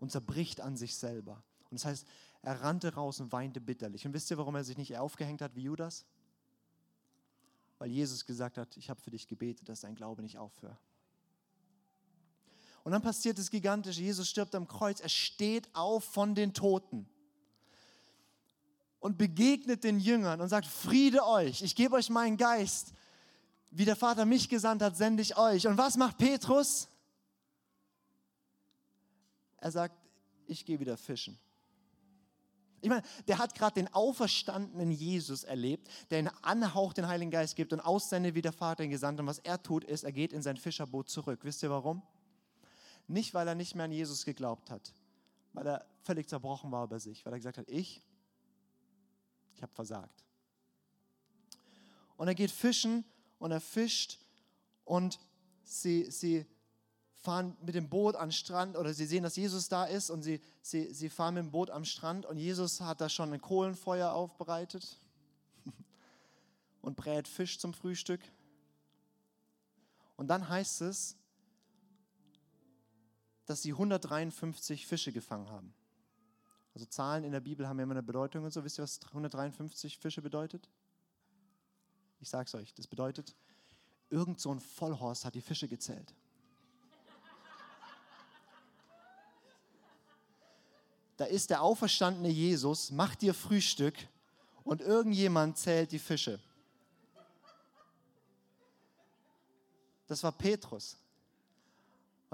und 0.00 0.12
zerbricht 0.12 0.60
an 0.60 0.76
sich 0.76 0.96
selber. 0.96 1.42
Und 1.70 1.80
das 1.80 1.84
heißt, 1.84 2.06
er 2.42 2.60
rannte 2.60 2.94
raus 2.94 3.20
und 3.20 3.32
weinte 3.32 3.60
bitterlich. 3.60 4.06
Und 4.06 4.12
wisst 4.12 4.30
ihr, 4.30 4.38
warum 4.38 4.54
er 4.54 4.64
sich 4.64 4.76
nicht 4.76 4.96
aufgehängt 4.96 5.40
hat 5.40 5.54
wie 5.54 5.62
Judas? 5.62 6.04
Weil 7.78 7.90
Jesus 7.90 8.26
gesagt 8.26 8.58
hat, 8.58 8.76
ich 8.76 8.90
habe 8.90 9.00
für 9.00 9.10
dich 9.10 9.26
gebetet, 9.26 9.68
dass 9.68 9.80
dein 9.80 9.94
Glaube 9.94 10.22
nicht 10.22 10.38
aufhört. 10.38 10.78
Und 12.84 12.92
dann 12.92 13.02
passiert 13.02 13.38
das 13.38 13.50
Gigantische. 13.50 14.02
Jesus 14.02 14.28
stirbt 14.28 14.54
am 14.54 14.68
Kreuz. 14.68 15.00
Er 15.00 15.08
steht 15.08 15.74
auf 15.74 16.04
von 16.04 16.34
den 16.34 16.52
Toten 16.52 17.08
und 19.00 19.18
begegnet 19.18 19.84
den 19.84 19.98
Jüngern 19.98 20.40
und 20.40 20.48
sagt, 20.48 20.66
Friede 20.66 21.26
euch, 21.26 21.62
ich 21.62 21.74
gebe 21.74 21.96
euch 21.96 22.10
meinen 22.10 22.36
Geist. 22.36 22.92
Wie 23.70 23.84
der 23.86 23.96
Vater 23.96 24.24
mich 24.24 24.48
gesandt 24.48 24.82
hat, 24.82 24.96
sende 24.96 25.22
ich 25.22 25.36
euch. 25.36 25.66
Und 25.66 25.78
was 25.78 25.96
macht 25.96 26.18
Petrus? 26.18 26.88
Er 29.64 29.70
sagt, 29.70 29.96
ich 30.46 30.66
gehe 30.66 30.78
wieder 30.78 30.98
fischen. 30.98 31.38
Ich 32.82 32.90
meine, 32.90 33.00
der 33.28 33.38
hat 33.38 33.54
gerade 33.54 33.76
den 33.76 33.88
auferstandenen 33.94 34.90
Jesus 34.90 35.42
erlebt, 35.42 35.88
der 36.10 36.18
einen 36.18 36.30
Anhauch 36.42 36.92
den 36.92 37.08
Heiligen 37.08 37.30
Geist 37.30 37.56
gibt 37.56 37.72
und 37.72 37.80
aussendet, 37.80 38.34
wie 38.34 38.42
der 38.42 38.52
Vater 38.52 38.84
ihn 38.84 38.90
gesandt. 38.90 39.20
Und 39.20 39.26
was 39.26 39.38
er 39.38 39.62
tut, 39.62 39.82
ist, 39.84 40.04
er 40.04 40.12
geht 40.12 40.34
in 40.34 40.42
sein 40.42 40.58
Fischerboot 40.58 41.08
zurück. 41.08 41.40
Wisst 41.44 41.62
ihr 41.62 41.70
warum? 41.70 42.02
Nicht, 43.06 43.32
weil 43.32 43.48
er 43.48 43.54
nicht 43.54 43.74
mehr 43.74 43.86
an 43.86 43.92
Jesus 43.92 44.26
geglaubt 44.26 44.70
hat, 44.70 44.92
weil 45.54 45.66
er 45.66 45.86
völlig 46.02 46.28
zerbrochen 46.28 46.70
war 46.70 46.84
über 46.84 47.00
sich, 47.00 47.24
weil 47.24 47.32
er 47.32 47.38
gesagt 47.38 47.56
hat, 47.56 47.68
ich 47.70 48.02
ich 49.54 49.62
habe 49.62 49.72
versagt. 49.72 50.26
Und 52.18 52.28
er 52.28 52.34
geht 52.34 52.50
fischen 52.50 53.02
und 53.38 53.50
er 53.50 53.62
fischt 53.62 54.18
und 54.84 55.18
sie, 55.62 56.10
sie 56.10 56.44
fahren 57.24 57.56
mit 57.62 57.74
dem 57.74 57.88
Boot 57.88 58.16
den 58.16 58.32
Strand 58.32 58.76
oder 58.76 58.92
sie 58.92 59.06
sehen, 59.06 59.22
dass 59.22 59.36
Jesus 59.36 59.68
da 59.68 59.86
ist 59.86 60.10
und 60.10 60.22
sie, 60.22 60.42
sie, 60.60 60.92
sie 60.92 61.08
fahren 61.08 61.34
mit 61.34 61.44
dem 61.44 61.50
Boot 61.50 61.70
am 61.70 61.86
Strand 61.86 62.26
und 62.26 62.36
Jesus 62.36 62.82
hat 62.82 63.00
da 63.00 63.08
schon 63.08 63.32
ein 63.32 63.40
Kohlenfeuer 63.40 64.12
aufbereitet 64.12 64.98
und 66.82 66.96
brät 66.96 67.26
Fisch 67.26 67.58
zum 67.58 67.72
Frühstück. 67.72 68.20
Und 70.16 70.28
dann 70.28 70.48
heißt 70.48 70.82
es, 70.82 71.16
dass 73.46 73.62
sie 73.62 73.72
153 73.72 74.86
Fische 74.86 75.10
gefangen 75.10 75.48
haben. 75.48 75.74
Also 76.74 76.86
Zahlen 76.86 77.24
in 77.24 77.32
der 77.32 77.40
Bibel 77.40 77.66
haben 77.66 77.78
ja 77.78 77.84
immer 77.84 77.94
eine 77.94 78.02
Bedeutung 78.02 78.44
und 78.44 78.52
so. 78.52 78.64
Wisst 78.64 78.78
ihr, 78.78 78.82
was 78.82 79.00
153 79.06 79.98
Fische 79.98 80.20
bedeutet? 80.20 80.68
Ich 82.20 82.28
sage 82.28 82.48
es 82.48 82.54
euch, 82.54 82.74
das 82.74 82.86
bedeutet, 82.86 83.34
irgend 84.10 84.40
so 84.40 84.52
ein 84.52 84.60
Vollhorst 84.60 85.24
hat 85.24 85.34
die 85.34 85.40
Fische 85.40 85.68
gezählt. 85.68 86.14
Da 91.24 91.30
ist 91.30 91.48
der 91.48 91.62
auferstandene 91.62 92.28
Jesus, 92.28 92.90
macht 92.90 93.22
dir 93.22 93.32
Frühstück 93.32 93.94
und 94.62 94.82
irgendjemand 94.82 95.56
zählt 95.56 95.90
die 95.90 95.98
Fische. 95.98 96.38
Das 100.06 100.22
war 100.22 100.32
Petrus 100.32 100.98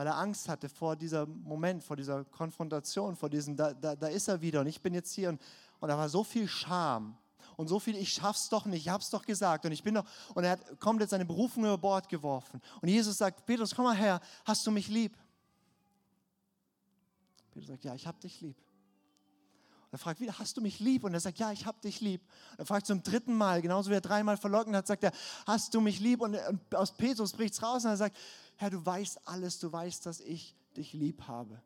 weil 0.01 0.07
er 0.07 0.17
Angst 0.17 0.49
hatte 0.49 0.71
vor 0.71 0.97
diesem 0.97 1.43
Moment, 1.43 1.85
vor 1.85 1.95
dieser 1.95 2.25
Konfrontation, 2.25 3.15
vor 3.15 3.29
diesem, 3.29 3.55
da, 3.55 3.75
da, 3.75 3.95
da 3.95 4.07
ist 4.07 4.29
er 4.29 4.41
wieder 4.41 4.63
und 4.63 4.67
ich 4.67 4.81
bin 4.81 4.95
jetzt 4.95 5.13
hier 5.13 5.29
und, 5.29 5.39
und 5.79 5.91
da 5.91 5.99
war 5.99 6.09
so 6.09 6.25
viel 6.25 6.49
Scham 6.49 7.19
und 7.59 7.69
so 7.69 7.79
viel, 7.79 7.95
ich 7.97 8.11
schaff's 8.11 8.49
doch 8.49 8.65
nicht, 8.65 8.87
ich 8.87 8.89
hab's 8.89 9.11
doch 9.11 9.27
gesagt 9.27 9.67
und 9.67 9.73
ich 9.73 9.83
bin 9.83 9.97
doch, 9.97 10.07
und 10.35 10.45
er 10.45 10.53
hat 10.53 10.81
komplett 10.81 11.11
seine 11.11 11.27
Berufung 11.27 11.65
über 11.65 11.77
Bord 11.77 12.09
geworfen. 12.09 12.63
Und 12.81 12.89
Jesus 12.89 13.19
sagt, 13.19 13.45
Petrus, 13.45 13.75
komm 13.75 13.85
mal 13.85 13.95
her, 13.95 14.23
hast 14.47 14.67
du 14.67 14.71
mich 14.71 14.89
lieb? 14.89 15.15
Petrus 17.53 17.69
sagt, 17.69 17.85
ja, 17.85 17.95
ich 17.95 18.07
hab 18.07 18.19
dich 18.21 18.41
lieb. 18.41 18.57
Und 19.91 19.99
er 19.99 19.99
fragt 19.99 20.21
wieder, 20.21 20.39
hast 20.39 20.57
du 20.57 20.61
mich 20.61 20.79
lieb? 20.79 21.03
Und 21.03 21.15
er 21.15 21.21
sagt, 21.21 21.39
ja, 21.39 21.51
ich 21.51 21.67
hab 21.67 21.83
dich 21.83 22.01
lieb. 22.01 22.23
Und 22.53 22.61
er 22.61 22.67
fragt 22.67 22.87
zum 22.87 23.03
dritten 23.03 23.35
Mal, 23.35 23.61
genauso 23.61 23.91
wie 23.91 23.95
er 23.95 24.01
dreimal 24.01 24.37
verlockend 24.37 24.77
hat, 24.77 24.87
sagt 24.87 25.03
er, 25.03 25.13
hast 25.47 25.75
du 25.75 25.81
mich 25.81 25.99
lieb? 25.99 26.21
Und 26.21 26.39
aus 26.75 26.93
Petrus 26.97 27.33
bricht 27.33 27.55
es 27.55 27.63
raus 27.63 27.85
und 27.85 27.91
er 27.91 27.97
sagt, 27.97 28.17
Herr, 28.57 28.71
du 28.71 28.85
weißt 28.85 29.27
alles, 29.27 29.59
du 29.59 29.73
weißt, 29.73 30.07
dass 30.07 30.21
ich 30.21 30.55
dich 30.77 30.93
lieb 30.93 31.23
habe. 31.27 31.61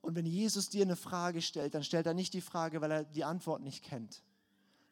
Und 0.00 0.16
wenn 0.16 0.24
Jesus 0.24 0.70
dir 0.70 0.82
eine 0.82 0.96
Frage 0.96 1.42
stellt, 1.42 1.74
dann 1.74 1.84
stellt 1.84 2.06
er 2.06 2.14
nicht 2.14 2.32
die 2.32 2.40
Frage, 2.40 2.80
weil 2.80 2.90
er 2.90 3.04
die 3.04 3.24
Antwort 3.24 3.62
nicht 3.62 3.84
kennt, 3.84 4.22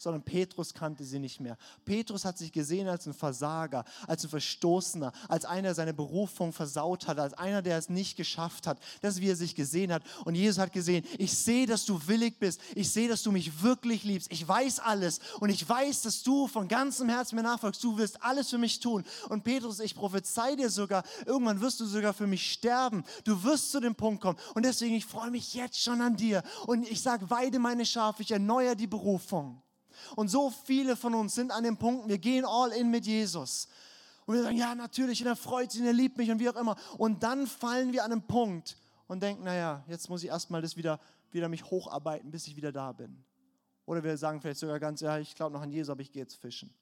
sondern 0.01 0.23
Petrus 0.23 0.73
kannte 0.73 1.05
sie 1.05 1.19
nicht 1.19 1.41
mehr. 1.41 1.59
Petrus 1.85 2.25
hat 2.25 2.39
sich 2.39 2.51
gesehen 2.53 2.89
als 2.89 3.07
ein 3.07 3.13
Versager, 3.13 3.85
als 4.07 4.25
ein 4.25 4.31
Verstoßener, 4.31 5.13
als 5.29 5.45
einer, 5.45 5.63
der 5.63 5.75
seine 5.75 5.93
Berufung 5.93 6.55
versaut 6.55 7.07
hat, 7.07 7.19
als 7.19 7.35
einer, 7.35 7.61
der 7.61 7.77
es 7.77 7.91
nicht 7.91 8.17
geschafft 8.17 8.67
hat. 8.67 8.81
Das 9.03 9.17
ist, 9.17 9.21
wie 9.21 9.29
er 9.29 9.37
sich 9.37 9.55
gesehen 9.55 9.93
hat. 9.93 10.03
Und 10.25 10.37
Jesus 10.37 10.59
hat 10.59 10.73
gesehen, 10.73 11.05
ich 11.19 11.37
sehe, 11.37 11.67
dass 11.67 11.85
du 11.85 12.01
willig 12.07 12.39
bist. 12.39 12.63
Ich 12.75 12.91
sehe, 12.91 13.09
dass 13.09 13.23
du 13.23 13.31
mich 13.31 13.63
wirklich 13.63 14.03
liebst. 14.03 14.33
Ich 14.33 14.47
weiß 14.47 14.81
alles. 14.81 15.21
Und 15.39 15.51
ich 15.51 15.69
weiß, 15.69 16.01
dass 16.03 16.23
du 16.23 16.49
von 16.49 16.67
ganzem 16.67 17.11
Herzen 17.11 17.37
mir 17.37 17.43
nachfolgst. 17.43 17.85
Du 17.85 17.99
wirst 17.99 18.23
alles 18.23 18.49
für 18.49 18.59
mich 18.59 18.81
tun. 18.81 19.05
Und 19.29 19.45
Petrus, 19.45 19.81
ich 19.81 19.95
prophezei 19.95 20.57
dir 20.57 20.71
sogar, 20.71 21.05
irgendwann 21.27 21.61
wirst 21.61 21.79
du 21.79 21.85
sogar 21.85 22.15
für 22.15 22.27
mich 22.27 22.51
sterben. 22.53 23.05
Du 23.25 23.43
wirst 23.45 23.71
zu 23.71 23.81
dem 23.81 23.95
Punkt 23.95 24.23
kommen. 24.23 24.39
Und 24.55 24.65
deswegen, 24.65 24.95
ich 24.95 25.05
freue 25.05 25.31
mich 25.31 25.53
jetzt 25.53 25.79
schon 25.79 26.01
an 26.01 26.17
dir. 26.17 26.43
Und 26.67 26.91
ich 26.91 27.03
sage, 27.03 27.29
weide 27.29 27.59
meine 27.59 27.85
Schafe, 27.85 28.23
ich 28.23 28.31
erneuere 28.31 28.75
die 28.75 28.87
Berufung. 28.87 29.61
Und 30.17 30.29
so 30.29 30.51
viele 30.51 30.97
von 30.97 31.15
uns 31.15 31.35
sind 31.35 31.51
an 31.51 31.65
dem 31.65 31.77
Punkt, 31.77 32.09
wir 32.09 32.19
gehen 32.19 32.45
all 32.45 32.73
in 32.73 32.91
mit 32.91 33.07
Jesus. 33.07 33.69
Und 34.27 34.37
wir 34.37 34.43
sagen, 34.43 34.57
ja, 34.57 34.75
natürlich, 34.75 35.21
und 35.23 35.27
er 35.27 35.37
freut 35.37 35.73
sich, 35.73 35.81
und 35.81 35.87
er 35.87 35.93
liebt 35.93 36.17
mich 36.17 36.31
und 36.31 36.39
wie 36.39 36.49
auch 36.49 36.57
immer. 36.57 36.77
Und 36.99 37.23
dann 37.23 37.47
fallen 37.47 37.93
wir 37.93 38.05
an 38.05 38.13
einen 38.13 38.23
Punkt 38.23 38.77
und 39.09 39.23
denken, 39.23 39.43
naja, 39.43 39.85
jetzt 39.89 40.09
muss 40.09 40.23
ich 40.23 40.29
erstmal 40.29 40.63
das 40.63 40.77
wieder, 40.77 41.01
wieder 41.33 41.49
mich 41.49 41.65
hocharbeiten, 41.65 42.31
bis 42.31 42.47
ich 42.47 42.55
wieder 42.55 42.71
da 42.71 42.93
bin. 42.93 43.25
Oder 43.87 44.05
wir 44.05 44.17
sagen 44.17 44.41
vielleicht 44.41 44.61
sogar 44.61 44.79
ganz, 44.79 45.01
ja, 45.01 45.19
ich 45.19 45.35
glaube 45.35 45.53
noch 45.53 45.63
an 45.63 45.71
Jesus, 45.71 45.91
aber 45.91 46.03
ich 46.03 46.13
gehe 46.13 46.23
jetzt 46.23 46.37
fischen. 46.37 46.73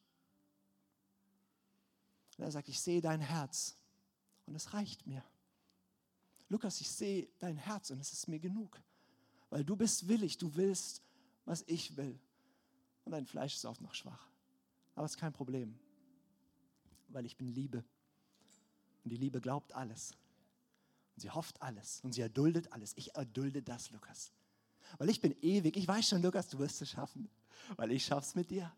Und 2.36 2.44
er 2.44 2.50
sagt, 2.50 2.68
ich 2.68 2.80
sehe 2.80 3.00
dein 3.00 3.20
Herz 3.20 3.76
und 4.44 4.54
es 4.54 4.74
reicht 4.74 5.06
mir. 5.06 5.24
Lukas, 6.50 6.80
ich 6.80 6.90
sehe 6.90 7.28
dein 7.38 7.56
Herz 7.56 7.90
und 7.90 8.00
es 8.00 8.12
ist 8.12 8.28
mir 8.28 8.38
genug. 8.38 8.78
Weil 9.48 9.64
du 9.64 9.74
bist 9.74 10.06
willig, 10.06 10.36
du 10.36 10.54
willst, 10.54 11.02
was 11.46 11.64
ich 11.66 11.96
will 11.96 12.18
und 13.08 13.12
dein 13.12 13.26
Fleisch 13.26 13.54
ist 13.54 13.64
oft 13.64 13.80
noch 13.80 13.94
schwach. 13.94 14.28
Aber 14.94 15.06
es 15.06 15.12
ist 15.12 15.18
kein 15.18 15.32
Problem, 15.32 15.78
weil 17.08 17.24
ich 17.24 17.38
bin 17.38 17.48
Liebe. 17.48 17.82
Und 19.02 19.10
die 19.10 19.16
Liebe 19.16 19.40
glaubt 19.40 19.74
alles. 19.74 20.12
Und 21.14 21.22
sie 21.22 21.30
hofft 21.30 21.62
alles. 21.62 22.00
Und 22.02 22.12
sie 22.12 22.20
erduldet 22.20 22.70
alles. 22.70 22.92
Ich 22.96 23.14
erdulde 23.14 23.62
das, 23.62 23.90
Lukas. 23.92 24.30
Weil 24.98 25.08
ich 25.08 25.22
bin 25.22 25.34
ewig. 25.40 25.78
Ich 25.78 25.88
weiß 25.88 26.06
schon, 26.06 26.20
Lukas, 26.20 26.48
du 26.48 26.58
wirst 26.58 26.82
es 26.82 26.90
schaffen. 26.90 27.30
Weil 27.76 27.92
ich 27.92 28.04
schaff's 28.04 28.34
mit 28.34 28.50
dir. 28.50 28.70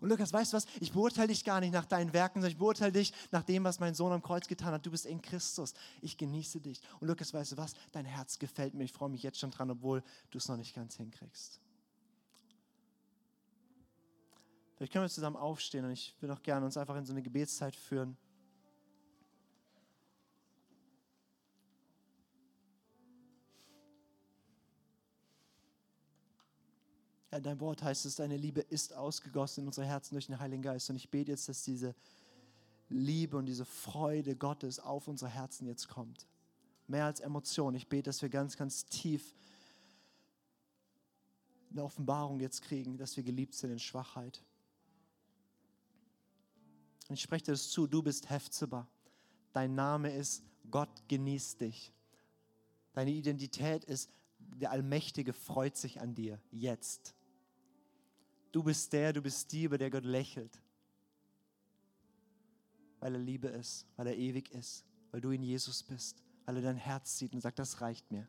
Und 0.00 0.08
Lukas, 0.08 0.32
weißt 0.32 0.54
du 0.54 0.56
was? 0.56 0.66
Ich 0.80 0.92
beurteile 0.92 1.28
dich 1.28 1.44
gar 1.44 1.60
nicht 1.60 1.72
nach 1.72 1.84
deinen 1.84 2.14
Werken, 2.14 2.40
sondern 2.40 2.52
ich 2.52 2.58
beurteile 2.58 2.92
dich 2.92 3.12
nach 3.30 3.42
dem, 3.42 3.64
was 3.64 3.78
mein 3.78 3.94
Sohn 3.94 4.12
am 4.12 4.22
Kreuz 4.22 4.48
getan 4.48 4.72
hat. 4.72 4.86
Du 4.86 4.90
bist 4.90 5.04
in 5.04 5.20
Christus. 5.20 5.74
Ich 6.00 6.16
genieße 6.16 6.60
dich. 6.60 6.80
Und 7.00 7.08
Lukas, 7.08 7.34
weißt 7.34 7.52
du 7.52 7.56
was? 7.58 7.74
Dein 7.92 8.06
Herz 8.06 8.38
gefällt 8.38 8.72
mir. 8.72 8.84
Ich 8.84 8.92
freue 8.92 9.10
mich 9.10 9.22
jetzt 9.22 9.38
schon 9.38 9.50
dran, 9.50 9.70
obwohl 9.70 10.02
du 10.30 10.38
es 10.38 10.48
noch 10.48 10.56
nicht 10.56 10.74
ganz 10.74 10.96
hinkriegst. 10.96 11.60
Vielleicht 14.76 14.92
können 14.92 15.04
wir 15.04 15.10
zusammen 15.10 15.36
aufstehen 15.36 15.86
und 15.86 15.92
ich 15.92 16.14
will 16.20 16.30
auch 16.30 16.42
gerne 16.42 16.66
uns 16.66 16.76
einfach 16.76 16.96
in 16.96 17.06
so 17.06 17.12
eine 17.12 17.22
Gebetszeit 17.22 17.74
führen. 17.74 18.16
Ja, 27.32 27.40
dein 27.40 27.58
Wort 27.60 27.82
heißt 27.82 28.04
es, 28.04 28.16
deine 28.16 28.36
Liebe 28.36 28.60
ist 28.60 28.94
ausgegossen 28.94 29.62
in 29.62 29.66
unsere 29.66 29.86
Herzen 29.86 30.14
durch 30.14 30.26
den 30.26 30.38
Heiligen 30.38 30.62
Geist. 30.62 30.90
Und 30.90 30.96
ich 30.96 31.10
bete 31.10 31.32
jetzt, 31.32 31.48
dass 31.48 31.62
diese 31.62 31.94
Liebe 32.88 33.38
und 33.38 33.46
diese 33.46 33.64
Freude 33.64 34.36
Gottes 34.36 34.78
auf 34.78 35.08
unsere 35.08 35.30
Herzen 35.30 35.66
jetzt 35.66 35.88
kommt. 35.88 36.26
Mehr 36.86 37.06
als 37.06 37.20
Emotion. 37.20 37.74
Ich 37.74 37.88
bete, 37.88 38.04
dass 38.04 38.20
wir 38.20 38.28
ganz, 38.28 38.56
ganz 38.56 38.84
tief 38.84 39.34
eine 41.70 41.82
Offenbarung 41.82 42.40
jetzt 42.40 42.62
kriegen, 42.62 42.96
dass 42.98 43.16
wir 43.16 43.24
geliebt 43.24 43.54
sind 43.54 43.70
in 43.70 43.78
Schwachheit. 43.78 44.42
Und 47.08 47.14
ich 47.14 47.22
spreche 47.22 47.46
dir 47.46 47.52
das 47.52 47.70
zu, 47.70 47.86
du 47.86 48.02
bist 48.02 48.30
Hefzeba. 48.30 48.88
Dein 49.52 49.74
Name 49.74 50.14
ist 50.14 50.42
Gott 50.70 51.08
genießt 51.08 51.60
dich. 51.60 51.92
Deine 52.92 53.10
Identität 53.10 53.84
ist, 53.84 54.10
der 54.38 54.70
Allmächtige 54.70 55.32
freut 55.32 55.76
sich 55.76 56.00
an 56.00 56.14
dir 56.14 56.40
jetzt. 56.50 57.14
Du 58.52 58.62
bist 58.62 58.92
der, 58.92 59.12
du 59.12 59.22
bist 59.22 59.52
die, 59.52 59.64
über 59.64 59.78
der 59.78 59.90
Gott 59.90 60.04
lächelt. 60.04 60.62
Weil 63.00 63.14
er 63.14 63.20
Liebe 63.20 63.48
ist, 63.48 63.86
weil 63.96 64.06
er 64.08 64.16
ewig 64.16 64.50
ist, 64.50 64.84
weil 65.10 65.20
du 65.20 65.30
in 65.30 65.42
Jesus 65.42 65.82
bist, 65.82 66.22
weil 66.46 66.56
er 66.56 66.62
dein 66.62 66.76
Herz 66.76 67.18
sieht 67.18 67.34
und 67.34 67.40
sagt, 67.40 67.58
das 67.58 67.80
reicht 67.80 68.10
mir. 68.10 68.26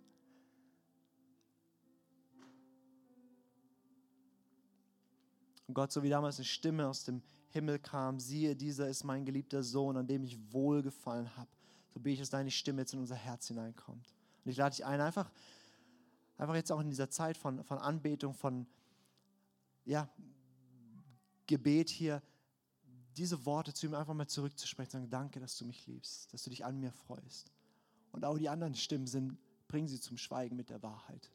Und 5.68 5.74
Gott, 5.74 5.92
so 5.92 6.04
wie 6.04 6.10
damals 6.10 6.38
eine 6.38 6.46
Stimme 6.46 6.88
aus 6.88 7.04
dem 7.04 7.22
Himmel 7.50 7.80
kam, 7.80 8.20
siehe, 8.20 8.56
dieser 8.56 8.90
ist 8.90 9.04
mein 9.04 9.26
geliebter 9.26 9.64
Sohn, 9.64 9.98
an 9.98 10.08
dem 10.08 10.24
ich 10.24 10.38
wohlgefallen 10.52 11.36
habe. 11.36 11.50
So 11.94 12.00
bete 12.00 12.14
ich, 12.14 12.20
dass 12.20 12.30
deine 12.30 12.52
Stimme 12.52 12.82
jetzt 12.82 12.94
in 12.94 13.00
unser 13.00 13.16
Herz 13.16 13.48
hineinkommt. 13.48 14.14
Und 14.44 14.52
ich 14.52 14.58
lade 14.58 14.76
dich 14.76 14.86
ein, 14.86 15.02
einfach, 15.02 15.32
einfach 16.38 16.56
jetzt 16.56 16.72
auch 16.72 16.80
in 16.80 16.90
dieser 16.90 17.10
Zeit 17.10 17.38
von, 17.38 17.64
von 17.64 17.78
Anbetung, 17.78 18.34
von 18.34 18.68
ja, 19.86 20.10
Gebet 21.48 21.90
hier, 21.90 22.22
diese 23.16 23.46
Worte 23.46 23.74
zu 23.74 23.88
ihm 23.88 23.96
einfach 23.96 24.14
mal 24.14 24.28
zurückzusprechen, 24.28 24.92
sagen, 24.92 25.10
danke, 25.10 25.40
dass 25.40 25.58
du 25.58 25.66
mich 25.66 25.88
liebst, 25.88 26.32
dass 26.34 26.44
du 26.44 26.50
dich 26.50 26.64
an 26.66 26.80
mir 26.80 26.92
freust. 26.92 27.52
Und 28.12 28.26
auch 28.26 28.38
die 28.38 28.50
anderen 28.50 28.76
Stimmen 28.76 29.08
sind, 29.08 29.38
bring 29.68 29.88
sie 29.88 30.00
zum 30.00 30.18
Schweigen 30.18 30.56
mit 30.56 30.70
der 30.70 30.84
Wahrheit. 30.84 31.32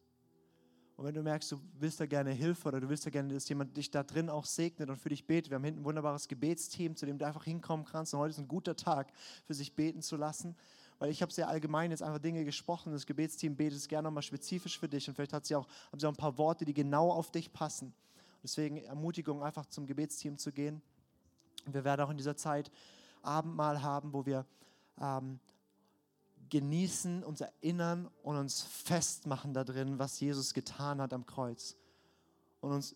Und 0.97 1.07
wenn 1.07 1.15
du 1.15 1.23
merkst, 1.23 1.51
du 1.53 1.61
willst 1.79 2.01
da 2.01 2.07
gerne 2.07 2.31
Hilfe 2.31 2.69
oder 2.69 2.81
du 2.81 2.89
willst 2.89 3.07
da 3.07 3.11
gerne, 3.11 3.33
dass 3.33 3.49
jemand 3.49 3.77
dich 3.77 3.91
da 3.91 4.03
drin 4.03 4.29
auch 4.29 4.45
segnet 4.45 4.91
und 4.91 4.97
für 4.97 5.09
dich 5.09 5.27
betet, 5.27 5.51
wir 5.51 5.57
haben 5.57 5.65
hinten 5.65 5.81
ein 5.81 5.85
wunderbares 5.85 6.29
Gebetsteam, 6.29 6.97
zu 6.97 7.07
dem 7.07 7.19
du 7.19 7.27
einfach 7.27 7.45
hinkommen 7.45 7.85
kannst. 7.85 8.13
Und 8.15 8.21
heute 8.21 8.33
ist 8.33 8.39
ein 8.39 8.49
guter 8.49 8.77
Tag, 8.77 9.13
für 9.45 9.55
sich 9.55 9.75
beten 9.75 10.03
zu 10.03 10.17
lassen. 10.17 10.55
Weil 10.99 11.11
ich 11.11 11.23
habe 11.23 11.33
sehr 11.33 11.49
allgemein 11.49 11.91
jetzt 11.91 12.03
einfach 12.03 12.21
Dinge 12.21 12.45
gesprochen. 12.45 12.93
Das 12.93 13.07
Gebetsteam 13.07 13.57
betet 13.57 13.79
es 13.79 13.89
gerne 13.89 14.07
nochmal 14.07 14.23
spezifisch 14.23 14.79
für 14.79 14.89
dich. 14.89 15.09
Und 15.09 15.15
vielleicht 15.15 15.33
hat 15.33 15.47
sie 15.47 15.57
auch, 15.57 15.67
haben 15.91 15.99
sie 15.99 16.07
auch 16.07 16.13
ein 16.13 16.17
paar 16.17 16.39
Worte, 16.39 16.65
die 16.65 16.75
genau 16.75 17.11
auf 17.11 17.33
dich 17.33 17.53
passen. 17.53 17.93
Deswegen 18.43 18.77
Ermutigung, 18.77 19.43
einfach 19.43 19.67
zum 19.67 19.87
Gebetsteam 19.87 20.37
zu 20.39 20.53
gehen. 20.53 20.83
Wir 21.67 21.85
werden 21.85 22.03
auch 22.03 22.11
in 22.11 22.17
dieser 22.17 22.37
Zeit 22.37 22.71
Abendmahl 23.23 23.83
haben, 23.83 24.13
wo 24.13 24.27
wir 24.27 24.47
ähm, 25.01 25.39
genießen, 26.53 27.25
uns 27.25 27.41
erinnern 27.41 28.11
und 28.23 28.37
uns 28.37 28.61
festmachen 28.61 29.55
da 29.55 29.65
drin, 29.65 29.99
was 29.99 30.21
Jesus 30.21 30.53
getan 30.53 31.01
hat 31.01 31.15
am 31.15 31.25
Kreuz. 31.25 31.79
Und 32.61 32.73
uns 32.73 32.95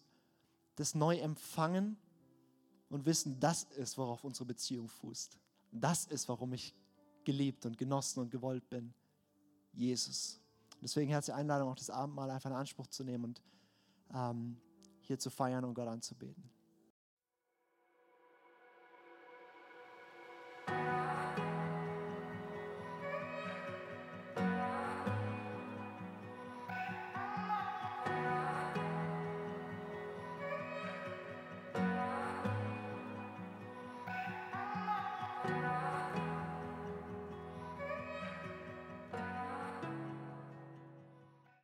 das 0.75 0.95
neu 0.95 1.17
empfangen 1.17 1.97
und 2.91 3.07
wissen, 3.07 3.41
das 3.41 3.63
ist, 3.63 3.97
worauf 3.97 4.25
unsere 4.25 4.45
Beziehung 4.45 4.89
fußt. 4.89 5.39
Das 5.73 6.05
ist, 6.05 6.29
warum 6.29 6.53
ich 6.53 6.75
geliebt 7.25 7.65
und 7.65 7.79
genossen 7.79 8.21
und 8.21 8.31
gewollt 8.31 8.69
bin. 8.69 8.93
Jesus. 9.73 10.39
Deswegen 10.83 11.09
herzliche 11.11 11.37
Einladung, 11.37 11.71
auch 11.71 11.77
das 11.77 11.89
Abendmahl 11.89 12.31
einfach 12.31 12.51
in 12.51 12.57
Anspruch 12.57 12.89
zu 12.89 13.05
nehmen 13.05 13.25
und 13.25 13.43
ähm, 14.13 14.61
hier 15.01 15.19
zu 15.19 15.31
feiern 15.31 15.65
und 15.65 15.73
Gott 15.73 15.89
anzubeten. 15.89 16.45